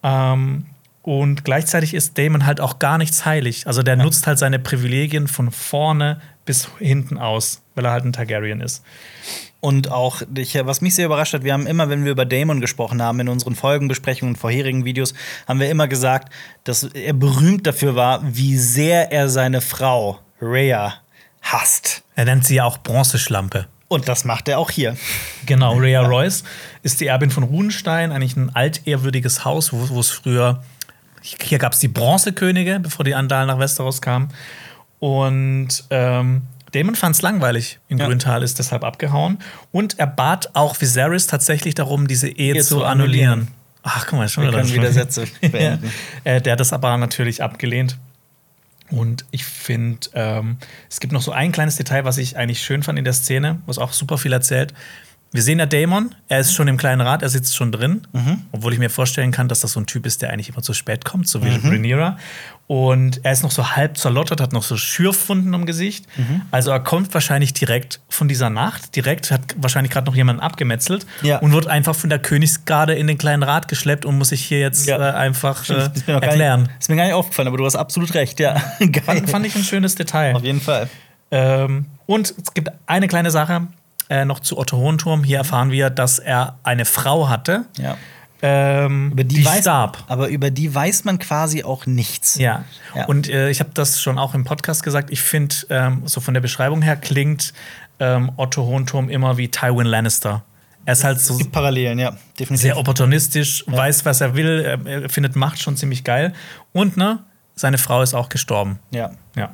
[0.05, 0.67] Ähm,
[1.03, 3.67] und gleichzeitig ist Damon halt auch gar nichts heilig.
[3.67, 8.13] Also der nutzt halt seine Privilegien von vorne bis hinten aus, weil er halt ein
[8.13, 8.83] Targaryen ist.
[9.61, 12.61] Und auch, ich, was mich sehr überrascht hat, wir haben immer, wenn wir über Damon
[12.61, 15.15] gesprochen haben, in unseren Folgenbesprechungen und vorherigen Videos,
[15.47, 16.33] haben wir immer gesagt,
[16.65, 20.95] dass er berühmt dafür war, wie sehr er seine Frau, Rhea,
[21.43, 22.03] hasst.
[22.17, 23.69] Er nennt sie ja auch Bronzeschlampe.
[23.87, 24.97] Und das macht er auch hier.
[25.47, 26.45] Genau, Rhea Royce
[26.83, 30.65] ist die Erbin von Runenstein, eigentlich ein altehrwürdiges Haus, wo wo es früher.
[31.21, 34.31] Hier gab es die Bronzekönige, bevor die Andalen nach Westeros kamen.
[35.03, 38.07] Und ähm, Damon fand es langweilig in Ja.
[38.07, 39.39] Grüntal, ist deshalb abgehauen.
[39.73, 43.31] Und er bat auch Viserys tatsächlich darum, diese Ehe Ehe zu zu annullieren.
[43.33, 43.55] annullieren.
[43.83, 44.61] Ach, guck mal, schon Wir wieder.
[44.63, 45.91] können wieder Sätze beenden.
[46.25, 46.33] ja.
[46.35, 47.99] äh, Der hat das aber natürlich abgelehnt.
[48.91, 50.59] Und ich finde, ähm,
[50.89, 53.61] es gibt noch so ein kleines Detail, was ich eigentlich schön fand in der Szene,
[53.67, 54.73] was auch super viel erzählt.
[55.35, 58.07] Wir sehen ja Damon, er ist schon im kleinen Rad, er sitzt schon drin,
[58.53, 60.75] obwohl ich mir vorstellen kann, dass das so ein Typ ist, der eigentlich immer zu
[60.75, 62.19] spät kommt, so wie Rhaenyra.
[62.67, 66.05] Und er ist noch so halb zerlottert, hat noch so Schürfwunden am Gesicht.
[66.51, 71.07] Also er kommt wahrscheinlich direkt von dieser Nacht, direkt hat wahrscheinlich gerade noch jemanden abgemetzelt
[71.23, 71.39] Ja.
[71.39, 74.61] und wird einfach von der Königsgarde in den kleinen Rat geschleppt und muss sich hier
[74.61, 74.99] jetzt Ja.
[74.99, 76.63] äh, einfach äh, Ist erklären.
[76.65, 78.55] Nicht, ist mir gar nicht aufgefallen, aber du hast absolut recht, ja.
[78.81, 79.03] Geil.
[79.05, 80.37] Fand, fand ich ein schönes Detail.
[80.37, 80.89] Auf jeden Fall.
[81.31, 83.67] Ähm, und es gibt eine kleine Sache
[84.09, 85.25] äh, noch zu Otto Hohenturm.
[85.25, 87.97] Hier erfahren wir, dass er eine Frau hatte, Ja.
[88.43, 90.05] ähm, Über die, die weiß, starb.
[90.09, 92.37] Aber über die weiß man quasi auch nichts.
[92.39, 92.65] Ja.
[92.95, 93.07] Ja.
[93.07, 95.11] Und äh, ich habe das schon auch im Podcast gesagt.
[95.11, 97.53] Ich finde, ähm, so von der Beschreibung her klingt
[98.01, 100.43] ähm, Otto Hohenturm immer wie Tywin Lannister.
[100.85, 102.61] Er ist halt so Es gibt Parallelen, ja, definitiv.
[102.63, 106.33] sehr opportunistisch, weiß, was er will, er, er findet Macht schon ziemlich geil.
[106.73, 107.21] Und ne,
[107.55, 108.81] seine Frau ist auch gestorben.
[108.91, 109.11] ja.
[109.37, 109.51] Ja.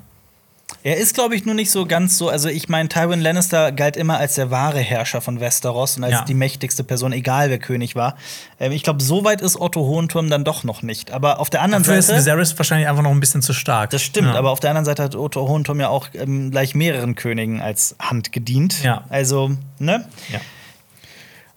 [0.84, 2.28] Er ist, glaube ich, nur nicht so ganz so.
[2.28, 6.12] Also, ich meine, Tywin Lannister galt immer als der wahre Herrscher von Westeros und als
[6.12, 6.24] Ja.
[6.24, 8.16] die mächtigste Person, egal wer König war.
[8.60, 11.10] Ähm, ich glaube, so weit ist Otto Hohenturm dann doch noch nicht.
[11.10, 12.20] Aber auf der anderen Dafür ist Seite.
[12.20, 13.90] Viserys wahrscheinlich einfach noch ein bisschen zu stark.
[13.90, 14.34] Das stimmt, ja.
[14.34, 17.96] aber auf der anderen Seite hat Otto Hohenturm ja auch ähm, gleich mehreren Königen als
[17.98, 18.82] Hand gedient.
[18.82, 19.02] Ja.
[19.08, 20.04] Also, ne?
[20.32, 20.40] Ja.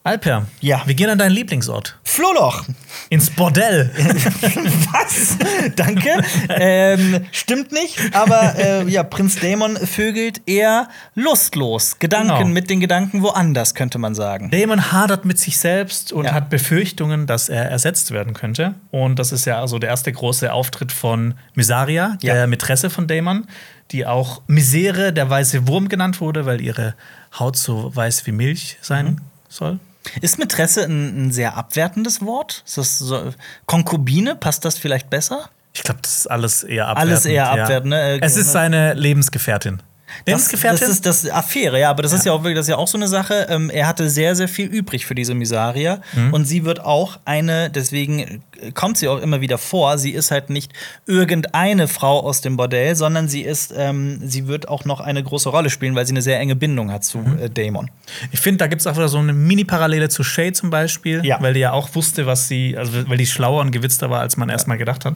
[0.03, 0.81] Alper, Ja.
[0.87, 1.99] wir gehen an deinen Lieblingsort.
[2.03, 2.63] Flohloch.
[3.09, 3.91] Ins Bordell.
[4.91, 5.37] Was?
[5.75, 6.09] Danke.
[6.49, 11.99] ähm, stimmt nicht, aber äh, ja, Prinz Damon vögelt eher lustlos.
[11.99, 12.47] Gedanken Genau.
[12.47, 14.49] mit den Gedanken woanders, könnte man sagen.
[14.49, 16.33] Damon hadert mit sich selbst und Ja.
[16.33, 18.73] hat Befürchtungen, dass er ersetzt werden könnte.
[18.89, 22.47] Und das ist ja also der erste große Auftritt von Mysaria, der Ja.
[22.47, 23.45] Mätresse von Damon,
[23.91, 26.95] die auch Misere, der weiße Wurm genannt wurde, weil ihre
[27.37, 29.17] Haut so weiß wie Milch sein Mhm.
[29.47, 29.79] soll.
[30.21, 32.63] Ist Mätresse ein, ein sehr abwertendes Wort?
[32.65, 33.33] Ist das so,
[33.65, 34.35] Konkubine?
[34.35, 35.49] Passt das vielleicht besser?
[35.73, 37.11] Ich glaube, das ist alles eher abwertend.
[37.11, 37.51] Alles eher ja.
[37.51, 38.21] abwertend, ne?
[38.21, 39.81] Es ist seine Lebensgefährtin.
[40.25, 40.79] Das, Lebensgefährtin?
[40.81, 42.97] das ist das Affäre, ja, aber das ist ja auch wirklich, das ja auch so
[42.97, 43.47] eine Sache.
[43.49, 46.33] Ähm, er hatte sehr, sehr viel übrig für diese Misaria Mhm.
[46.33, 48.19] und sie wird auch eine, deswegen
[48.61, 49.97] äh, kommt sie auch immer wieder vor.
[49.97, 50.71] Sie ist halt nicht
[51.07, 55.49] irgendeine Frau aus dem Bordell, sondern sie ist, ähm, sie wird auch noch eine große
[55.49, 57.39] Rolle spielen, weil sie eine sehr enge Bindung hat zu Mhm.
[57.39, 57.89] äh, Damon.
[58.31, 61.37] Ich finde, da gibt es auch wieder so eine Mini-Parallele zu Shay zum Beispiel, Ja.
[61.41, 64.37] weil die ja auch wusste, was sie, also weil die schlauer und gewitzter war, als
[64.37, 65.15] man erstmal gedacht hat.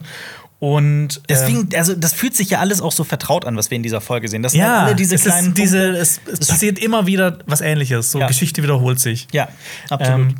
[0.58, 3.76] Und ähm, Deswegen, also das fühlt sich ja alles auch so vertraut an, was wir
[3.76, 4.42] in dieser Folge sehen.
[4.42, 7.60] Das sind ja, alle diese es, kleinen ist diese, es, es passiert immer wieder was
[7.60, 8.10] Ähnliches.
[8.12, 8.26] So Ja.
[8.26, 9.28] Geschichte wiederholt sich.
[9.32, 9.48] Ja,
[9.90, 10.30] absolut.
[10.30, 10.34] Ähm,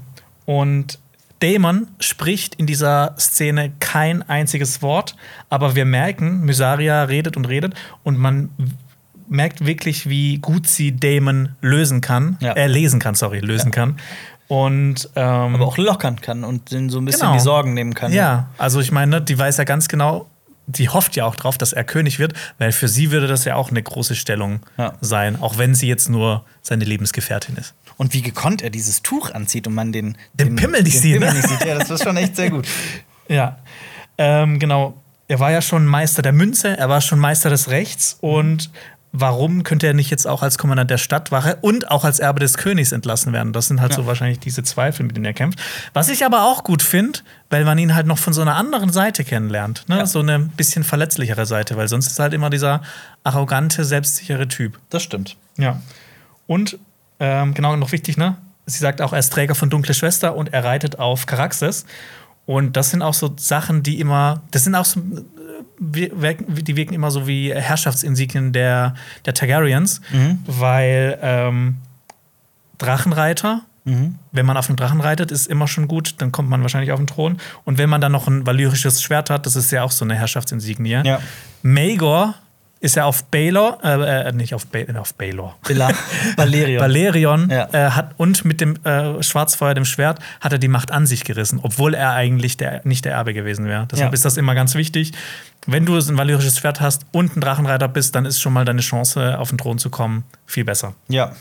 [0.47, 0.99] und
[1.41, 5.17] Damon spricht in dieser Szene kein einziges Wort,
[5.51, 8.49] aber wir merken, Mysaria redet und redet und man
[9.29, 12.53] merkt wirklich, wie gut sie Damon lösen kann, Ja.
[12.53, 13.97] äh, lesen kann, sorry, lösen kann.
[14.48, 17.32] Und ähm, aber auch lockern kann und den so ein bisschen Genau.
[17.35, 18.12] die Sorgen nehmen kann.
[18.12, 20.27] ja, also ich meine, die weiß ja ganz genau,
[20.68, 23.55] die hofft ja auch drauf, dass er König wird, weil für sie würde das ja
[23.56, 24.94] auch eine große Stellung Ja.
[25.01, 27.74] sein, auch wenn sie jetzt nur seine Lebensgefährtin ist.
[27.97, 31.12] Und wie gekonnt er dieses Tuch anzieht und man den, Den Pimmel nicht den sieht,
[31.14, 31.35] Pimmel ne?
[31.36, 31.64] nicht sieht.
[31.64, 32.66] Ja, das ist schon echt sehr gut.
[33.28, 33.59] Ja,
[34.18, 34.94] ähm, genau.
[35.27, 38.70] Er war ja schon Meister der Münze, er war schon Meister des Rechts und
[39.21, 42.59] warum könnte er nicht jetzt auch als Kommandant der Stadtwache und auch als Erbe des
[42.59, 43.53] Königs entlassen werden?
[43.53, 43.97] Das sind halt Ja.
[43.97, 45.59] so wahrscheinlich diese Zweifel, mit denen er kämpft.
[45.93, 47.21] Was ich aber auch gut finde,
[47.51, 49.85] weil man ihn halt noch von so einer anderen Seite kennenlernt.
[49.89, 49.99] Ne?
[49.99, 50.07] Ja.
[50.07, 52.83] So eine bisschen verletzlichere Seite, weil sonst ist er halt immer dieser
[53.25, 54.79] arrogante, selbstsichere Typ.
[54.91, 55.37] Das stimmt.
[55.57, 55.81] Ja.
[56.47, 56.79] Und
[57.19, 58.37] ähm, genau noch wichtig, ne?
[58.67, 61.87] Sie sagt auch, er ist Träger von Dunkle Schwester und er reitet auf Karaxes.
[62.47, 65.01] Und das sind auch so Sachen, die immer, das sind auch so,
[65.78, 68.94] die wirken immer so wie Herrschaftsinsignien der,
[69.24, 70.01] der Targaryens,
[70.47, 71.77] weil ähm,
[72.78, 73.62] Drachenreiter,
[74.32, 76.98] wenn man auf einem Drachen reitet, ist immer schon gut, dann kommt man wahrscheinlich auf
[76.98, 77.39] den Thron.
[77.65, 80.16] Und wenn man dann noch ein valyrisches Schwert hat, das ist ja auch so eine
[80.16, 81.03] Herrschaftsinsignie.
[81.05, 81.20] Ja.
[81.62, 82.35] Maegor
[82.87, 85.57] ist ja auf Baelor, äh, äh, nicht auf, ba auf Baelor.
[85.67, 85.91] Villa
[86.37, 86.81] Valerion.
[86.81, 87.69] Valerion Ja.
[87.73, 91.25] äh, hat und mit dem äh, Schwarzfeuer, dem Schwert, hat er die Macht an sich
[91.25, 93.87] gerissen, obwohl er eigentlich der, nicht der Erbe gewesen wäre.
[93.91, 94.15] Deshalb Ja.
[94.15, 95.13] ist das immer ganz wichtig.
[95.67, 98.81] Wenn du ein valyrisches Schwert hast und ein Drachenreiter bist, dann ist schon mal deine
[98.83, 100.95] Chance, auf den Thron zu kommen, viel besser.
[101.09, 101.33] ja.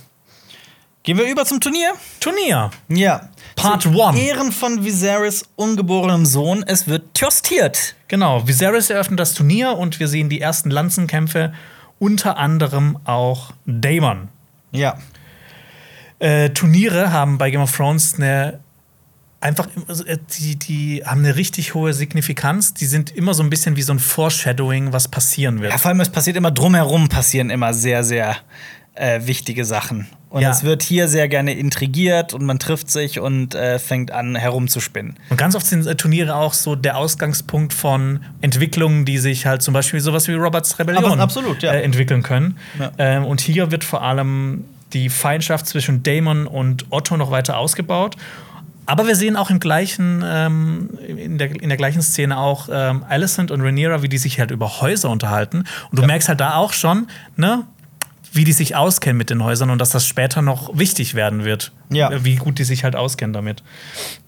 [1.05, 1.93] Gehen wir über zum Turnier?
[2.19, 2.71] Turnier.
[2.89, 3.29] Ja.
[3.55, 4.19] Part Zu one.
[4.19, 6.63] Ehren von Viserys ungeborenem Sohn.
[6.65, 7.93] Es wird toastiert.
[8.07, 11.53] Genau, Viserys eröffnet das Turnier und wir sehen die ersten Lanzenkämpfe,
[11.99, 14.29] unter anderem auch Daemon.
[14.71, 14.97] Ja.
[16.17, 18.59] Äh, Turniere haben bei Game of Thrones eine
[19.41, 22.73] einfach also, äh, die, die haben eine richtig hohe Signifikanz.
[22.73, 25.71] Die sind immer so ein bisschen wie so ein Foreshadowing, was passieren wird.
[25.71, 25.77] ja.
[25.77, 28.37] Vor allem, es passiert immer drumherum, passieren immer sehr, sehr
[28.95, 30.07] äh, wichtige Sachen.
[30.29, 30.51] Und Ja.
[30.51, 35.15] es wird hier sehr gerne intrigiert und man trifft sich und äh, fängt an, herumzuspinnen.
[35.29, 39.61] Und ganz oft sind äh, Turniere auch so der Ausgangspunkt von Entwicklungen, die sich halt
[39.61, 41.71] zum Beispiel sowas wie Roberts Rebellion Aber absolut, ja.
[41.71, 42.57] äh, entwickeln können.
[42.79, 42.91] Ja.
[42.97, 48.15] Ähm, und hier wird vor allem die Feindschaft zwischen Damon und Otto noch weiter ausgebaut.
[48.87, 53.03] Aber wir sehen auch im gleichen, ähm, in, der, in der gleichen Szene auch ähm,
[53.09, 55.63] Alicent und Rhaenyra, wie die sich halt über Häuser unterhalten.
[55.89, 57.63] Und du merkst halt da auch schon, ne,
[58.35, 61.71] wie die sich auskennen mit den Häusern und dass das später noch wichtig werden wird.
[61.89, 62.23] Ja.
[62.23, 63.63] Wie gut die sich halt auskennen damit.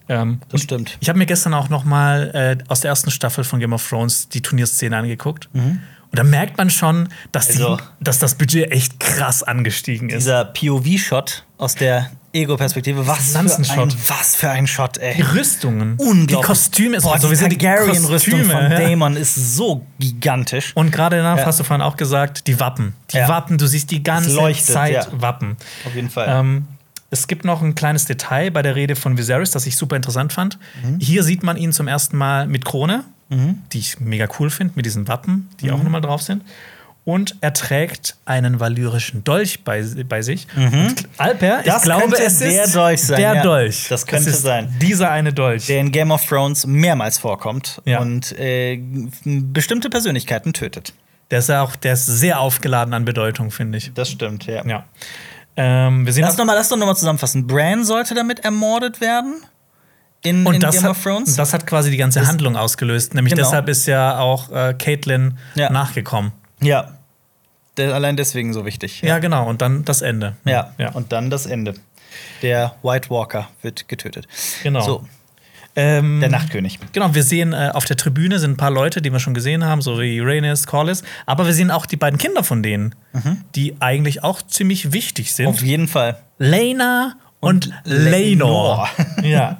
[0.09, 0.97] Ähm, Das stimmt.
[1.01, 3.87] ich habe mir gestern auch noch mal äh, aus der ersten Staffel von Game of
[3.87, 5.49] Thrones die Turnierszene angeguckt.
[5.53, 5.81] Und
[6.13, 7.63] da merkt man schon, dass, die, Mhm.
[7.65, 10.23] Also- dass das Budget echt krass angestiegen ist.
[10.23, 12.09] Dieser POV-Shot aus der
[12.41, 13.95] Ego-Perspektive, was, für ein- Lanzenshot.
[14.09, 15.15] was für ein Shot, ey.
[15.15, 16.27] Die Rüstungen, Unglaublich.
[16.27, 18.69] die Kostüme, Boah, also die wir sehen die Targaryen-Rüstung von ja.
[18.69, 20.71] Daemon ist so gigantisch.
[20.75, 21.45] Und gerade danach Ja.
[21.45, 22.93] hast du vorhin auch gesagt, die Wappen.
[23.11, 23.27] Die Ja.
[23.27, 25.07] Wappen, du siehst die ganze leuchtet, Zeit.
[25.11, 25.57] Wappen.
[25.85, 26.27] Auf jeden Fall.
[26.29, 26.67] Ähm,
[27.09, 30.33] es gibt noch ein kleines Detail bei der Rede von Viserys, das ich super interessant
[30.33, 30.59] fand.
[30.83, 30.99] Mhm.
[30.99, 34.85] Hier sieht man ihn zum ersten Mal mit Krone, die ich mega cool finde, mit
[34.85, 35.73] diesen Wappen, die Mhm.
[35.73, 36.43] auch nochmal drauf sind.
[37.07, 40.45] Und er trägt einen valyrischen Dolch bei, bei sich.
[40.57, 41.63] Und Alper, Mhm.
[41.63, 43.41] Das ich glaube, es der ist Dolch sein, Der ja.
[43.43, 43.87] Dolch.
[43.87, 44.75] Das könnte ist sein.
[44.81, 45.67] Dieser eine Dolch.
[45.67, 47.99] der in Game of Thrones mehrmals vorkommt Ja.
[48.01, 48.81] und äh,
[49.23, 50.91] bestimmte Persönlichkeiten tötet.
[51.31, 53.93] Der ist ja auch, der ist sehr aufgeladen an Bedeutung, finde ich.
[53.93, 54.65] Das stimmt, ja.
[54.65, 54.83] Ja.
[55.55, 57.47] Ähm, wir sehen Lass doch mal, lass doch noch mal zusammenfassen.
[57.47, 59.35] Bran sollte damit ermordet werden
[60.23, 61.37] in, und in das Game hat, of Thrones.
[61.37, 63.13] das hat quasi die ganze Handlung ausgelöst.
[63.13, 63.45] Nämlich Genau.
[63.47, 66.33] deshalb ist ja auch äh, Caitlin nachgekommen.
[66.61, 66.96] ja,
[67.79, 69.01] allein deswegen so wichtig.
[69.01, 69.19] Ja.
[69.19, 69.47] genau.
[69.47, 70.35] Und dann das Ende.
[70.45, 70.73] Ja.
[70.77, 70.91] ja.
[70.91, 71.75] und dann das Ende.
[72.41, 74.27] Der White Walker wird getötet.
[74.63, 74.81] Genau.
[74.81, 75.05] So,
[75.75, 76.79] Ähm, der Nachtkönig.
[76.93, 79.63] Genau, wir sehen äh, auf der Tribüne sind ein paar Leute, die wir schon gesehen
[79.63, 81.03] haben, so wie Rhaenys, Corlys.
[81.27, 82.95] Aber wir sehen auch die beiden Kinder von denen,
[83.55, 85.45] die eigentlich auch ziemlich wichtig sind.
[85.45, 85.51] Mhm.
[85.51, 86.17] Auf jeden Fall.
[86.39, 88.89] Lena und, Und Lenor.
[88.89, 88.89] Lenor.
[89.23, 89.59] ja.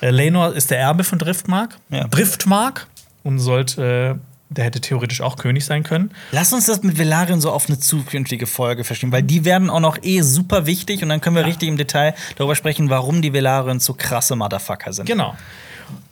[0.00, 1.76] Äh, Lenor ist der Erbe von Driftmark.
[1.90, 2.06] Ja.
[2.06, 2.86] Driftmark
[3.24, 6.10] und sollte, äh, der hätte theoretisch auch König sein können.
[6.32, 9.80] Lass uns das mit Velaryon so auf eine zukünftige Folge verstehen, weil die werden auch
[9.80, 13.32] noch eh super wichtig und dann können wir richtig im Detail darüber sprechen, warum die
[13.32, 15.06] Velaryon so krasse Motherfucker sind.
[15.06, 15.36] Genau.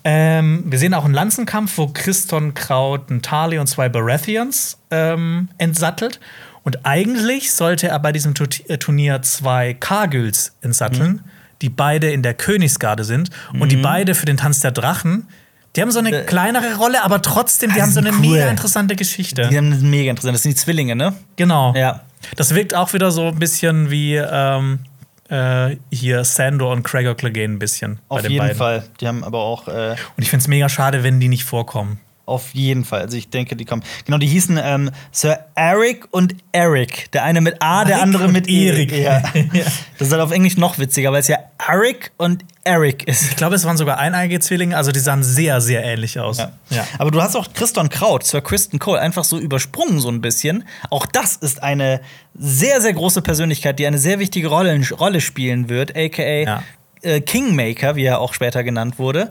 [0.04, 5.48] Ähm, wir sehen auch einen Lanzenkampf, wo Christon Kraut einen Tali und zwei Baratheons ähm,
[5.58, 6.20] entsattelt.
[6.62, 8.34] Und eigentlich sollte er bei diesem
[8.68, 11.22] äh, Turnier zwei Kargüls entsatteln,
[11.62, 13.30] die beide in der Königsgarde sind.
[13.58, 15.28] Und die beide für den Tanz der Drachen.
[15.76, 18.18] Die haben so eine kleinere Rolle, aber trotzdem, die Ah, haben so eine cool.
[18.20, 19.48] mega interessante Geschichte.
[19.50, 20.34] Die haben das mega interessant.
[20.34, 21.14] Das sind die Zwillinge, ne?
[21.36, 21.74] Genau.
[21.74, 22.00] Ja.
[22.36, 24.80] Das wirkt auch wieder so ein bisschen wie ähm,
[25.28, 27.98] äh, hier Sandor und Gregor Clegane ein bisschen.
[28.08, 28.56] Auf den jeden beiden.
[28.56, 28.84] Fall.
[29.00, 32.00] Die haben aber auch äh, Und ich finde es mega schade, wenn die nicht vorkommen.
[32.26, 33.02] Auf jeden Fall.
[33.02, 33.82] Also ich denke, die kommen.
[34.04, 37.10] Genau, die hießen ähm, Sir Eric und Eric.
[37.12, 38.92] Der eine mit A, der Eric andere mit Erik.
[38.92, 39.04] Erik.
[39.04, 39.22] Ja.
[39.56, 39.64] Ja.
[39.98, 43.22] Das ist halt auf Englisch noch witziger, weil es ja Eric und Eric ist.
[43.30, 46.38] Ich glaube, es waren sogar eineige Zwillinge, also die sahen sehr, sehr ähnlich aus.
[46.38, 46.86] Ja.
[46.98, 50.64] Aber du hast auch Christon Kraut, Sir Kristen Cole, einfach so übersprungen, so ein bisschen.
[50.90, 52.00] Auch das ist eine
[52.34, 56.62] sehr, sehr große Persönlichkeit, die eine sehr wichtige Rolle, Rolle spielen wird, aka Ja.
[57.02, 59.30] äh, Kingmaker, wie er auch später genannt wurde.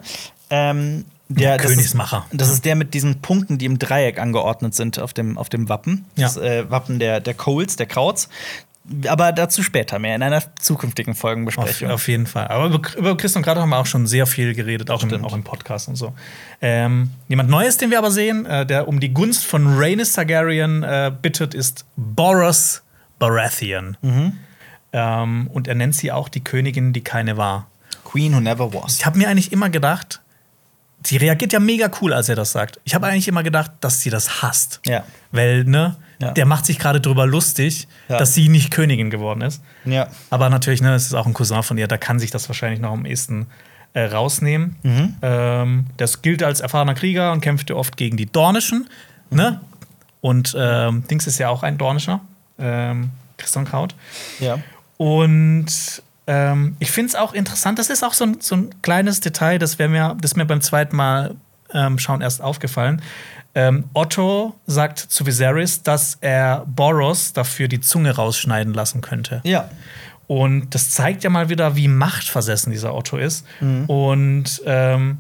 [0.50, 2.26] Ähm, der, das Königsmacher.
[2.32, 5.50] Ist, das ist der mit diesen Punkten, die im Dreieck angeordnet sind auf dem, auf
[5.50, 6.06] dem Wappen.
[6.16, 6.28] Ja.
[6.28, 8.30] Das äh, Wappen der, der Coles, der Krauts.
[9.08, 11.90] Aber dazu später mehr, in einer zukünftigen Auf, Folgenbesprechung.
[11.90, 12.48] auf jeden Fall.
[12.50, 15.26] Aber über, über Chris und Grad haben wir auch schon sehr viel geredet, auch, im,
[15.26, 16.14] auch im Podcast und so.
[16.62, 20.84] Ähm, jemand Neues, den wir aber sehen, äh, der um die Gunst von Rhaenys Targaryen
[20.84, 22.84] äh, bittet, ist Boros
[23.18, 23.98] Baratheon.
[24.04, 24.34] Mhm.
[24.94, 27.68] Ähm, und er nennt sie auch die Königin, die keine war.
[28.04, 28.98] Queen Who Never Was.
[28.98, 30.22] Ich habe mir eigentlich immer gedacht,
[31.08, 32.80] sie reagiert ja mega cool, als er das sagt.
[32.84, 34.80] Ich habe eigentlich immer gedacht, dass sie das hasst.
[34.86, 35.04] Ja.
[35.32, 36.32] Weil, ne, Ja.
[36.32, 38.18] der macht sich gerade drüber lustig, Ja.
[38.18, 39.62] dass sie nicht Königin geworden ist.
[39.86, 40.08] Ja.
[40.30, 42.80] Aber natürlich, ne, es ist auch ein Cousin von ihr, da kann sich das wahrscheinlich
[42.80, 43.48] noch am ehesten
[43.94, 44.76] äh, rausnehmen.
[44.84, 45.16] Mhm.
[45.22, 48.90] Ähm, das gilt als erfahrener Krieger und kämpfte oft gegen die Dornischen.
[49.30, 49.62] Ne?
[50.22, 52.20] Und ähm, Dings ist ja auch ein Dornischer,
[52.60, 53.96] ähm, Christian Kraut.
[54.40, 54.58] Ja.
[54.98, 59.20] Und ähm, ich finde es auch interessant, das ist auch so ein, so ein kleines
[59.20, 61.36] Detail, das, mir, das mir beim zweiten Mal
[61.74, 63.02] ähm, schauen erst aufgefallen.
[63.54, 69.42] Ähm, Otto sagt zu Viserys, dass er Boros dafür die Zunge rausschneiden lassen könnte.
[69.44, 69.70] Ja.
[70.28, 73.46] Und das zeigt ja mal wieder, wie machtversessen dieser Otto ist.
[73.88, 75.20] Und, ähm,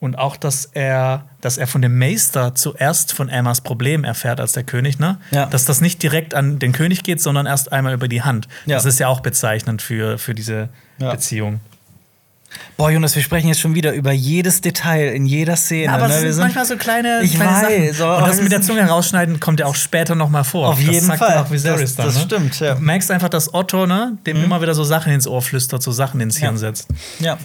[0.00, 4.52] und auch, dass er, dass er von dem Meister zuerst von Emmas Problem erfährt als
[4.52, 5.18] der König, ne?
[5.30, 5.46] Ja.
[5.46, 8.48] Dass das nicht direkt an den König geht, sondern erst einmal über die Hand.
[8.66, 8.76] Ja.
[8.76, 11.10] Das ist ja auch bezeichnend für, für diese Ja.
[11.12, 11.60] Beziehung.
[12.76, 15.92] Boah, Jonas, wir sprechen jetzt schon wieder über jedes Detail in jeder Szene.
[15.92, 16.14] aber ne?
[16.14, 18.22] es Wir sind manchmal so kleine, Ich kleine weiß, Sachen.
[18.24, 20.70] Und das mit der sind- Zunge rausschneiden kommt ja auch später noch mal vor.
[20.70, 21.30] Auf das jeden sagt Fall.
[21.36, 22.22] Ja auch Viserys Das- dann, das ne?
[22.22, 22.74] stimmt, ja.
[22.74, 22.78] Mhm.
[22.78, 25.92] Du merkst einfach, dass Otto ne, dem immer wieder so Sachen ins Ohr flüstert, so
[25.92, 26.58] Sachen ins Hirn Ja.
[26.58, 26.88] setzt.
[27.20, 27.38] Ja.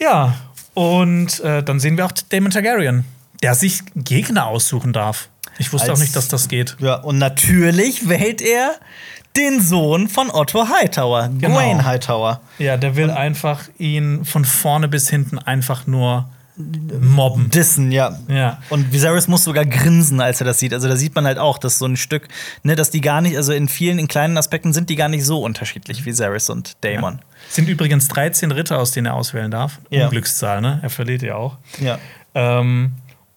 [0.00, 0.34] Ja,
[0.76, 3.04] und äh, dann sehen wir auch Damon Targaryen,
[3.42, 5.28] der sich Gegner aussuchen darf.
[5.58, 6.76] Ich wusste Als- auch nicht, dass das geht.
[6.80, 6.96] ja.
[6.96, 8.72] Und natürlich wählt er
[9.36, 11.54] den Sohn von Otto Hightower, Genau.
[11.54, 12.40] Gawain Hightower.
[12.58, 17.50] Ja, der will einfach ihn von vorne bis hinten einfach nur mobben.
[17.50, 18.18] Dissen, ja.
[18.28, 18.58] Ja.
[18.70, 20.72] Und Viserys muss sogar grinsen, als er das sieht.
[20.72, 22.28] Also da sieht man halt auch, dass so ein Stück,
[22.62, 25.24] ne, dass die gar nicht, also in vielen, in kleinen Aspekten sind die gar nicht
[25.24, 27.20] so unterschiedlich, Viserys und Daemon.
[27.48, 29.80] Sind übrigens 13 Ritter, aus denen er auswählen darf.
[29.90, 30.04] Ja.
[30.06, 30.80] Unglückszahl, ne?
[30.82, 31.58] Er verliert ja auch.
[31.80, 31.98] Ja.
[32.34, 32.92] Ähm,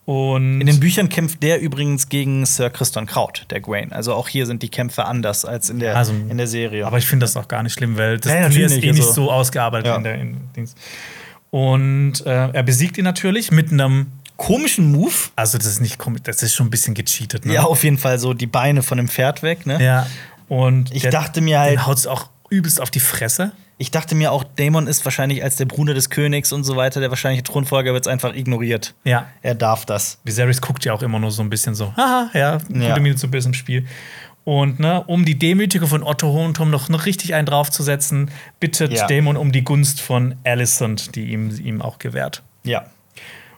[0.06, 3.91] und In den Büchern kämpft der übrigens gegen Sir Christian Kraut, der Gawain.
[3.94, 6.88] Also auch hier sind die Kämpfe anders als in der, Also, in der Serie.
[6.88, 9.12] Aber ich finde das auch gar nicht schlimm, weil das Ja, ist eh nicht also-
[9.14, 9.98] so ausgearbeitet Ja.
[9.98, 10.74] in der in Dings.
[11.51, 14.07] Und äh, er besiegt ihn natürlich mit einem.
[14.38, 15.11] komischen Move.
[15.35, 17.53] Also, das ist nicht komisch, das ist schon ein bisschen gecheatet, ne?
[17.55, 19.84] Ja, auf jeden Fall so die Beine von dem Pferd weg, ne?
[19.84, 20.07] Ja.
[20.47, 23.51] Und Ich dachte mir halt- Den haut's auch übelst auf die Fresse.
[23.77, 26.99] Ich dachte mir auch, Daemon ist wahrscheinlich als der Bruder des Königs und so weiter,
[26.99, 28.93] der wahrscheinliche Thronfolger wird es einfach ignoriert.
[29.03, 29.27] Ja.
[29.41, 30.19] Er darf das.
[30.26, 32.97] Viserys guckt ja auch immer nur so ein bisschen so, haha, ja, gute Ja.
[32.99, 33.85] Minute so ein bisschen Spiel.
[34.45, 39.06] Und ne, um die Demütigung von Otto Hohenturm noch, noch richtig einen draufzusetzen, bittet Ja.
[39.07, 42.41] Daemon um die Gunst von Alicent, die ihm, ihm auch gewährt.
[42.64, 42.86] Ja.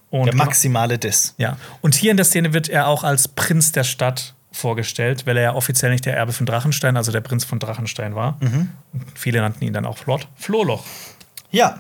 [0.10, 1.34] Und Der genau- maximale Diss.
[1.38, 1.58] Ja.
[1.80, 5.44] Und hier in der Szene wird er auch als Prinz der Stadt vorgestellt, weil er
[5.44, 8.38] ja offiziell nicht der Erbe von Drachenstein, also der Prinz von Drachenstein war.
[8.41, 8.70] Mhm.
[9.16, 10.84] Viele nannten ihn dann auch Lord Flohloch.
[11.52, 11.80] Ja.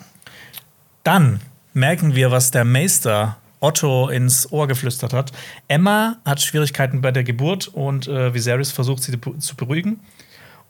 [1.03, 1.41] Dann
[1.73, 5.31] merken wir, was der Meister Otto ins Ohr geflüstert hat.
[5.67, 10.01] Emma hat Schwierigkeiten bei der Geburt und äh, Viserys versucht sie zu beruhigen.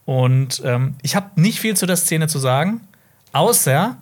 [0.06, 2.82] Und ähm, ich habe nicht viel zu der Szene zu sagen,
[3.32, 3.98] außer,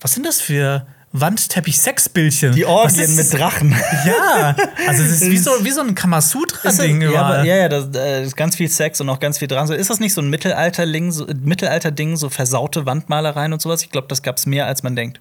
[0.00, 2.52] was sind das für Wandteppich-Sexbildchen?
[2.52, 3.74] Die Orgien mit Drachen.
[4.04, 4.54] Ja,
[4.86, 7.00] also es ist wie so, wie so ein Kamasutra-Ding.
[7.02, 9.74] Ja, aber, ja, ja, das, äh, ist ganz viel Sex und auch ganz viel Drachen.
[9.74, 13.82] Ist das nicht so ein Mittelalter-Ding, so, Mittelalter so versaute Wandmalereien und sowas?
[13.82, 15.20] Ich glaube, das gab es mehr, als man denkt.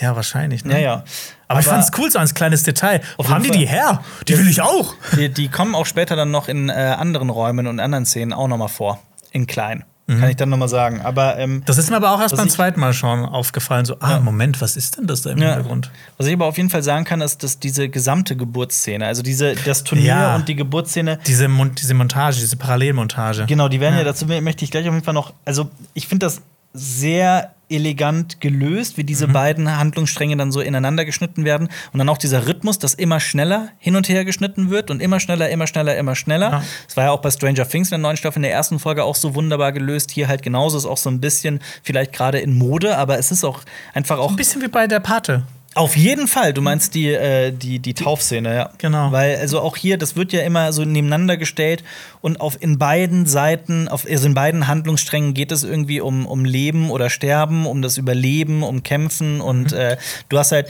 [0.00, 0.64] Ja, wahrscheinlich.
[0.64, 0.74] Ne?
[0.74, 0.92] Ja, ja.
[0.92, 1.04] Aber,
[1.48, 3.00] aber ich fand es cool, so als kleines Detail.
[3.16, 4.02] Wo haben die die her?
[4.28, 4.94] Die will ich auch.
[5.16, 8.48] Die, die kommen auch später dann noch in äh, anderen Räumen und anderen Szenen auch
[8.48, 9.00] noch mal vor.
[9.32, 9.84] In klein.
[10.10, 10.20] Mhm.
[10.20, 11.00] Kann ich dann noch mal sagen.
[11.02, 13.84] Aber, ähm, das ist mir aber auch erst beim zweiten Mal schauen aufgefallen.
[13.84, 14.20] So, ah, ja.
[14.20, 15.54] Moment, was ist denn das da im ja.
[15.54, 15.90] Hintergrund?
[16.18, 19.54] Was ich aber auf jeden Fall sagen kann, ist, dass diese gesamte Geburtsszene, also diese,
[19.54, 20.34] das Turnier ja.
[20.34, 21.20] und die Geburtsszene.
[21.26, 23.46] Diese, Mon diese Montage, diese Parallelmontage.
[23.46, 25.32] Genau, die werden ja, dazu möchte ich gleich auf jeden Fall noch.
[25.44, 26.42] Also, ich finde das
[26.72, 29.32] sehr elegant gelöst, wie diese mhm.
[29.32, 31.68] beiden Handlungsstränge dann so ineinander geschnitten werden.
[31.92, 35.20] Und dann auch dieser Rhythmus, dass immer schneller hin und her geschnitten wird und immer
[35.20, 36.50] schneller, immer schneller, immer schneller.
[36.50, 36.62] Ja.
[36.86, 39.04] Das war ja auch bei Stranger Things in der neuen Staffel in der ersten Folge
[39.04, 40.10] auch so wunderbar gelöst.
[40.10, 43.44] Hier halt genauso, ist auch so ein bisschen vielleicht gerade in Mode, aber es ist
[43.44, 43.60] auch
[43.94, 44.30] einfach auch.
[44.30, 45.44] Ein bisschen wie bei der Pate.
[45.76, 46.52] Auf jeden Fall.
[46.52, 48.70] Du meinst die, äh, die, die Taufszene, ja.
[48.78, 49.12] Genau.
[49.12, 51.84] Weil, also auch hier, das wird ja immer so nebeneinander gestellt
[52.20, 56.44] und auf in beiden Seiten, auf, also in beiden Handlungssträngen geht es irgendwie um, um
[56.44, 59.78] Leben oder Sterben, um das Überleben, um Kämpfen und mhm.
[59.78, 59.96] äh,
[60.28, 60.68] du hast halt,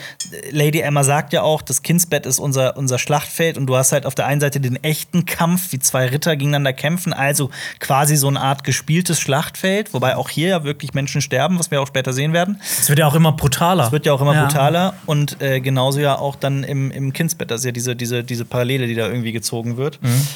[0.51, 4.05] Lady Emma sagt ja auch, das Kindsbett ist unser, unser Schlachtfeld und du hast halt
[4.05, 7.49] auf der einen Seite den echten Kampf, wie zwei Ritter gegeneinander kämpfen, also
[7.79, 11.81] quasi so eine Art gespieltes Schlachtfeld, wobei auch hier ja wirklich Menschen sterben, was wir
[11.81, 12.61] auch später sehen werden.
[12.79, 13.87] Es wird ja auch immer brutaler.
[13.87, 14.45] Es wird ja auch immer ja.
[14.45, 17.51] brutaler und äh, genauso ja auch dann im, im Kindsbett.
[17.51, 20.03] Das ist ja diese, diese, diese Parallele, die da irgendwie gezogen wird.
[20.03, 20.27] Mhm.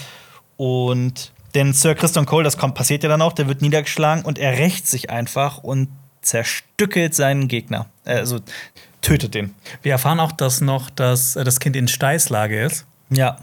[0.57, 4.39] Und denn Sir Christian Cole, das kommt, passiert ja dann auch, der wird niedergeschlagen und
[4.39, 5.89] er rächt sich einfach und
[6.23, 7.87] zerstückelt seinen Gegner.
[8.05, 8.41] Äh, also
[9.03, 9.55] tötet den.
[9.83, 12.87] Wir erfahren auch, dass noch das, äh, das Kind in Steißlage ist.
[13.11, 13.39] Ja.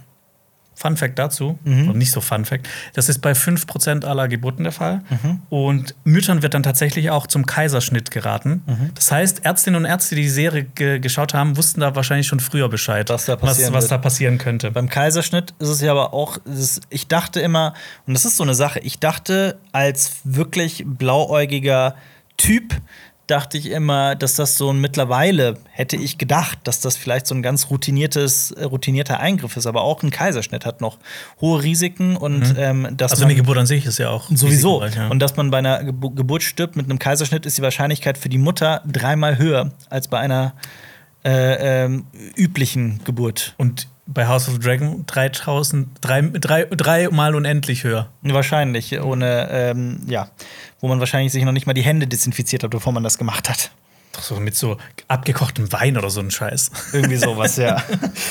[0.81, 1.89] Fun Fact dazu, mhm.
[1.89, 5.01] und nicht so Fun Fact, das ist bei 5% aller Geburten der Fall.
[5.09, 5.41] Mhm.
[5.49, 8.63] Und Müttern wird dann tatsächlich auch zum Kaiserschnitt geraten.
[8.65, 8.91] Mhm.
[8.95, 12.39] Das heißt, Ärztinnen und Ärzte, die die Serie ge geschaut haben, wussten da wahrscheinlich schon
[12.39, 14.71] früher Bescheid, was da passieren, was, was da passieren könnte.
[14.71, 17.73] Beim Kaiserschnitt ist es ja aber auch, ist, ich dachte immer,
[18.07, 21.95] und das ist so eine Sache, ich dachte als wirklich blauäugiger
[22.37, 22.73] Typ,
[23.31, 27.33] dachte ich immer, dass das so ein mittlerweile hätte ich gedacht, dass das vielleicht so
[27.33, 29.65] ein ganz routiniertes, äh, routinierter Eingriff ist.
[29.65, 30.97] Aber auch ein Kaiserschnitt hat noch
[31.39, 32.55] hohe Risiken und mhm.
[32.57, 35.07] ähm, dass also eine Geburt an sich ist ja auch sowieso ja.
[35.07, 38.29] und dass man bei einer Geburt, Geburt stirbt mit einem Kaiserschnitt ist die Wahrscheinlichkeit für
[38.29, 40.53] die Mutter dreimal höher als bei einer
[41.23, 42.05] äh, ähm,
[42.35, 43.53] üblichen Geburt.
[43.57, 48.09] Und bei House of Dragon 3000, drei, drei, dreimal unendlich höher.
[48.21, 50.29] Wahrscheinlich, ohne, ähm, ja,
[50.79, 53.49] wo man wahrscheinlich sich noch nicht mal die Hände desinfiziert hat, bevor man das gemacht
[53.49, 53.71] hat.
[54.13, 54.77] Doch so mit so
[55.07, 56.71] abgekochtem Wein oder so ein Scheiß.
[56.93, 57.81] Irgendwie sowas, ja.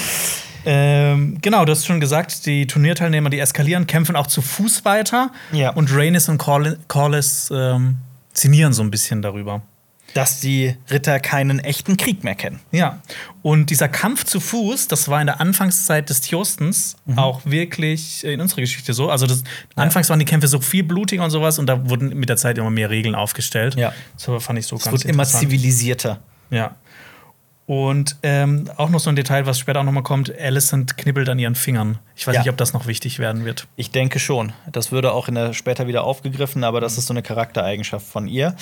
[0.66, 5.30] ähm, genau, du hast schon gesagt, die Turnierteilnehmer, die eskalieren, kämpfen auch zu Fuß weiter.
[5.52, 5.70] Ja.
[5.70, 7.96] Und Rhaenys und Corlys ähm,
[8.32, 9.62] zinieren so ein bisschen darüber
[10.14, 12.60] dass die Ritter keinen echten Krieg mehr kennen.
[12.72, 13.00] Ja.
[13.42, 17.18] Und dieser Kampf zu Fuß, das war in der Anfangszeit des Tjostens mhm.
[17.18, 19.10] auch wirklich in unserer Geschichte so.
[19.10, 19.44] Also das,
[19.76, 22.58] anfangs waren die Kämpfe so viel blutiger und sowas und da wurden mit der Zeit
[22.58, 23.76] immer mehr Regeln aufgestellt.
[23.76, 23.92] Ja.
[24.14, 26.20] Das fand ich so es ganz wird immer zivilisierter.
[26.50, 26.74] Ja.
[27.70, 31.28] Und ähm, auch noch so ein Detail, was später auch noch mal kommt: Alicent knibbelt
[31.28, 32.00] an ihren Fingern.
[32.16, 32.40] Ich weiß ja.
[32.40, 33.68] nicht, ob das noch wichtig werden wird.
[33.76, 34.52] Ich denke schon.
[34.72, 38.26] Das würde auch in der später wieder aufgegriffen, aber das ist so eine Charaktereigenschaft von
[38.26, 38.56] ihr.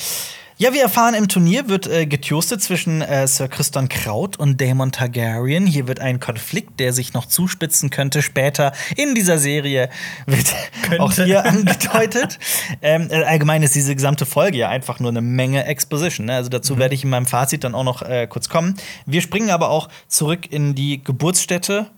[0.60, 4.90] Ja, wir erfahren, im Turnier wird äh, getoastet zwischen äh, Sir Christian Kraut und Daemon
[4.90, 5.66] Targaryen.
[5.66, 8.22] Hier wird ein Konflikt, der sich noch zuspitzen könnte.
[8.22, 9.88] Später in dieser Serie
[10.26, 10.52] wird
[10.82, 11.00] könnte.
[11.00, 12.40] auch hier angedeutet.
[12.82, 16.26] ähm, äh, allgemein ist diese gesamte Folge ja einfach nur eine Menge Exposition.
[16.26, 16.34] Ne?
[16.34, 16.80] Also dazu mhm.
[16.80, 18.74] werde ich in meinem Fazit dann auch noch äh, kurz kommen.
[19.06, 21.88] Wir springen aber auch zurück in die Geburtsstätte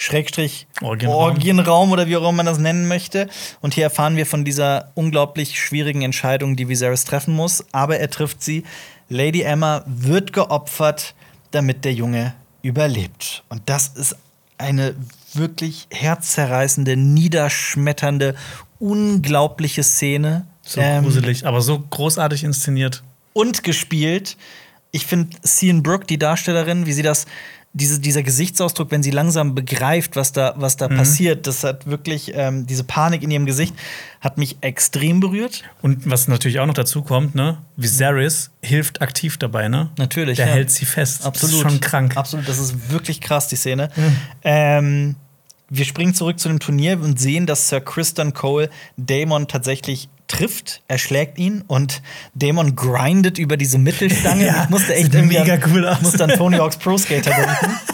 [0.00, 1.18] Schrägstrich Orgienraum.
[1.18, 3.28] Orgienraum oder wie auch immer man das nennen möchte.
[3.60, 7.66] Und hier erfahren wir von dieser unglaublich schwierigen Entscheidung, die Viserys treffen muss.
[7.72, 8.64] Aber er trifft sie.
[9.10, 11.14] Lady Emma wird geopfert,
[11.50, 12.32] damit der Junge
[12.62, 13.44] überlebt.
[13.50, 14.16] Und das ist
[14.56, 14.94] eine
[15.34, 18.36] wirklich herzzerreißende, niederschmetternde,
[18.78, 20.46] unglaubliche Szene.
[20.62, 23.02] So ähm, gruselig, aber so großartig inszeniert.
[23.34, 24.38] Und gespielt.
[24.92, 27.26] Ich finde Cian Brooke, die Darstellerin, wie sie das
[27.72, 30.96] diese, dieser Gesichtsausdruck, wenn sie langsam begreift, was da, was da mhm.
[30.96, 33.74] passiert, das hat wirklich, ähm, diese Panik in ihrem Gesicht
[34.20, 35.62] hat mich extrem berührt.
[35.80, 39.90] Und was natürlich auch noch dazu kommt, ne, Viserys hilft aktiv dabei, ne?
[39.98, 40.36] Natürlich.
[40.36, 40.52] Der ja.
[40.54, 41.24] hält sie fest.
[41.24, 41.54] Absolut.
[41.54, 42.16] Das ist schon krank.
[42.16, 43.88] Absolut, das ist wirklich krass, die Szene.
[43.94, 44.16] Mhm.
[44.42, 45.16] Ähm,
[45.68, 50.82] wir springen zurück zu dem Turnier und sehen, dass Sir Kristen Cole Damon tatsächlich trifft,
[50.88, 52.02] er schlägt ihn und
[52.34, 54.46] Damon grindet über diese Mittelstange.
[54.46, 56.00] Ja, ich musste echt mega cool aus.
[56.02, 57.76] Musste an Tony Hawk's Pro Skater denken.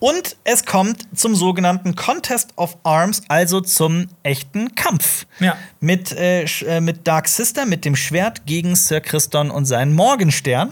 [0.00, 5.26] Und es kommt zum sogenannten Contest of Arms, also zum echten Kampf.
[5.40, 5.56] Ja.
[5.80, 10.70] Mit, äh, äh, mit Dark Sister, mit dem Schwert gegen Sir Christon und seinen Morgenstern.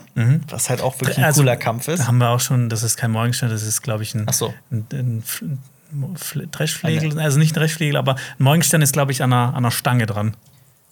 [0.49, 2.03] Was halt auch wirklich ein Also, cooler Kampf ist.
[2.03, 4.33] Da haben wir auch schon, das ist kein Morgenstern, das ist, glaube ich, ein, Ach
[4.33, 4.55] so.
[4.71, 5.25] ein, ein,
[5.93, 7.19] ein Fl- Dreschflegel.
[7.19, 10.07] Also nicht ein Dreschflegel, aber ein Morgenstern ist, glaube ich, an einer, an einer Stange
[10.07, 10.37] dran.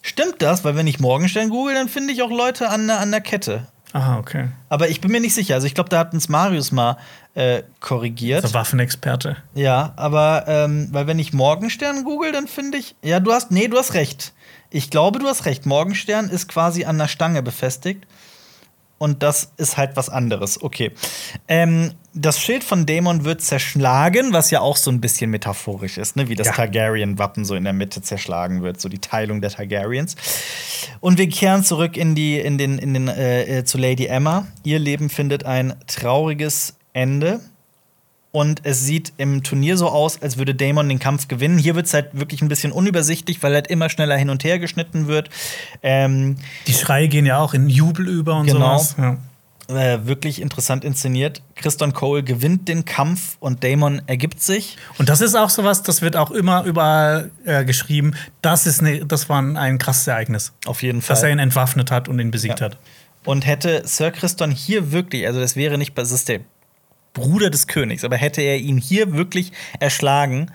[0.05, 0.63] Stimmt das?
[0.63, 3.65] Weil wenn ich Morgenstern google, dann finde ich auch Leute an der, an der Kette.
[3.91, 4.49] Aha, okay.
[4.69, 5.55] Aber ich bin mir nicht sicher.
[5.55, 6.97] Also ich glaube, da hat uns Marius mal
[7.33, 8.43] äh, korrigiert.
[8.43, 9.37] Der Waffenexperte.
[9.55, 12.95] Ja, aber ähm, weil wenn ich Morgenstern google, dann finde ich.
[13.01, 13.49] Ja, du hast.
[13.49, 14.33] Nee, du hast recht.
[14.69, 15.65] Ich glaube, du hast recht.
[15.65, 18.05] Morgenstern ist quasi an der Stange befestigt.
[18.99, 20.61] Und das ist halt was anderes.
[20.61, 20.91] Okay.
[21.47, 26.15] Ähm, das Schild von Dämon wird zerschlagen, was ja auch so ein bisschen metaphorisch ist,
[26.15, 26.29] ne?
[26.29, 26.53] wie das Ja.
[26.53, 30.15] Targaryen-Wappen so in der Mitte zerschlagen wird, so die Teilung der Targaryens.
[31.01, 34.47] Und wir kehren zurück in die, in den, in den, äh, äh, zu Lady Emma.
[34.63, 37.41] Ihr Leben findet ein trauriges Ende.
[38.31, 41.57] Und es sieht im Turnier so aus, als würde Damon den Kampf gewinnen.
[41.57, 44.59] Hier wird es halt wirklich ein bisschen unübersichtlich, weil halt immer schneller hin und her
[44.59, 45.29] geschnitten wird.
[45.81, 46.35] Ähm,
[46.67, 48.77] Die Schreie gehen ja auch in Jubel über und Genau.
[48.77, 48.95] sowas.
[48.97, 49.17] Ja.
[49.67, 51.41] Äh, wirklich interessant inszeniert.
[51.55, 54.77] Christon Cole gewinnt den Kampf und Damon ergibt sich.
[54.97, 58.15] Und das ist auch sowas, das wird auch immer überall äh, geschrieben.
[58.41, 60.53] Das, ist ne, das war ein, krasses Ereignis.
[60.65, 61.15] Auf jeden Fall.
[61.15, 62.67] Dass er ihn entwaffnet hat und ihn besiegt Ja.
[62.67, 62.77] hat.
[63.23, 66.41] Und hätte Sir Christon hier wirklich, also das wäre nicht, das ist der
[67.13, 70.51] Bruder des Königs, aber hätte er ihn hier wirklich erschlagen,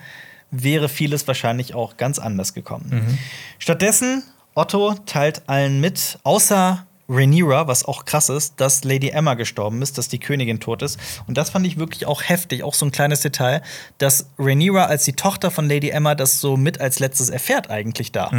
[0.51, 3.19] wäre vieles wahrscheinlich auch ganz anders gekommen.
[3.59, 4.23] Stattdessen,
[4.53, 9.97] Otto teilt allen mit, außer Rhaenyra, was auch krass ist, dass Lady Emma gestorben ist,
[9.97, 10.99] dass die Königin tot ist.
[11.27, 13.61] Und das fand ich wirklich auch heftig, auch so ein kleines Detail,
[13.97, 18.11] dass Rhaenyra als die Tochter von Lady Emma das so mit als letztes erfährt eigentlich
[18.11, 18.31] da.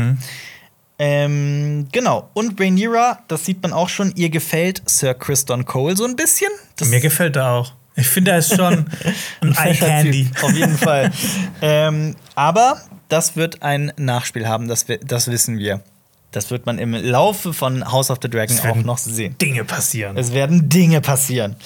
[0.99, 2.31] Ähm, genau.
[2.33, 6.51] Und Rhaenyra, das sieht man auch schon, ihr gefällt Sir Christon Cole so ein bisschen.
[6.77, 7.73] Das Mir gefällt er auch.
[7.95, 8.87] Ich finde, er ist schon
[9.41, 10.25] ein Eye fescher Candy.
[10.27, 11.13] Typ, Auf jeden Fall.
[11.61, 15.83] ähm, aber das wird ein Nachspiel haben, das, das wissen wir.
[16.33, 19.37] Das wird man im Laufe von House of the Dragon auch noch sehen.
[19.41, 20.17] Dinge passieren.
[20.17, 21.57] Es werden Dinge passieren.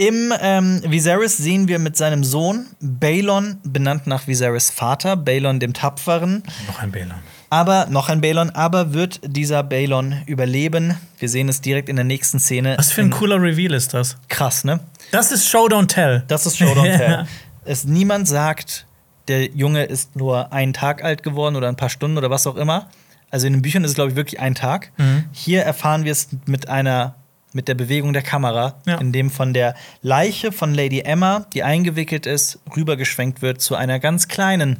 [0.00, 5.72] Im ähm, Viserys sehen wir mit seinem Sohn Balon, benannt nach Viserys Vater, Balon dem
[5.74, 6.44] Tapferen.
[6.68, 7.18] Noch ein Bälan.
[7.50, 10.96] Aber noch ein Balon, aber wird dieser Balon überleben?
[11.18, 12.76] Wir sehen es direkt in der nächsten Szene.
[12.78, 14.16] Was für ein In- cooler Reveal ist das?
[14.28, 14.78] krass, ne?
[15.10, 16.22] Das ist Show Don't Tell.
[16.28, 17.26] Das ist Show Don't Tell.
[17.64, 18.86] es niemand sagt,
[19.26, 22.56] der Junge ist nur einen Tag alt geworden oder ein paar Stunden oder was auch
[22.56, 22.88] immer.
[23.30, 24.90] Also in den Büchern ist es, glaube ich, wirklich ein Tag.
[24.96, 25.24] Mhm.
[25.32, 27.14] Hier erfahren wir es mit einer
[27.54, 28.98] mit der Bewegung der Kamera, Ja.
[28.98, 33.98] in dem von der Leiche von Lady Emma, die eingewickelt ist, rübergeschwenkt wird zu einer
[33.98, 34.78] ganz kleinen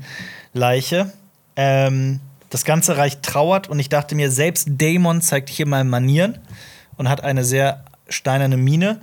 [0.53, 1.11] Leiche.
[1.57, 2.20] Ähm,
[2.51, 6.39] das ganze Reich trauert und ich dachte mir, selbst Daemon zeigt hier mal Manieren
[6.99, 9.01] und hat eine sehr steinerne Miene.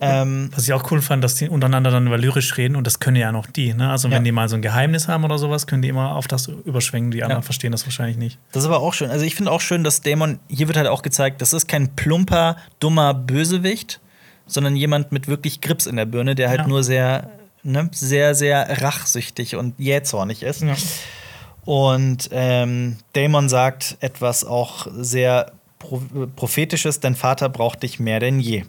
[0.00, 2.98] Ähm, Was ich auch cool fand, dass die untereinander dann über lyrisch reden und das
[3.00, 3.74] können ja noch die.
[3.74, 3.90] Ne?
[3.90, 4.22] Also, wenn Ja.
[4.24, 7.10] die mal so ein Geheimnis haben oder sowas, können die immer auf das überschwenken.
[7.10, 8.38] Die anderen verstehen das wahrscheinlich nicht.
[8.52, 9.10] Das ist aber auch schön.
[9.10, 11.94] Also ich finde auch schön, dass Dämon, hier wird halt auch gezeigt, das ist kein
[11.96, 14.00] plumper, dummer Bösewicht,
[14.46, 16.66] sondern jemand mit wirklich Grips in der Birne, der halt Ja.
[16.66, 17.30] nur sehr,
[17.62, 20.62] ne, sehr, sehr rachsüchtig und jähzornig ist.
[20.62, 20.74] Ja.
[21.64, 25.52] Und ähm, Dämon sagt etwas auch sehr
[26.36, 28.64] prophetisches, dein Vater braucht dich mehr denn je.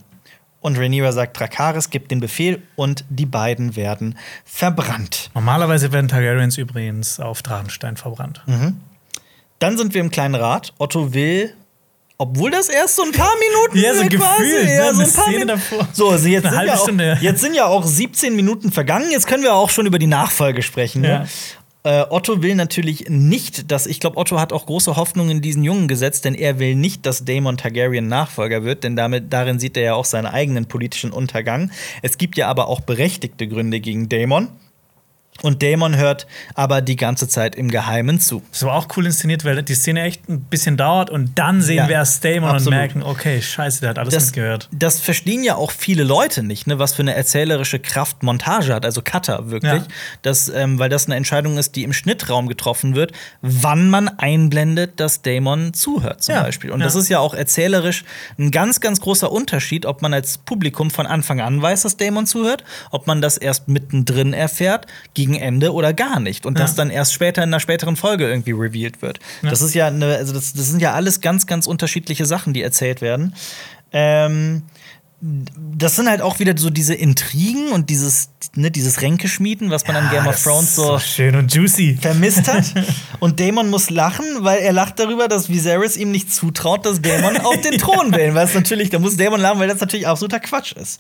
[0.61, 5.31] Und Rhaenyra sagt, Drakaris gibt den Befehl und die beiden werden verbrannt.
[5.33, 8.43] Normalerweise werden Targaryens übrigens auf Drachenstein verbrannt.
[8.45, 8.79] Mhm.
[9.59, 10.73] Dann sind wir im kleinen Rat.
[10.77, 11.53] Otto will,
[12.19, 14.75] obwohl das erst so ein paar Minuten Ja, so gefühlt, ne?
[14.75, 15.47] ja, so ein paar Szene Minuten.
[15.47, 15.88] davor.
[15.93, 17.17] So, also jetzt, Eine sind halbe ja auch, Stunde.
[17.21, 19.09] jetzt sind ja auch 17 Minuten vergangen.
[19.09, 21.01] Jetzt können wir auch schon über die Nachfolge sprechen.
[21.01, 21.27] Ne?
[21.83, 25.63] Äh, Otto will natürlich nicht, dass ich glaube, Otto hat auch große Hoffnungen in diesen
[25.63, 29.77] Jungen gesetzt, denn er will nicht, dass Daemon Targaryen Nachfolger wird, denn damit darin sieht
[29.77, 31.71] er ja auch seinen eigenen politischen Untergang.
[32.03, 34.49] Es gibt ja aber auch berechtigte Gründe gegen Daemon.
[35.41, 38.43] Und Daemon hört aber die ganze Zeit im Geheimen zu.
[38.51, 41.77] Das war auch cool inszeniert, weil die Szene echt ein bisschen dauert und dann sehen
[41.77, 44.69] Ja, wir erst Damon und merken, okay, scheiße, der hat alles das, mitgehört.
[44.72, 48.85] das verstehen ja auch viele Leute nicht, ne, was für eine erzählerische Kraft Montage hat,
[48.85, 49.72] also Cutter wirklich.
[49.81, 49.88] Ja.
[50.22, 53.11] Das, ähm, weil das eine Entscheidung ist, die im Schnittraum getroffen wird,
[53.41, 56.72] wann man einblendet, dass Damon zuhört, zum Ja, Beispiel.
[56.72, 58.03] Und das ist ja auch erzählerisch
[58.38, 62.26] ein ganz, ganz großer Unterschied, ob man als Publikum von Anfang an weiß, dass Damon
[62.27, 66.45] zuhört, ob man das erst mittendrin erfährt, gegen Ende oder gar nicht.
[66.45, 66.77] Und das Ja.
[66.77, 69.19] dann erst später in einer späteren Folge irgendwie revealed wird.
[69.41, 69.49] Ja.
[69.49, 72.61] Das ist ja eine, also das, das sind ja alles ganz, ganz unterschiedliche Sachen, die
[72.61, 73.35] erzählt werden.
[73.91, 74.63] Ähm,
[75.23, 79.95] das sind halt auch wieder so diese Intrigen und dieses, ne, dieses Ränkeschmieden, was man
[79.95, 81.95] an Game of das Thrones ist so schön und juicy.
[82.01, 82.63] vermisst hat.
[83.19, 87.37] Und Daemon muss lachen, weil er lacht darüber, dass Viserys ihm nicht zutraut, dass Daemon
[87.37, 88.33] auf den Thron will.
[88.33, 90.99] Weil es natürlich, da muss Daemon lachen, weil das natürlich absoluter Quatsch ist.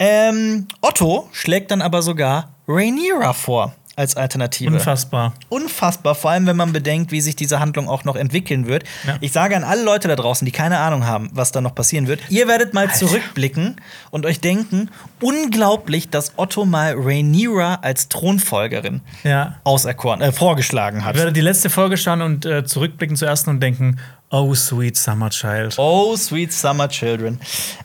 [0.00, 4.70] Ähm, Otto schlägt dann aber sogar Rhaenyra vor als Alternative.
[4.74, 5.32] Unfassbar.
[5.48, 8.84] Unfassbar, vor allem wenn man bedenkt, wie sich diese Handlung auch noch entwickeln wird.
[9.06, 9.16] Ja.
[9.22, 12.06] Ich sage an alle Leute da draußen, die keine Ahnung haben, was da noch passieren
[12.06, 13.76] wird, ihr werdet mal zurückblicken
[14.10, 14.90] und euch denken,
[15.22, 19.60] unglaublich, dass Otto mal Rhaenyra als Thronfolgerin Ja.
[19.64, 21.14] auserkoren, äh, vorgeschlagen hat.
[21.14, 23.98] Ich werde die letzte Folge schauen und äh, zurückblicken zur ersten und denken,
[24.30, 25.74] oh sweet summer child.
[25.78, 27.40] Oh, sweet summer children.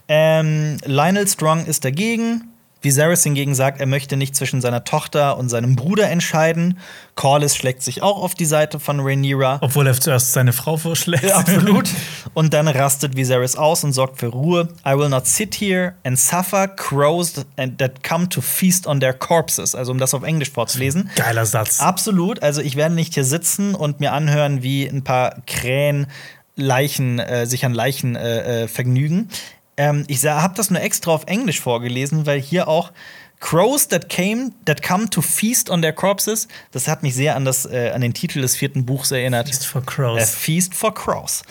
[0.09, 2.50] Ähm, Lionel Strong ist dagegen.
[2.81, 6.79] Viserys hingegen sagt, er möchte nicht zwischen seiner Tochter und seinem Bruder entscheiden.
[7.15, 9.59] Corlys schlägt sich auch auf die Seite von Rhaenyra.
[9.61, 11.23] Obwohl er zuerst seine Frau vorschlägt.
[11.23, 11.89] Ja, absolut.
[12.33, 14.69] Und dann rastet Viserys aus und sorgt für Ruhe.
[14.87, 19.75] I will not sit here and suffer crows that come to feast on their corpses.
[19.75, 21.09] Also um das auf Englisch vorzulesen.
[21.15, 21.81] Geiler Satz.
[21.81, 22.41] Absolut.
[22.41, 26.07] Also ich werde nicht hier sitzen und mir anhören, wie ein paar Krähen
[26.55, 29.29] Leichen, äh, sich an Leichen äh, äh, vergnügen.
[29.77, 32.91] Ähm, ich habe das nur extra auf Englisch vorgelesen, weil hier auch
[33.39, 36.47] Crows that came, that come to feast on their corpses.
[36.71, 39.47] Das hat mich sehr an, das, äh, an den Titel des vierten Buchs erinnert.
[39.47, 40.29] Feast for Crows.
[40.29, 41.43] Feast for Crows.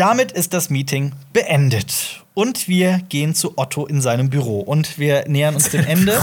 [0.00, 2.24] Damit ist das Meeting beendet.
[2.32, 4.60] Und wir gehen zu Otto in seinem Büro.
[4.60, 6.18] Und wir nähern uns dem Ende.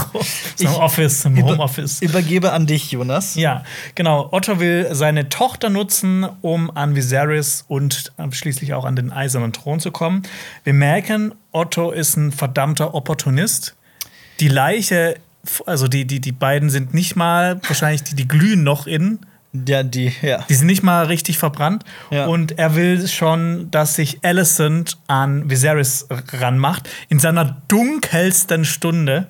[0.56, 2.02] Zum Office, über- Homeoffice.
[2.02, 3.36] Übergebe an dich, Jonas.
[3.36, 3.62] Ja,
[3.94, 4.30] genau.
[4.32, 9.78] Otto will seine Tochter nutzen, um an Viserys und schließlich auch an den eisernen Thron
[9.78, 10.24] zu kommen.
[10.64, 13.76] Wir merken, Otto ist ein verdammter Opportunist.
[14.40, 15.18] Die Leiche,
[15.66, 19.20] also die, die, die beiden sind nicht mal, wahrscheinlich, die, die glühen noch in.
[19.66, 20.44] Ja, die, ja.
[20.48, 21.84] Die sind nicht mal richtig verbrannt.
[22.10, 22.26] Ja.
[22.26, 26.88] Und er will schon, dass sich Alicent an Viserys ranmacht.
[27.08, 29.26] In seiner dunkelsten Stunde.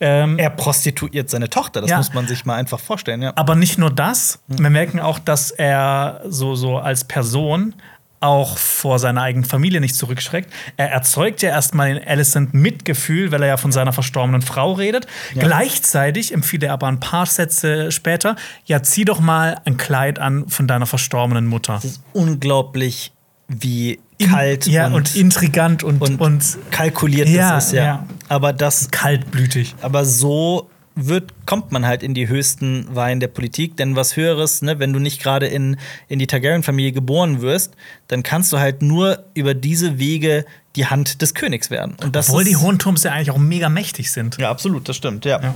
[0.00, 1.96] Ähm, Er prostituiert seine Tochter, das Ja.
[1.98, 3.32] muss man sich mal einfach vorstellen, ja.
[3.36, 4.40] Aber nicht nur das.
[4.48, 7.74] Wir merken auch, dass er so, so als Person
[8.20, 10.52] auch vor seiner eigenen Familie nicht zurückschreckt.
[10.76, 15.06] Er erzeugt ja erstmal in Alicent Mitgefühl, weil er ja von seiner verstorbenen Frau redet.
[15.34, 20.48] Gleichzeitig empfiehlt er aber ein paar Sätze später: Ja, zieh doch mal ein Kleid an
[20.48, 21.76] von deiner verstorbenen Mutter.
[21.78, 23.12] Es ist unglaublich,
[23.48, 27.84] wie kalt ja, und, und, intrigant und, und und, kalkuliert Ja, das ist, ja.
[27.84, 28.06] ja.
[28.28, 29.74] Aber das, kaltblütig.
[29.82, 34.62] aber so wird, kommt man halt in die höchsten Weihen der Politik, denn was Höheres,
[34.62, 35.76] ne, wenn du nicht gerade in,
[36.08, 37.74] in die Targaryen-Familie geboren wirst,
[38.08, 40.44] dann kannst du halt nur über diese Wege
[40.76, 41.96] die Hand des Königs werden.
[42.02, 44.38] Und das Obwohl ist, die Hohenturms ja eigentlich auch mega mächtig sind.
[44.38, 45.40] Ja, absolut, das stimmt, ja.
[45.42, 45.54] Ja.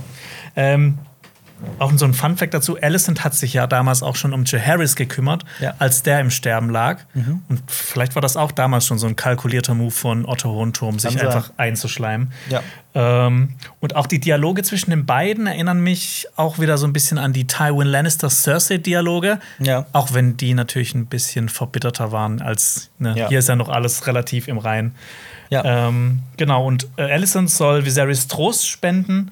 [0.55, 0.97] Ähm,
[1.79, 5.43] auch so ein Fun-Fact dazu: Alicent hat sich ja damals auch schon um Jaehaerys gekümmert,
[5.59, 5.73] Ja.
[5.79, 6.99] als der im Sterben lag.
[7.49, 11.19] Und vielleicht war das auch damals schon so ein kalkulierter Move von Otto Hohenturm, sich
[11.21, 12.31] einfach einzuschleimen.
[12.49, 12.61] Ja.
[12.95, 17.17] Ähm, und auch die Dialoge zwischen den beiden erinnern mich auch wieder so ein bisschen
[17.19, 19.39] an die Tywin Lannister-Cersei-Dialoge.
[19.59, 19.85] Ja.
[19.93, 23.29] Auch wenn die natürlich ein bisschen verbitterter waren als ne, Ja.
[23.29, 24.95] hier ist ja noch alles relativ im Reinen.
[25.49, 25.87] Ja.
[25.87, 29.31] Ähm, genau, und äh, Alicent soll Viserys Trost spenden.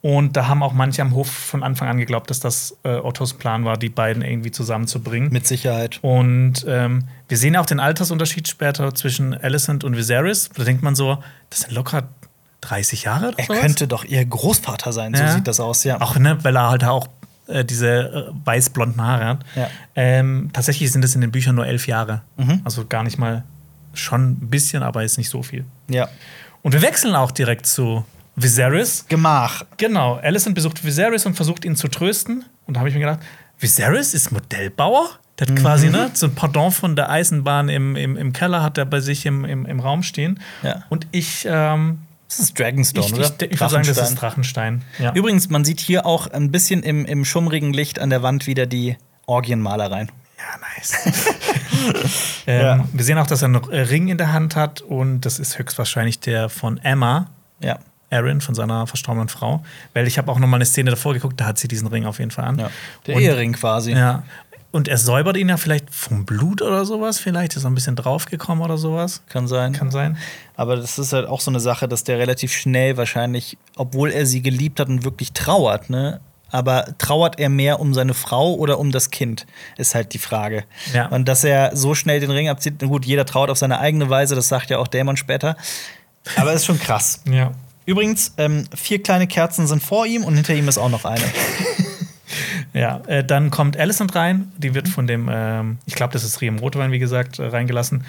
[0.00, 3.34] Und da haben auch manche am Hof von Anfang an geglaubt, dass das äh, Ottos
[3.34, 5.32] Plan war, die beiden irgendwie zusammenzubringen.
[5.32, 5.98] Mit Sicherheit.
[6.02, 10.50] Und ähm, wir sehen ja auch den Altersunterschied später zwischen Alicent und Viserys.
[10.56, 11.18] Da denkt man so,
[11.50, 12.04] das sind locker
[12.60, 13.60] 30 Jahre oder Er sowas?
[13.60, 15.32] könnte doch ihr Großvater sein, so Ja.
[15.32, 16.00] sieht das aus, ja.
[16.00, 17.08] Auch, ne, weil er halt auch
[17.48, 19.44] äh, diese äh, weiß-blonden Haare hat.
[19.56, 19.68] Ja.
[19.96, 22.22] Ähm, tatsächlich sind es in den Büchern nur elf Jahre.
[22.36, 22.60] Mhm.
[22.64, 23.42] Also gar nicht mal,
[23.94, 25.64] schon ein bisschen, aber ist nicht so viel.
[25.88, 26.08] ja.
[26.62, 28.04] Und wir wechseln auch direkt zu
[28.42, 29.04] Viserys.
[29.08, 29.64] Gemach.
[29.76, 32.44] Genau, Alicent besucht Viserys und versucht ihn zu trösten.
[32.66, 33.20] Und da habe ich mir gedacht,
[33.58, 35.10] Viserys ist Modellbauer?
[35.38, 38.76] Der hat quasi ne, so ein Pardon von der Eisenbahn im, im, im Keller hat
[38.76, 40.40] er bei sich im, im, im Raum stehen.
[40.62, 40.82] Ja.
[40.88, 43.32] Und ich, ähm, Das ist Dragonstone, ich, oder?
[43.40, 44.82] ich, ich würde sagen, das ist Drachenstein.
[44.98, 45.12] Ja.
[45.14, 48.66] Übrigens, man sieht hier auch ein bisschen im, im schummrigen Licht an der Wand wieder
[48.66, 48.96] die
[49.26, 50.10] Orgienmalereien.
[50.38, 50.94] Ja, nice.
[52.46, 52.84] ähm, Ja.
[52.92, 56.18] Wir sehen auch, dass er einen Ring in der Hand hat und das ist höchstwahrscheinlich
[56.20, 57.78] der von Emma, Ja.
[58.10, 59.62] Aaron, von seiner verstorbenen Frau.
[59.94, 62.06] Weil ich habe auch noch mal eine Szene davor geguckt, da hat sie diesen Ring
[62.06, 62.58] auf jeden Fall an.
[62.58, 62.70] ja.
[63.06, 63.92] Der Und- Ehering quasi.
[63.92, 64.22] Ja.
[64.70, 67.96] Und er säubert ihn ja vielleicht vom Blut oder sowas, vielleicht ist er ein bisschen
[67.96, 69.22] draufgekommen oder sowas.
[69.30, 69.72] Kann sein.
[69.72, 70.18] Kann sein.
[70.56, 74.26] Aber das ist halt auch so eine Sache, dass der relativ schnell wahrscheinlich, obwohl er
[74.26, 76.20] sie geliebt hat und wirklich trauert, ne?
[76.50, 79.46] Aber trauert er mehr um seine Frau oder um das Kind,
[79.78, 80.64] ist halt die Frage.
[80.94, 81.06] Ja.
[81.08, 84.34] Und dass er so schnell den Ring abzieht, gut, jeder trauert auf seine eigene Weise,
[84.34, 85.56] das sagt ja auch Dämon später.
[86.36, 87.22] Aber ist schon krass.
[87.30, 87.52] Ja.
[87.88, 91.24] Übrigens, ähm, vier kleine Kerzen sind vor ihm und hinter ihm ist auch noch eine.
[92.74, 96.42] Ja, äh, dann kommt Alicent rein, die wird von dem, ähm, ich glaube, das ist
[96.42, 98.04] Riem Rotwein, wie gesagt, äh, reingelassen.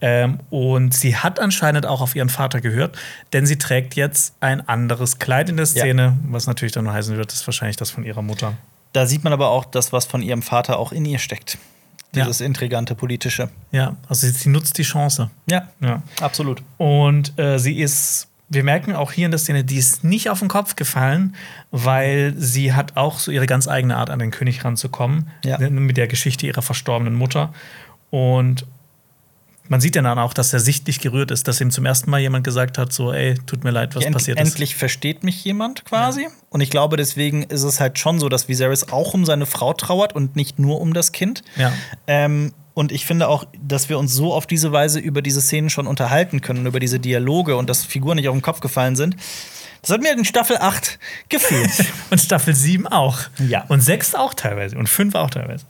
[0.00, 2.98] Ähm, und sie hat anscheinend auch auf ihren Vater gehört,
[3.32, 7.32] denn sie trägt jetzt ein anderes Kleid in der Szene, was natürlich dann heißen wird,
[7.32, 8.54] ist wahrscheinlich das von ihrer Mutter.
[8.92, 11.56] Da sieht man aber auch das, was von ihrem Vater auch in ihr steckt.
[12.12, 12.24] Ja.
[12.24, 13.48] Dieses intrigante politische.
[13.70, 15.30] Ja, also sie, sie nutzt die Chance.
[15.48, 16.02] Ja, Ja.
[16.20, 16.60] absolut.
[16.76, 20.40] Und äh, sie ist, wir merken auch hier in der Szene, die ist nicht auf
[20.40, 21.36] den Kopf gefallen,
[21.70, 25.30] weil sie hat auch so ihre ganz eigene Art, an den König ranzukommen.
[25.44, 25.58] Ja.
[25.58, 27.54] Mit der Geschichte ihrer verstorbenen Mutter.
[28.10, 28.66] Und
[29.68, 32.18] man sieht ja dann auch, dass er sichtlich gerührt ist, dass ihm zum ersten Mal
[32.18, 34.48] jemand gesagt hat: so, ey, tut mir leid, was End passiert ist.
[34.48, 36.26] endlich versteht mich jemand quasi.
[36.48, 39.74] Und ich glaube, deswegen ist es halt schon so, dass Viserys auch um seine Frau
[39.74, 41.44] trauert und nicht nur um das Kind.
[41.56, 41.72] Ja.
[42.08, 45.68] Ähm, und ich finde auch, dass wir uns so auf diese Weise über diese Szenen
[45.68, 49.16] schon unterhalten können, über diese Dialoge und dass Figuren nicht auf den Kopf gefallen sind.
[49.82, 50.98] Das hat mir in Staffel 8
[51.28, 51.70] gefehlt.
[52.10, 53.18] Und Staffel 7 auch.
[53.38, 53.64] Ja.
[53.68, 54.76] Und 6 auch teilweise.
[54.76, 55.64] Und 5 auch teilweise.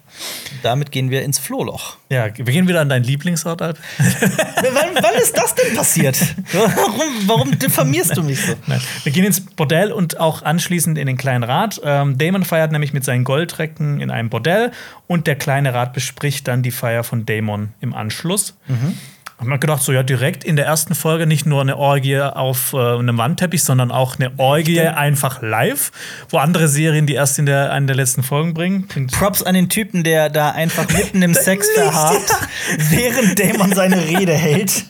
[0.63, 1.97] Damit gehen wir ins Flohloch.
[2.09, 3.79] Ja, wir gehen wieder an deinen Lieblingsort, Alp.
[3.99, 6.19] wann, wann ist das denn passiert?
[6.53, 8.55] Warum, warum diffamierst du mich so?
[8.67, 8.81] Nein.
[9.05, 11.81] Wir gehen ins Bordell und auch anschließend in den kleinen Rat.
[11.85, 14.73] Ähm, Damon feiert nämlich mit seinen Goldrecken in einem Bordell
[15.07, 18.57] und der kleine Rat bespricht dann die Feier von Damon im Anschluss.
[19.41, 22.75] Hab mir gedacht, so ja, direkt in der ersten Folge nicht nur eine Orgie auf
[22.75, 25.93] äh, einem Wandteppich, sondern auch eine Orgie einfach live,
[26.29, 28.87] wo andere Serien, die erst in der, einer der letzten Folgen bringen.
[28.87, 32.31] Bringt Props an den Typen, der da einfach mitten im Sex verharrt,
[32.91, 34.85] während Damon seine Rede hält.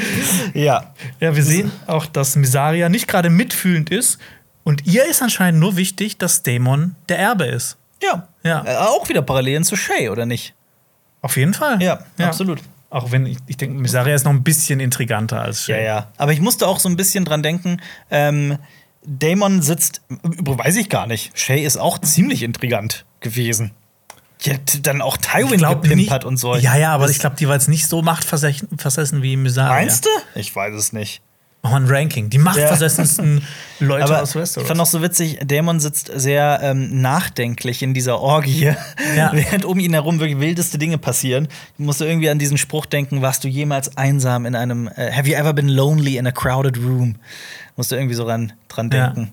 [0.54, 0.94] ja.
[1.18, 4.18] Ja, wir sehen auch, dass Misaria nicht gerade mitfühlend ist.
[4.62, 7.78] Und ihr ist anscheinend nur wichtig, dass Damon der Erbe ist.
[8.00, 8.28] Ja.
[8.44, 8.62] Ja.
[8.64, 10.54] Äh, auch wieder Parallelen zu Shay, oder nicht?
[11.20, 11.82] Auf jeden Fall.
[11.82, 12.60] Ja, absolut.
[12.90, 15.84] Auch wenn ich, ich denke, Misaria ist noch ein bisschen intriganter als Ja, Shay.
[15.84, 16.08] ja.
[16.16, 18.58] Aber ich musste auch so ein bisschen dran denken, ähm,
[19.04, 23.72] Damon sitzt, weiß ich gar nicht, Shay ist auch ziemlich intrigant gewesen.
[24.42, 26.54] Die hat dann auch Tywin gepimpert und so.
[26.56, 29.72] Ja, ja, aber Das- ich glaube, die war jetzt nicht so machtversessen versessen wie Misaria.
[29.74, 30.10] Meinst du?
[30.34, 31.20] Ich weiß es nicht.
[31.62, 32.30] Wir ein Ranking.
[32.30, 33.42] Die machtversessensten
[33.80, 34.68] Leute Aber aus ich Westeros.
[34.68, 38.72] fand auch so witzig, Damon sitzt sehr ähm, nachdenklich in dieser Orgie,
[39.16, 39.30] Ja.
[39.32, 41.48] während um ihn herum wirklich wildeste Dinge passieren.
[41.78, 45.28] Ich musste irgendwie an diesen Spruch denken, warst du jemals einsam in einem, äh, have
[45.28, 47.16] you ever been lonely in a crowded room?
[47.76, 49.08] Musste irgendwie so ran, dran Ja.
[49.08, 49.32] denken.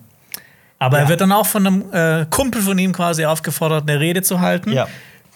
[0.78, 1.04] Aber Ja.
[1.04, 4.40] er wird dann auch von einem äh, Kumpel von ihm quasi aufgefordert, eine Rede zu
[4.40, 4.88] halten, Ja.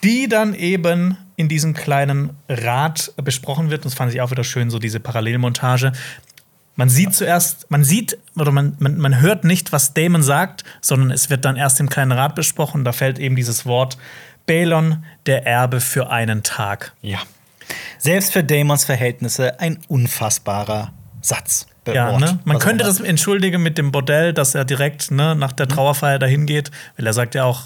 [0.04, 3.80] die dann eben in diesem kleinen Rat besprochen wird.
[3.80, 5.92] Und das fand ich auch wieder schön, so diese Parallelmontage.
[6.80, 11.10] Man sieht zuerst, man sieht oder man, man, man hört nicht, was Damon sagt, sondern
[11.10, 12.86] es wird dann erst im kleinen Rat besprochen.
[12.86, 13.98] Da fällt eben dieses Wort
[14.46, 16.94] Balon, der Erbe für einen Tag.
[17.02, 17.18] Ja.
[17.98, 20.90] Selbst für Damons Verhältnisse ein unfassbarer
[21.20, 21.66] Satz.
[21.86, 22.38] Ja, Wort, ne?
[22.44, 26.18] Man was könnte das entschuldigen mit dem Bordell, dass er direkt ne, nach der Trauerfeier
[26.18, 27.64] dahin geht, weil er sagt ja auch,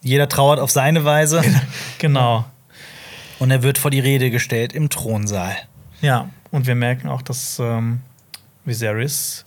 [0.00, 1.42] Jeder trauert auf seine Weise
[1.98, 2.44] genau.
[3.40, 5.56] und er wird vor die Rede gestellt im Thronsaal.
[6.02, 8.00] Ja, und wir merken auch, dass ähm,
[8.64, 9.44] Viserys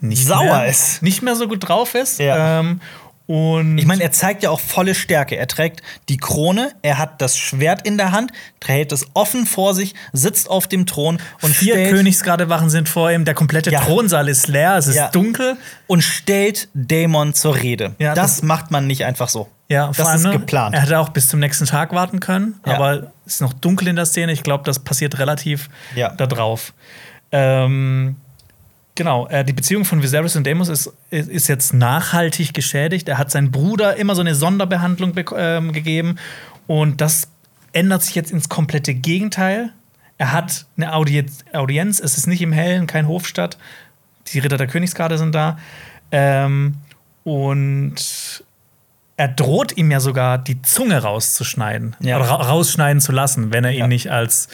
[0.00, 1.02] nicht Sauer mehr, ist.
[1.02, 2.18] Nicht mehr so gut drauf ist.
[2.20, 2.60] Ja.
[2.60, 2.80] Ähm,
[3.26, 5.36] und Ich meine, er zeigt ja auch volle Stärke.
[5.36, 8.32] Er trägt die Krone, er hat das Schwert in der Hand,
[8.64, 13.10] hält es offen vor sich, sitzt auf dem Thron und vier stellt, Königsgardewachen sind vor
[13.12, 13.82] ihm, der komplette Ja.
[13.82, 15.10] Thronsaal ist leer, es ist Ja.
[15.10, 15.56] dunkel.
[15.86, 17.94] und stellt Daemon zur Rede.
[17.98, 19.48] Ja, das, das- macht man nicht einfach so.
[19.68, 20.74] Ja, das allem, ist ne, geplant.
[20.74, 23.94] Er hätte auch bis zum nächsten Tag warten können, aber es ist noch dunkel in
[23.96, 24.32] der Szene.
[24.32, 26.08] Ich glaube, das passiert relativ Ja.
[26.08, 26.72] da drauf.
[27.32, 28.16] Ähm,
[28.94, 33.08] genau, äh, die Beziehung von Viserys und Daemon ist, ist ist jetzt nachhaltig geschädigt.
[33.08, 36.16] Er hat seinem Bruder immer so eine Sonderbehandlung ähm, gegeben
[36.66, 37.28] und das
[37.72, 39.72] ändert sich jetzt ins komplette Gegenteil.
[40.18, 43.56] Er hat eine Audienz, Audienz es ist nicht im Hellen, kein Hofstadt.
[44.28, 45.58] Die Ritter der Königsgarde sind da.
[46.12, 46.76] Ähm,
[47.24, 48.44] und
[49.16, 51.96] er droht ihm ja sogar, die Zunge rauszuschneiden.
[52.00, 52.16] Ja.
[52.16, 53.86] Oder ra rausschneiden zu lassen, wenn er ihn Ja.
[53.86, 54.48] nicht als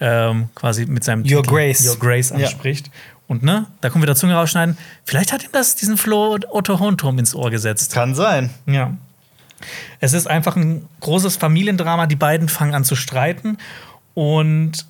[0.00, 1.86] ähm, quasi mit seinem Your Titel Grace.
[1.88, 2.36] Your Grace Ja.
[2.46, 2.90] anspricht.
[3.26, 4.78] Und ne, da kommen wieder Zunge rausschneiden.
[5.04, 7.92] Vielleicht hat ihm das diesen Flo Otto Hohenturm ins Ohr gesetzt.
[7.92, 8.50] Kann sein.
[8.66, 8.94] Ja.
[10.00, 12.06] Es ist einfach ein großes Familiendrama.
[12.06, 13.58] Die beiden fangen an zu streiten.
[14.14, 14.86] Und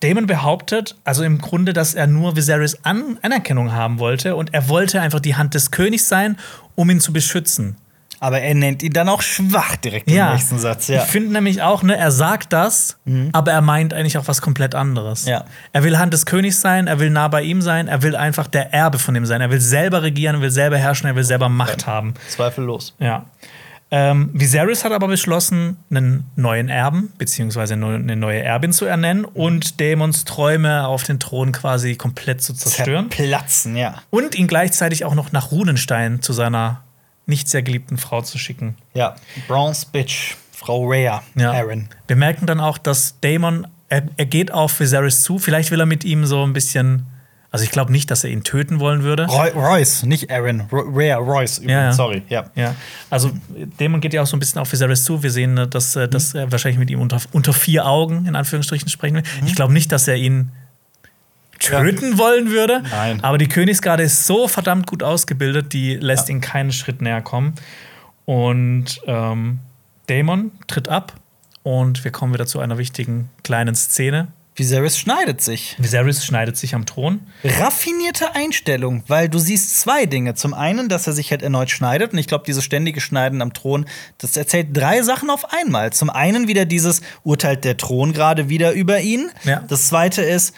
[0.00, 4.36] Damon behauptet, also im Grunde, dass er nur Viserys An Anerkennung haben wollte.
[4.36, 6.38] Und er wollte einfach die Hand des Königs sein,
[6.74, 7.76] um ihn zu beschützen.
[8.22, 10.32] Aber er nennt ihn dann auch schwach direkt im Ja.
[10.32, 10.86] nächsten Satz.
[10.86, 10.98] Ja.
[10.98, 11.02] Mhm.
[11.04, 12.96] Ich finde nämlich auch, ne, er sagt das,
[13.32, 15.26] aber er meint eigentlich auch was komplett anderes.
[15.26, 15.44] Ja.
[15.72, 18.46] Er will Hand des Königs sein, er will nah bei ihm sein, er will einfach
[18.46, 19.40] der Erbe von ihm sein.
[19.40, 22.14] Er will selber regieren, er will selber herrschen, er will selber Macht haben.
[22.28, 22.94] Zweifellos.
[23.00, 23.26] Ja.
[23.90, 29.24] Ähm, Viserys hat aber beschlossen, einen neuen Erben beziehungsweise neu- eine neue Erbin zu ernennen
[29.24, 33.96] und Daemons Träume auf den Thron quasi komplett zu zerstören Platzen, ja.
[34.10, 36.84] und ihn gleichzeitig auch noch nach Runenstein zu seiner
[37.26, 38.76] nicht sehr geliebten Frau zu schicken.
[38.94, 39.16] Ja,
[39.48, 41.52] Bronze Bitch, Frau Rhea, Ja.
[41.52, 41.88] Aaron.
[42.06, 45.38] Wir merken dann auch, dass Damon, er, er geht auf Viserys zu.
[45.38, 47.06] Vielleicht will er mit ihm so ein bisschen.
[47.50, 49.26] Also ich glaube nicht, dass er ihn töten wollen würde.
[49.26, 50.62] Roy Royce, nicht Aaron.
[50.72, 51.58] Ro Rhea, Royce.
[51.58, 51.92] übrigens, Ja, ja.
[51.92, 52.44] Sorry, ja.
[52.54, 52.74] Ja,
[53.10, 53.30] also
[53.76, 55.22] Damon geht ja auch so ein bisschen auf Viserys zu.
[55.22, 58.36] Wir sehen, äh, dass, äh, dass er wahrscheinlich mit ihm unter, unter vier Augen, in
[58.36, 59.22] Anführungsstrichen, sprechen will.
[59.44, 60.50] Ich glaube nicht, dass er ihn
[61.62, 62.82] töten wollen würde.
[62.90, 63.22] Nein.
[63.22, 67.54] Aber die Königsgarde ist so verdammt gut ausgebildet, die lässt ihn keinen Schritt näher kommen.
[68.24, 69.58] Und ähm,
[70.06, 71.14] Damon tritt ab
[71.62, 74.28] und wir kommen wieder zu einer wichtigen kleinen Szene.
[74.54, 75.76] Viserys schneidet sich.
[75.78, 77.20] Viserys schneidet sich am Thron.
[77.42, 80.34] Raffinierte Einstellung, weil du siehst zwei Dinge.
[80.34, 83.54] Zum einen, dass er sich halt erneut schneidet und ich glaube, dieses ständige Schneiden am
[83.54, 83.86] Thron,
[84.18, 85.92] das erzählt drei Sachen auf einmal.
[85.94, 89.30] Zum einen wieder dieses urteilt der Thron gerade wieder über ihn.
[89.44, 89.64] Ja.
[89.68, 90.54] Das zweite ist,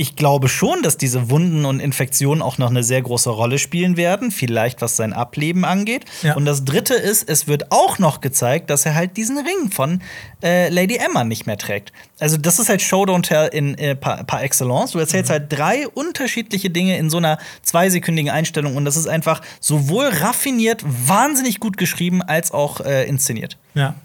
[0.00, 3.96] ich glaube schon, dass diese Wunden und Infektionen auch noch eine sehr große Rolle spielen
[3.96, 6.04] werden, vielleicht was sein Ableben angeht.
[6.22, 6.36] Ja.
[6.36, 10.00] Und das dritte ist, es wird auch noch gezeigt, dass er halt diesen Ring von
[10.40, 11.92] äh, Lady Emma nicht mehr trägt.
[12.20, 14.92] Also das ist halt Show Don't Tell in äh, par, par excellence.
[14.92, 19.42] Du erzählst halt drei unterschiedliche Dinge in so einer zweisekündigen Einstellung und das ist einfach
[19.58, 23.56] sowohl raffiniert, wahnsinnig gut geschrieben als auch äh, inszeniert.
[23.74, 23.96] Ja.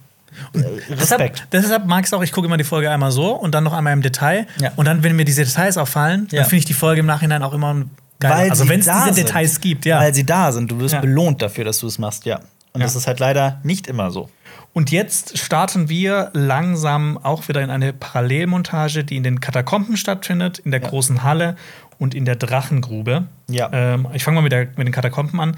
[0.53, 1.47] Deshalb, Respekt.
[1.51, 3.73] deshalb mag ich es auch, ich gucke immer die Folge einmal so und dann noch
[3.73, 4.47] einmal im Detail.
[4.60, 4.72] Ja.
[4.76, 6.41] Und dann, wenn mir diese Details auffallen, Ja.
[6.41, 7.84] dann finde ich die Folge im Nachhinein auch immer
[8.19, 8.49] geil.
[8.49, 9.18] also sie wenn es diese sind.
[9.18, 9.99] Details gibt, ja.
[9.99, 10.72] Weil sie da sind.
[10.72, 11.01] Du wirst Ja.
[11.01, 12.39] belohnt dafür, dass du es machst, ja.
[12.73, 14.30] Und das ist halt leider nicht immer so.
[14.73, 20.57] Und jetzt starten wir langsam auch wieder in eine Parallelmontage, die in den Katakomben stattfindet,
[20.60, 21.55] in der großen Halle
[21.99, 23.26] und in der Drachengrube.
[23.47, 23.69] Ja.
[23.72, 25.55] Ähm, ich fange mal mit, der, mit den Katakomben an.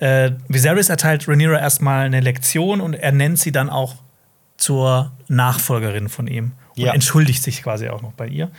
[0.00, 3.94] Äh, Viserys erteilt Rhaenyra erstmal eine Lektion und er nennt sie dann auch
[4.66, 6.92] zur Nachfolgerin von ihm und Ja.
[6.92, 8.50] entschuldigt sich quasi auch noch bei ihr.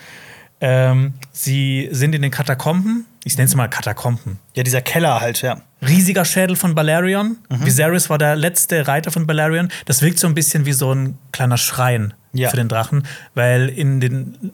[0.59, 3.05] Ähm, sie sind in den Katakomben.
[3.23, 4.39] Ich nenne es mal Katakomben.
[4.55, 5.61] Ja, dieser Keller halt, ja.
[5.85, 7.37] Riesiger Schädel von Balerion.
[7.49, 7.65] Mhm.
[7.65, 9.69] Viserys war der letzte Reiter von Balerion.
[9.85, 12.49] Das wirkt so ein bisschen wie so ein kleiner Schrein Ja.
[12.49, 13.03] für den Drachen,
[13.35, 14.51] weil in den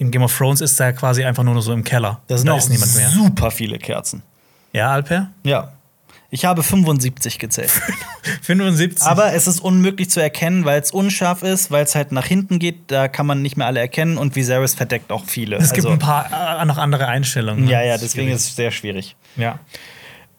[0.00, 2.20] in Game of Thrones ist er quasi einfach nur so im Keller.
[2.28, 3.08] Da sind da ist niemand mehr.
[3.08, 4.22] super viele Kerzen.
[4.72, 5.30] Ja, Alper?
[5.44, 5.72] Ja.
[6.30, 7.70] Ich habe 75 gezählt.
[8.42, 9.06] 75.
[9.06, 12.58] Aber es ist unmöglich zu erkennen, weil es unscharf ist, weil es halt nach hinten
[12.58, 12.90] geht.
[12.90, 15.56] Da kann man nicht mehr alle erkennen und Viserys verdeckt auch viele.
[15.56, 17.64] es gibt Also- ein paar äh, noch andere Einstellungen.
[17.64, 17.70] ne?
[17.72, 19.16] Ja, ja, deswegen ist es sehr schwierig.
[19.36, 19.58] Ja.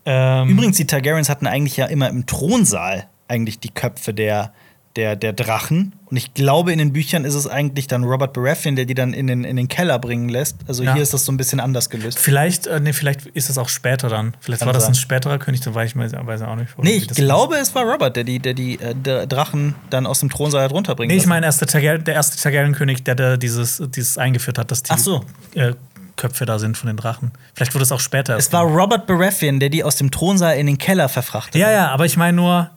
[0.06, 4.54] Ähm, Übrigens, die Targaryens hatten eigentlich ja immer im Thronsaal eigentlich die Köpfe der,
[4.96, 5.94] der, der Drachen.
[6.06, 9.14] Und ich glaube, in den Büchern ist es eigentlich dann Robert Baratheon, der die dann
[9.14, 10.58] in den, in den Keller bringen lässt.
[10.68, 10.94] Also Ja.
[10.94, 12.18] hier ist das so ein bisschen anders gelöst.
[12.18, 14.36] Vielleicht, äh, nee, vielleicht ist es auch später dann.
[14.40, 14.94] Vielleicht Kann war das sein.
[14.94, 16.70] ein späterer König, da weiß ich mal- weiß auch nicht.
[16.80, 20.08] Nee, ich das glaube, es war Robert, der die, der die äh, der Drachen dann
[20.08, 23.38] aus dem Thronsaal hat runterbringen Nee, ich meine, erst der, der erste Targaryen-König, der, der
[23.38, 25.24] dieses, dieses eingeführt hat, dass die Ach so.
[25.54, 25.74] äh,
[26.16, 27.32] Köpfe da sind von den Drachen.
[27.54, 28.36] Vielleicht wurde es auch später.
[28.36, 28.64] Es war.
[28.64, 32.18] Robert Baratheon, der die aus dem Thronsaal in den Keller verfrachtet Ja, ja, aber ich
[32.18, 32.72] meine nur,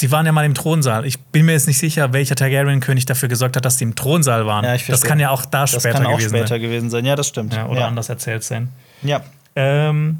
[0.00, 1.04] die waren ja mal im Thronsaal.
[1.06, 4.46] Ich bin mir jetzt nicht sicher, welcher Targaryen-König dafür gesorgt hat, dass die im Thronsaal
[4.46, 4.64] waren.
[4.64, 6.60] Ja, das kann ja auch da Das später kann auch gewesen später sein.
[6.60, 7.04] gewesen sein.
[7.04, 7.54] Ja, das stimmt.
[7.54, 7.88] Ja, oder ja.
[7.88, 8.68] anders erzählt sein.
[9.02, 9.22] Ja.
[9.56, 10.18] Ähm,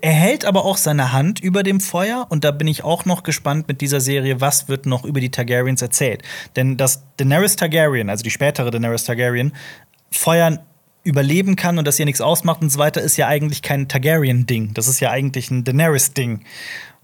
[0.00, 3.22] Er hält aber auch seine Hand über dem Feuer und da bin ich auch noch
[3.22, 6.22] gespannt mit dieser Serie, was wird noch über die Targaryens erzählt.
[6.56, 9.52] Denn dass Daenerys Targaryen, also die spätere Daenerys Targaryen,
[10.10, 10.58] Feuer
[11.02, 14.74] überleben kann und dass ihr nichts ausmacht und so weiter, ist ja eigentlich kein Targaryen-Ding.
[14.74, 16.40] Das ist ja eigentlich ein Daenerys-Ding.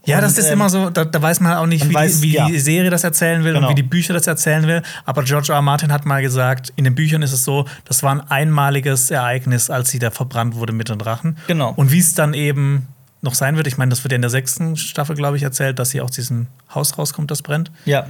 [0.06, 2.16] Ja, Und, das ist ähm, immer so, da, da weiß man auch nicht, wie, weiß-
[2.20, 2.46] die, wie ja.
[2.46, 3.66] die Serie das erzählen will Genau.
[3.66, 4.82] und wie die Bücher das erzählen will.
[5.04, 5.56] Aber George R.
[5.56, 5.62] R.
[5.62, 9.68] Martin hat mal gesagt, in den Büchern ist es so, das war ein einmaliges Ereignis,
[9.70, 11.36] als sie da verbrannt wurde mit den Drachen.
[11.46, 11.72] Genau.
[11.76, 12.88] Und wie es dann eben
[13.22, 15.78] noch sein wird, ich meine, das wird ja in der sechsten Staffel, glaube ich, erzählt,
[15.78, 17.70] dass sie aus diesem Haus rauskommt, das brennt.
[17.84, 18.06] Ja,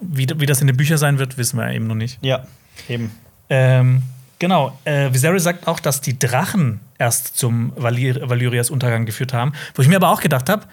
[0.00, 2.18] Wie, wie das in den Büchern sein wird, wissen wir eben noch nicht.
[2.22, 2.44] ja,
[2.88, 3.12] eben.
[3.50, 4.02] Ähm,
[4.38, 4.76] genau.
[4.84, 9.52] Äh, Viserys sagt auch, dass die Drachen erst zum Valyrias Untergang geführt haben.
[9.74, 10.64] Wo ich mir aber auch gedacht habe,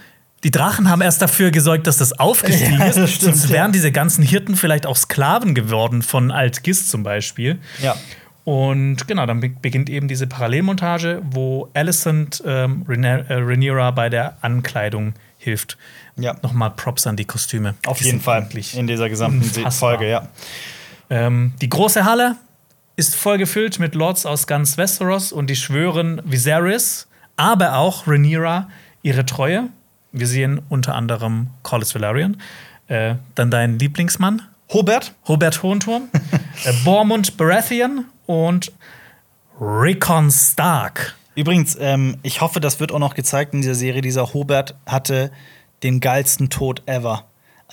[0.46, 2.98] die Drachen haben erst dafür gesorgt, dass das aufgestiegen Ja, ist.
[2.98, 3.56] das stimmt, Sonst ja.
[3.56, 7.60] wären diese ganzen Hirten vielleicht auch Sklaven geworden von Alt-Gis zum Beispiel.
[7.82, 7.96] Ja.
[8.44, 14.10] Und genau, dann be- beginnt eben diese Parallelmontage, wo Alicent ähm, Rhaenyra- äh, Rhaenyra bei
[14.10, 15.78] der Ankleidung hilft.
[16.16, 16.36] Ja.
[16.44, 17.74] Nochmal Props an die Kostüme.
[17.88, 18.48] Auf Die jeden Fall.
[18.76, 19.72] In dieser gesamten unfassbar.
[19.98, 20.28] Folge, ja.
[21.10, 22.36] Ähm, die große Halle
[22.98, 28.70] ist voll gefüllt mit Lords aus ganz Westeros und die schwören Viserys, aber auch Rhaenyra
[29.02, 29.70] ihre Treue.
[30.16, 32.38] Wir sehen unter anderem Corlys Velaryon,
[32.88, 35.14] äh, dann dein Lieblingsmann, Hobert?
[35.28, 36.10] Robert Hohenturm,
[36.64, 38.72] äh, Bormund Baratheon und
[39.60, 41.16] Rickon Stark.
[41.36, 44.02] Übrigens, ähm, ich hoffe, das wird auch noch gezeigt in dieser Serie.
[44.02, 45.32] Dieser Hobert hatte
[45.84, 47.26] den geilsten Tod ever.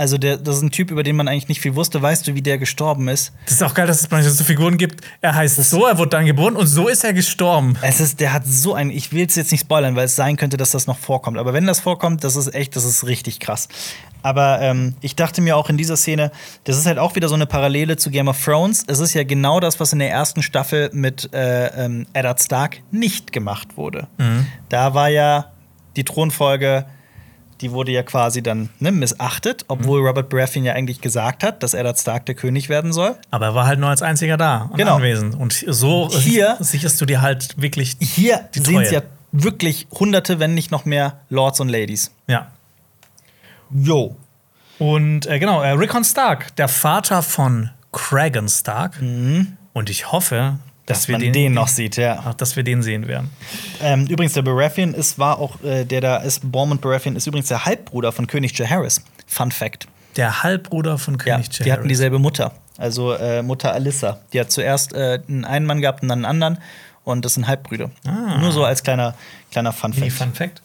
[0.02, 2.02] Also der, das ist ein Typ, über den man eigentlich nicht viel wusste.
[2.02, 3.32] Weißt du, wie der gestorben ist?
[3.44, 5.00] Das ist auch geil, dass es manchmal so Figuren gibt.
[5.20, 7.78] Er heißt so, er wurde dann geboren und so ist er gestorben.
[7.82, 10.36] Es ist, der hat so ein, ich will es jetzt nicht spoilern, weil es sein
[10.36, 11.38] könnte, dass das noch vorkommt.
[11.38, 13.68] Aber wenn das vorkommt, das ist echt, das ist richtig krass.
[14.22, 16.32] Aber ähm, ich dachte mir auch in dieser Szene,
[16.64, 18.82] das ist halt auch wieder so eine Parallele zu Game of Thrones.
[18.88, 22.78] Es ist ja genau das, was in der ersten Staffel mit äh, ähm, Eddard Stark
[22.90, 24.08] nicht gemacht wurde.
[24.68, 25.52] Da war ja
[25.94, 26.86] die Thronfolge,
[27.62, 31.72] die wurde ja quasi dann ne, missachtet, obwohl Robert Baratheon ja eigentlich gesagt hat, dass
[31.74, 33.16] Eddard Stark der König werden soll.
[33.30, 34.96] Aber er war halt nur als einziger da und Genau.
[34.96, 35.34] anwesend.
[35.34, 37.96] Und so Hier- sicherst du dir halt wirklich.
[38.00, 42.10] Hier sehen es ja wirklich Hunderte, wenn nicht noch mehr Lords und Ladies.
[42.26, 42.48] Ja.
[43.70, 44.16] Jo.
[44.78, 48.98] Und äh, genau, äh, Rickon Stark, der Vater von Cragen Stark.
[49.00, 52.22] Und ich hoffe, dass, Dass wir man den, den, noch sieht, ja.
[52.26, 53.30] Ach, dass wir den sehen werden.
[53.80, 57.48] Ähm, übrigens, der Baratheon ist, war auch, äh, der da ist, Bormund Baratheon ist übrigens
[57.48, 59.02] der Halbbruder von König Jaehaerys.
[59.26, 59.86] Fun Fact.
[60.16, 62.52] Der Halbbruder von Ja, König die hatten dieselbe Mutter.
[62.78, 64.18] Also äh, Mutter Alyssa.
[64.32, 66.58] Die hat zuerst äh, einen einen Mann gehabt und dann einen anderen.
[67.04, 67.90] Und das sind Halbbrüder.
[68.40, 69.14] Nur so als kleiner,
[69.50, 70.12] kleiner Fun Fact.
[70.12, 70.62] Fun Fact.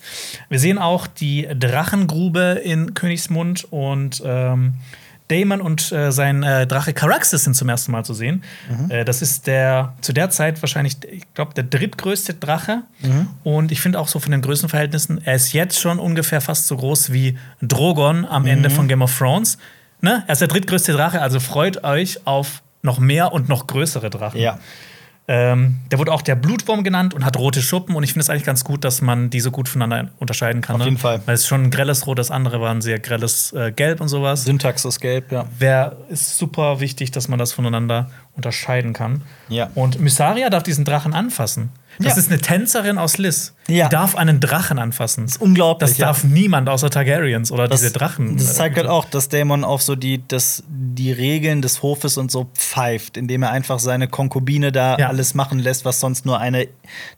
[0.49, 4.76] Wir sehen auch die Drachengrube in Königsmund und ähm,
[5.28, 8.44] Daemon und äh, sein äh, Drache Caraxes sind zum ersten Mal zu sehen.
[8.90, 12.84] Äh, das ist der zu der Zeit wahrscheinlich, ich glaube, der drittgrößte Drache.
[13.44, 16.78] Und ich finde auch so von den Größenverhältnissen, er ist jetzt schon ungefähr fast so
[16.78, 19.58] groß wie Drogon am Ende von Game of Thrones.
[20.02, 20.24] Ne?
[20.28, 24.40] Er ist der drittgrößte Drache, also freut euch auf noch mehr und noch größere Drachen.
[24.40, 24.60] Ja.
[25.30, 27.95] Ähm, der wurde auch der Blutwurm genannt und hat rote Schuppen.
[27.95, 30.76] Und ich finde es eigentlich ganz gut, dass man die so gut voneinander unterscheiden kann.
[30.76, 30.86] Auf ne?
[30.86, 31.22] jeden Fall.
[31.26, 33.99] Weil es ist schon ein grelles Rot, das andere war ein sehr grelles äh, Gelb
[33.99, 34.45] und sowas.
[34.45, 35.45] Syntax ist gelb, ja.
[35.60, 39.24] Wär, ist super wichtig, dass man das voneinander unterscheiden kann.
[39.49, 39.70] Ja.
[39.76, 41.72] Und Mysaria darf diesen Drachen anfassen.
[41.99, 42.19] Das Ja.
[42.19, 43.53] ist eine Tänzerin aus Liz.
[43.68, 43.88] Ja.
[43.88, 45.26] Die darf einen Drachen anfassen.
[45.26, 46.07] Das unglaublich, Das ja.
[46.07, 48.38] darf niemand außer Targaryens oder Das, diese Drachen.
[48.38, 52.18] das zeigt äh, halt auch, dass Daemon auf so die, das, die Regeln des Hofes
[52.18, 55.07] und so pfeift, indem er einfach seine Konkubine da Ja.
[55.07, 56.68] alles machen lässt, was sonst nur eine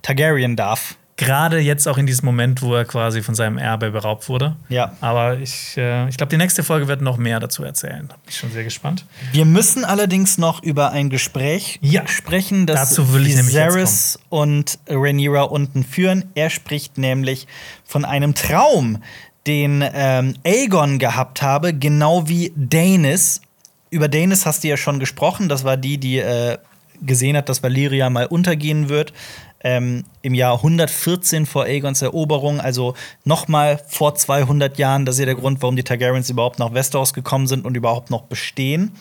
[0.02, 0.96] Targaryen darf.
[1.20, 4.56] Gerade jetzt auch in diesem Moment, wo er quasi von seinem Erbe beraubt wurde.
[4.70, 4.94] Ja.
[5.02, 8.06] Aber ich, äh, ich glaube, die nächste Folge wird noch mehr dazu erzählen.
[8.08, 9.06] Da bin ich schon sehr gespannt.
[9.34, 12.08] Wir müssen allerdings noch über ein Gespräch Ja.
[12.08, 16.24] sprechen, das Dazu will Viserys und Rhaenyra unten führen.
[16.36, 17.48] Er spricht nämlich
[17.84, 19.04] von einem Traum,
[19.46, 23.42] den ähm, Aegon gehabt habe, genau wie Daenerys.
[23.90, 25.50] Über Daenerys hast du ja schon gesprochen.
[25.50, 26.58] Das war die, die äh,
[27.02, 29.12] gesehen hat, dass Valyria mal untergehen wird.
[29.62, 32.94] Ähm, Im Jahr 114 vor Aegons Eroberung, also
[33.26, 35.06] noch mal vor 200 Jahren.
[35.06, 38.10] Das ist ja der Grund, warum die Targaryens überhaupt nach Westeros gekommen sind und überhaupt
[38.10, 38.94] noch bestehen,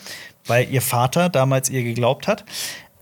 [0.46, 2.44] weil ihr Vater damals ihr geglaubt hat.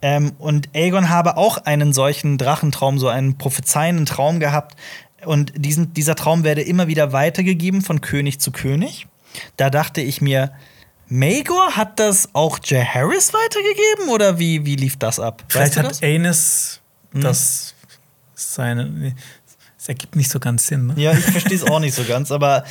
[0.03, 4.77] Ähm, und Aegon habe auch einen solchen Drachentraum, so einen prophezeienden Traum gehabt.
[5.25, 9.07] Und diesen, dieser Traum werde immer wieder weitergegeben von König zu König.
[9.57, 10.53] Da dachte ich mir,
[11.09, 15.45] Maegor hat das auch Jaehaerys weitergegeben oder wie, wie lief das ab?
[15.49, 16.81] Vielleicht du hat das?
[17.17, 17.25] Hm?
[17.25, 17.75] Aenys
[18.35, 19.15] das seine.
[19.79, 20.89] Es ergibt nicht so ganz Sinn.
[20.89, 20.95] Ne?
[20.97, 22.65] Ja, ich verstehe es auch nicht so ganz, aber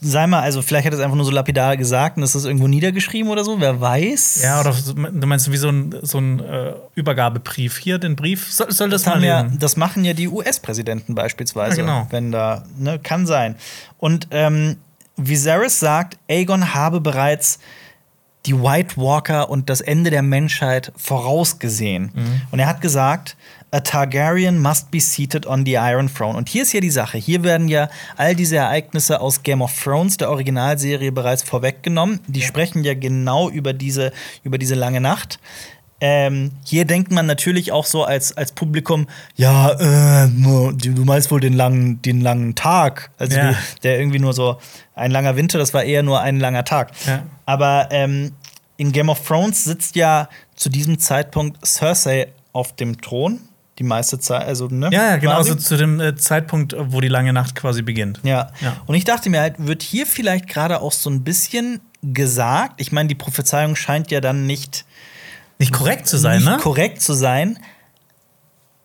[0.00, 2.44] sei mal, also vielleicht hat er es einfach nur so lapidar gesagt und ist das
[2.44, 4.42] irgendwo niedergeschrieben oder so, wer weiß.
[4.42, 7.78] Ja, oder du meinst wie so ein, so ein äh, Übergabebrief.
[7.78, 8.52] Hier den Brief.
[8.52, 12.06] Soll, soll das, Das, mal ja, das machen ja die US-Präsidenten beispielsweise, Ja, genau.
[12.10, 13.56] wenn da, ne, kann sein.
[13.98, 14.76] Und ähm,
[15.16, 17.58] Viserys sagt, Aegon habe bereits
[18.44, 22.10] die White Walker und das Ende der Menschheit vorausgesehen.
[22.14, 22.40] Mhm.
[22.50, 23.36] Und er hat gesagt,
[23.76, 26.34] a Targaryen must be seated on the Iron Throne.
[26.38, 27.18] Und hier ist ja die Sache.
[27.18, 32.20] Hier werden ja all diese Ereignisse aus Game of Thrones, der Originalserie, bereits vorweggenommen.
[32.26, 34.12] Die sprechen ja genau über diese,
[34.44, 35.38] über diese lange Nacht.
[36.00, 39.72] Ähm, hier denkt man natürlich auch so als, als Publikum, ja,
[40.24, 43.10] äh, du meinst wohl den langen, den langen Tag.
[43.18, 43.54] Also Ja.
[43.82, 44.56] der irgendwie nur so
[44.94, 46.92] ein langer Winter, das war eher nur ein langer Tag.
[47.06, 47.24] Ja.
[47.44, 48.32] Aber ähm,
[48.78, 53.40] in Game of Thrones sitzt ja zu diesem Zeitpunkt Cersei auf dem Thron.
[53.78, 54.88] Die meiste Zeit, also, ne?
[54.90, 55.34] Ja, ja, genau.
[55.34, 55.50] quasi.
[55.50, 58.20] Also zu dem äh, Zeitpunkt, wo die lange Nacht quasi beginnt.
[58.22, 58.50] Ja.
[58.60, 58.76] Ja.
[58.86, 62.92] Und ich dachte mir halt, wird hier vielleicht gerade auch so ein bisschen gesagt, ich
[62.92, 64.84] meine, die Prophezeiung scheint ja dann nicht
[65.58, 66.58] Nicht korrekt zu sein, nicht ne?
[66.58, 67.58] korrekt zu sein.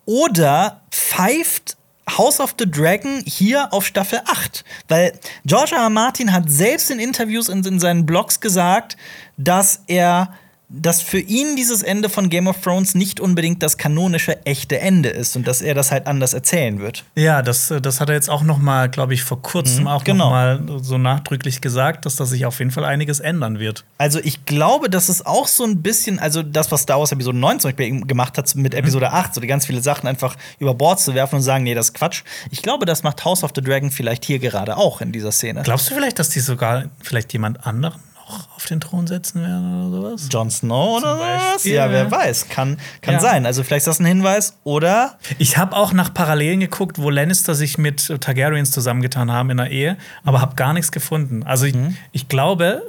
[0.06, 1.78] Oder pfeift
[2.18, 4.66] House of the Dragon hier auf Staffel 8.
[4.90, 5.14] Weil
[5.46, 5.84] George R.
[5.84, 5.90] R.
[5.90, 8.98] Martin hat selbst in Interviews in, in seinen Blogs gesagt,
[9.38, 10.34] dass er
[10.74, 15.10] dass für ihn dieses Ende von Game of Thrones nicht unbedingt das kanonische echte Ende
[15.10, 17.04] ist und dass er das halt anders erzählen wird.
[17.16, 20.04] Ja, das, das hat er jetzt auch noch mal, glaube ich, vor kurzem Mhm, auch
[20.04, 20.26] genau.
[20.26, 23.84] noch mal so nachdrücklich gesagt, dass da sich auf jeden Fall einiges ändern wird.
[23.98, 27.38] Also ich glaube, dass es auch so ein bisschen, also das, was Star Wars Episode
[27.38, 30.74] 9 zum Beispiel gemacht hat mit Episode 8, so die ganz viele Sachen einfach über
[30.74, 32.24] Bord zu werfen und sagen, nee, das ist Quatsch.
[32.50, 35.64] Ich glaube, das macht House of the Dragon vielleicht hier gerade auch in dieser Szene.
[35.64, 38.00] Glaubst du vielleicht, dass die sogar vielleicht jemand anderen
[38.32, 40.28] noch auf den Thron setzen werden oder sowas?
[40.32, 41.54] Jon Snow oder Zum was?
[41.54, 42.50] Beispiel, Ja, wer weiß.
[42.50, 43.20] Kann, kann Ja.
[43.20, 43.46] sein.
[43.46, 44.58] Also vielleicht ist das ein Hinweis.
[44.64, 49.58] Oder Ich habe auch nach Parallelen geguckt, wo Lannister sich mit Targaryens zusammengetan haben in
[49.58, 51.44] der Ehe, aber habe gar nichts gefunden.
[51.44, 51.76] Also ich,
[52.12, 52.84] ich glaube,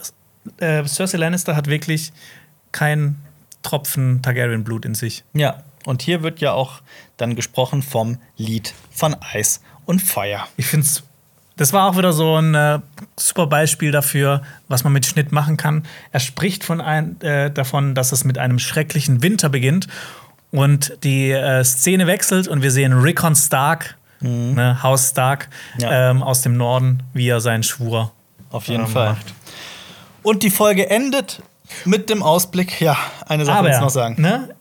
[0.58, 2.12] äh, Cersei Lannister hat wirklich
[2.72, 3.16] kein
[3.62, 5.24] Tropfen Targaryen-Blut in sich.
[5.34, 5.62] ja.
[5.84, 6.80] Und hier wird ja auch
[7.16, 10.46] dann gesprochen vom Lied von Eis und Feuer.
[10.56, 11.02] Ich finde es.
[11.56, 12.78] Das war auch wieder so ein äh,
[13.18, 15.84] super Beispiel dafür, was man mit Schnitt machen kann.
[16.10, 19.86] Er spricht von ein, äh, davon, dass es mit einem schrecklichen Winter beginnt
[20.50, 25.80] und die äh, Szene wechselt und wir sehen Rickon Stark, ne, Haus Stark, Mhm.
[25.82, 26.10] Ja.
[26.10, 28.12] ähm, aus dem Norden, wie er seinen Schwur
[28.50, 29.10] Auf jeden ähm, Fall.
[29.10, 29.34] macht.
[30.22, 31.42] Und die Folge endet
[31.84, 32.80] mit dem Ausblick.
[32.80, 32.96] Ja,
[33.26, 34.20] eine Sache Aber muss ich noch sagen.
[34.20, 34.54] Ne,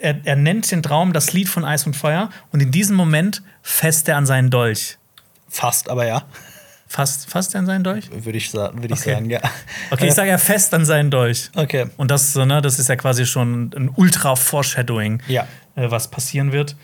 [0.00, 3.42] er, er nennt den Traum das Lied von Eis und Feuer und in diesem Moment
[3.62, 4.98] fasst er an seinen Dolch.
[5.54, 6.22] Fast, aber ja,
[6.88, 8.10] fasst er an seinen Dolch?
[8.10, 9.12] würde ich, sa würd ich Okay.
[9.14, 9.40] sagen, ja.
[9.90, 11.50] Okay, ich sage er fest an seinen Dolch.
[11.54, 11.86] Okay.
[11.98, 15.46] Und das, so, ne, das ist ja quasi schon ein Ultra-Foreshadowing, Ja.
[15.76, 16.76] äh, was passieren wird.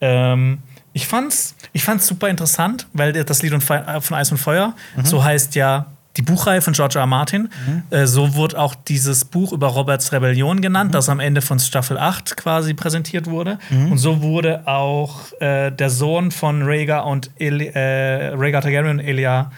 [0.00, 0.62] Ähm,
[0.92, 4.74] ich fand's, ich fand's super interessant, weil das Lied Fe- äh, von Eis und Feuer,
[4.96, 5.04] Mhm.
[5.04, 5.86] so heißt ja
[6.18, 7.02] die Buchreihe von George R.
[7.02, 7.06] R.
[7.06, 7.48] Martin.
[7.90, 11.96] Äh, so wurde auch dieses Buch über Roberts Rebellion genannt, das am Ende von Staffel
[11.96, 13.58] 8 quasi präsentiert wurde.
[13.70, 13.92] Mhm.
[13.92, 19.52] Und so wurde auch äh, der Sohn von Rhaegar und Eli äh, Rhaegar Targaryen Elia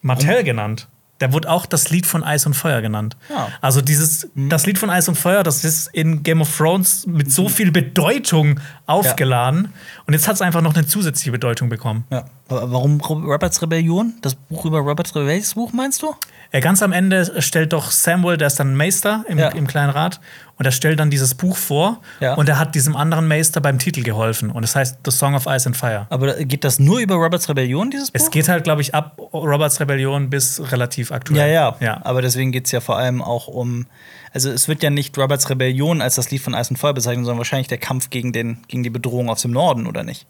[0.00, 0.88] Martell genannt.
[1.20, 3.16] Der wurde auch das Lied von Eis und Feuer genannt.
[3.28, 3.48] Ja.
[3.60, 7.32] Also dieses, das Lied von Eis und Feuer, das ist in Game of Thrones mit
[7.32, 9.72] so viel Bedeutung aufgeladen.
[10.06, 12.04] Und jetzt hat es einfach noch eine zusätzliche Bedeutung bekommen.
[12.10, 12.24] ja.
[12.48, 14.14] Warum Ro- Roberts Rebellion?
[14.22, 16.14] Das Buch über Roberts Rebellion, welches Buch meinst du?
[16.50, 19.48] Äh, ganz am Ende stellt doch Samuel, der ist dann Meister im, Ja.
[19.48, 20.18] im kleinen Rat,
[20.56, 22.34] und er stellt dann dieses Buch vor Ja.
[22.34, 24.50] und er hat diesem anderen Meister beim Titel geholfen.
[24.50, 26.06] Und das heißt The Song of Ice and Fire.
[26.08, 28.18] Aber geht das nur über Roberts Rebellion, dieses Buch?
[28.20, 31.52] Es geht halt, glaube ich, ab Roberts Rebellion bis relativ ja, aktuell.
[31.52, 32.00] ja, ja.
[32.04, 33.86] Aber deswegen geht es ja vor allem auch um.
[34.32, 37.24] Also, es wird ja nicht Roberts Rebellion als das Lied von Eis und Feuer bezeichnet,
[37.26, 40.26] sondern wahrscheinlich der Kampf gegen, den, gegen die Bedrohung aus dem Norden, oder nicht?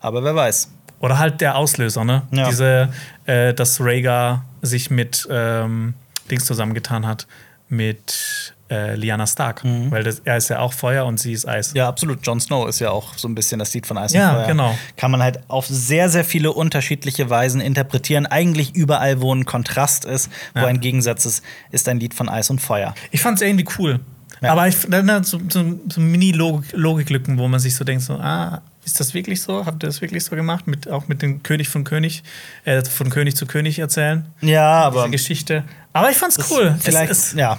[0.00, 0.70] Aber wer weiß.
[1.00, 2.22] Oder halt der Auslöser, ne?
[2.30, 2.48] Ja.
[2.48, 2.88] Diese,
[3.26, 5.94] äh, dass Rhaegar sich mit ähm,
[6.30, 7.26] Dings zusammengetan hat,
[7.68, 9.62] mit äh, Lyanna Stark.
[9.64, 11.70] Weil das, er ist ja auch Feuer und sie ist Eis.
[11.72, 11.76] Mhm.
[11.78, 12.26] Ja, absolut.
[12.26, 14.46] Jon Snow ist ja auch so ein bisschen das Lied von Eis Ja, und Feuer.
[14.46, 14.78] genau.
[14.96, 18.26] Kann man halt auf sehr, sehr viele unterschiedliche Weisen interpretieren.
[18.26, 20.66] Eigentlich überall, wo ein Kontrast ist, wo Ja.
[20.66, 22.94] ein Gegensatz ist, ist ein Lied von Eis und Feuer.
[23.10, 24.00] Ich fand es irgendwie cool.
[24.42, 24.52] Ja.
[24.52, 29.00] Aber ich, dann so, so, so Mini-Logiklücken, wo man sich so denkt: so, ah, ist
[29.00, 29.66] das wirklich so?
[29.66, 30.66] Habt ihr das wirklich so gemacht?
[30.66, 32.22] Mit, auch mit dem König von König,
[32.64, 34.26] äh, von König zu König erzählen?
[34.40, 35.64] Ja, aber Diese Geschichte.
[35.92, 36.76] Aber ich fand's cool.
[36.80, 37.58] Vielleicht, Es, es, ja.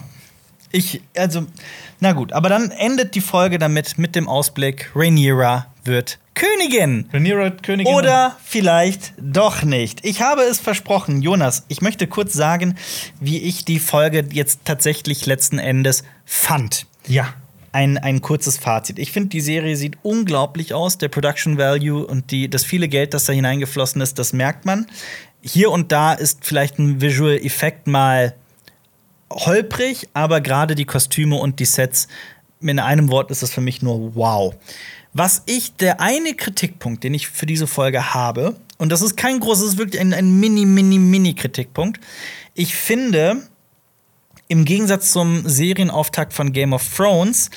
[0.72, 1.46] Ich, also,
[2.00, 7.10] na gut, aber dann endet die Folge damit mit dem Ausblick: Rhaenyra wird Königin.
[7.12, 7.94] Rhaenyra Königin.
[7.94, 10.06] Oder vielleicht doch nicht.
[10.06, 11.64] Ich habe es versprochen, Jonas.
[11.68, 12.76] Ich möchte kurz sagen,
[13.20, 16.86] wie ich die Folge jetzt tatsächlich letzten Endes fand.
[17.06, 17.34] Ja.
[17.78, 18.98] Ein, ein kurzes Fazit.
[18.98, 20.98] Ich finde, die Serie sieht unglaublich aus.
[20.98, 24.88] Der Production Value und die, das viele Geld, das da hineingeflossen ist, das merkt man.
[25.44, 28.34] Hier und da ist vielleicht ein Visual Effekt mal
[29.32, 32.08] holprig, aber gerade die Kostüme und die Sets,
[32.62, 34.56] in einem Wort ist das für mich nur wow.
[35.14, 39.40] Was ich, der eine Kritikpunkt, den ich für diese Folge habe, und das ist kein
[39.40, 42.00] großes, wirklich ein, ein mini, mini, mini Kritikpunkt.
[42.56, 43.44] Ich finde,
[44.48, 47.50] im Gegensatz zum Serienauftakt von Game of Thrones,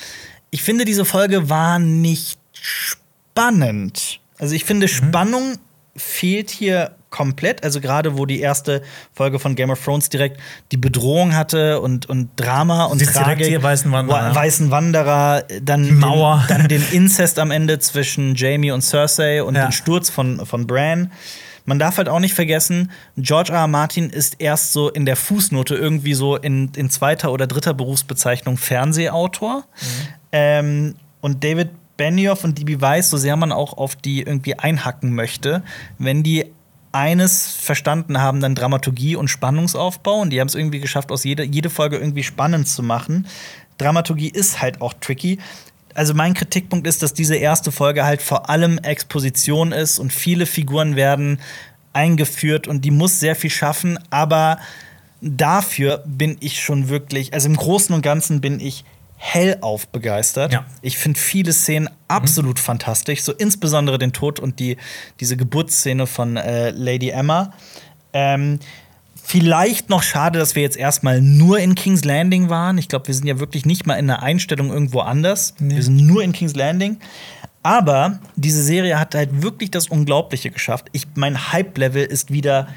[0.49, 4.19] ich finde, diese Folge war nicht spannend.
[4.37, 5.57] Also ich finde, Spannung
[5.95, 7.63] fehlt hier komplett.
[7.63, 8.81] Also gerade wo die erste
[9.13, 10.39] Folge von Game of Thrones direkt
[10.71, 13.47] die Bedrohung hatte und, und Drama und direkt Tragik.
[13.47, 14.33] hier Weißen Wanderer.
[14.33, 16.45] Weißen Wanderer, dann Die Mauer.
[16.47, 19.67] Den, dann den Inzest am Ende zwischen Jamie und Cersei und Ja.
[19.67, 21.11] den Sturz von, von Bran.
[21.71, 23.59] Man darf halt auch nicht vergessen, George R.
[23.59, 23.67] R.
[23.69, 28.57] Martin ist erst so in der Fußnote irgendwie so in, in zweiter oder dritter Berufsbezeichnung
[28.57, 29.63] Fernsehautor.
[30.33, 32.81] Ähm, und David Benioff und D.B.
[32.81, 35.63] Weiss, so sehr man auch auf die irgendwie einhacken möchte,
[35.97, 36.47] wenn die
[36.91, 40.19] eines verstanden haben, dann Dramaturgie und Spannungsaufbau.
[40.19, 43.27] Und die haben es irgendwie geschafft, aus jede, jede Folge irgendwie spannend zu machen.
[43.77, 45.39] Dramaturgie ist halt auch tricky.
[45.93, 50.45] Also mein Kritikpunkt ist, dass diese erste Folge halt vor allem Exposition ist und viele
[50.45, 51.39] Figuren werden
[51.93, 54.59] eingeführt und die muss sehr viel schaffen, aber
[55.21, 58.85] dafür bin ich schon wirklich, also im Großen und Ganzen bin ich
[59.17, 60.51] hellauf begeistert.
[60.51, 60.65] Ja.
[60.81, 64.77] Ich finde viele Szenen absolut fantastisch, so insbesondere den Tod und die,
[65.19, 67.53] diese Geburtsszene von äh, Lady Emma.
[68.13, 68.59] Ähm,
[69.23, 72.77] vielleicht noch schade, dass wir jetzt erstmal nur in King's Landing waren.
[72.77, 75.53] Ich glaube, wir sind ja wirklich nicht mal in einer Einstellung irgendwo anders.
[75.59, 76.97] Wir sind nur in King's Landing.
[77.63, 80.87] Aber diese Serie hat halt wirklich das Unglaubliche geschafft.
[80.93, 82.67] Ich, mein Hype-Level ist wieder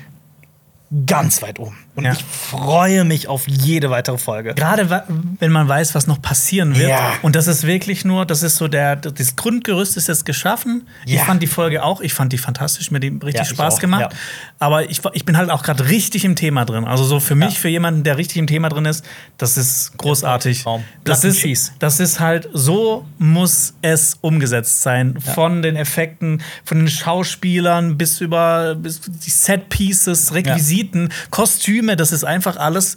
[1.07, 1.77] ganz weit oben.
[1.97, 2.13] Und Ja.
[2.13, 4.55] ich freue mich auf jede weitere Folge.
[4.55, 5.05] Gerade
[5.39, 6.91] wenn man weiß, was noch passieren wird.
[6.91, 7.13] Ja.
[7.23, 10.89] Und das ist wirklich nur, das ist so der, das Grundgerüst ist jetzt geschaffen.
[11.07, 11.25] Ich Ja.
[11.25, 14.15] fand die Folge auch, ich fand die fantastisch, mir die richtig ich Spaß auch, gemacht.
[14.59, 16.85] Aber ich, ich bin halt auch gerade richtig im Thema drin.
[16.85, 19.05] Also so für mich, für jemanden, der richtig im Thema drin ist,
[19.39, 20.65] das ist großartig.
[21.05, 25.19] Das ist, das ist halt, so muss es umgesetzt sein.
[25.21, 30.84] Von den Effekten, von den Schauspielern bis über bis die Set-Pieces, Requisiten,
[31.31, 32.97] Kostüme, das ist einfach alles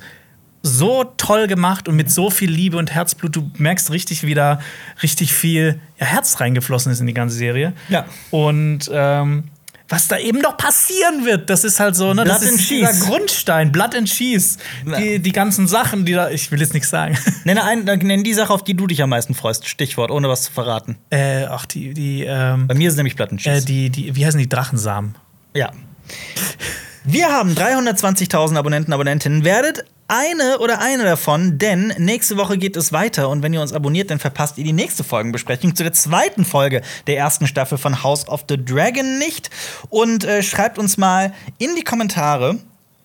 [0.64, 3.36] so toll gemacht und mit so viel Liebe und Herzblut.
[3.36, 4.60] Du merkst richtig, wie da
[5.04, 7.74] richtig viel ja, Herz reingeflossen ist in die ganze Serie.
[7.90, 8.06] Ja.
[8.32, 9.46] Und ähm,
[9.90, 12.70] was da eben noch passieren wird, das ist halt so, ne, das Blood and ist
[12.70, 13.06] dieser Cheese.
[13.06, 14.58] Grundstein, Blood and Cheese.
[14.86, 17.18] Die, die ganzen Sachen, die da, ich will jetzt nichts sagen.
[17.46, 19.68] Nenne ein, nenn die Sache, auf die du dich am meisten freust.
[19.68, 20.98] Stichwort, ohne was zu verraten.
[21.10, 23.64] äh, ach, die, die, ähm, Bei mir ist nämlich Plattenschieß.
[23.64, 25.16] äh, die, die, wie heißen die Drachensamen?
[25.54, 25.72] Ja.
[27.10, 29.46] Wir haben 320.000 Abonnenten, Abonnentinnen.
[29.46, 33.72] Werdet eine oder eine davon, denn nächste Woche geht es weiter und wenn ihr uns
[33.72, 38.04] abonniert, dann verpasst ihr die nächste Folgenbesprechung zu der zweiten Folge der ersten Staffel von
[38.04, 39.50] House of the Dragon nicht.
[39.90, 42.58] Und äh, schreibt uns mal in die Kommentare,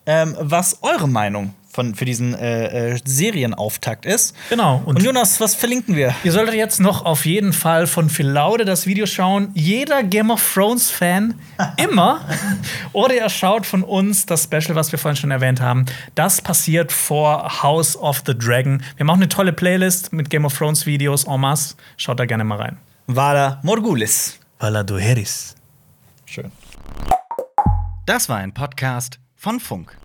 [0.07, 4.36] ähm, was eure Meinung von, für diesen äh, äh, Serienauftakt ist.
[4.51, 4.82] Genau.
[4.85, 6.15] Und Jonas, was verlinken wir?
[6.23, 9.51] Ihr solltet jetzt noch auf jeden Fall von Phil Laude das Video schauen.
[9.55, 11.35] Jeder Game of Thrones-Fan
[11.78, 12.20] immer.
[12.93, 15.86] Oder ihr schaut von uns das Special, was wir vorhin schon erwähnt haben.
[16.15, 18.82] Das passiert vor House of the Dragon.
[18.97, 21.77] Wir haben auch eine tolle Playlist mit Game of Thrones-Videos en masse.
[21.97, 22.77] Schaut da gerne mal rein.
[23.07, 24.39] Vala Morgulis.
[24.59, 25.55] Valaduheris.
[26.27, 26.53] Schön.
[28.05, 30.02] Das war ein Podcast von Funk.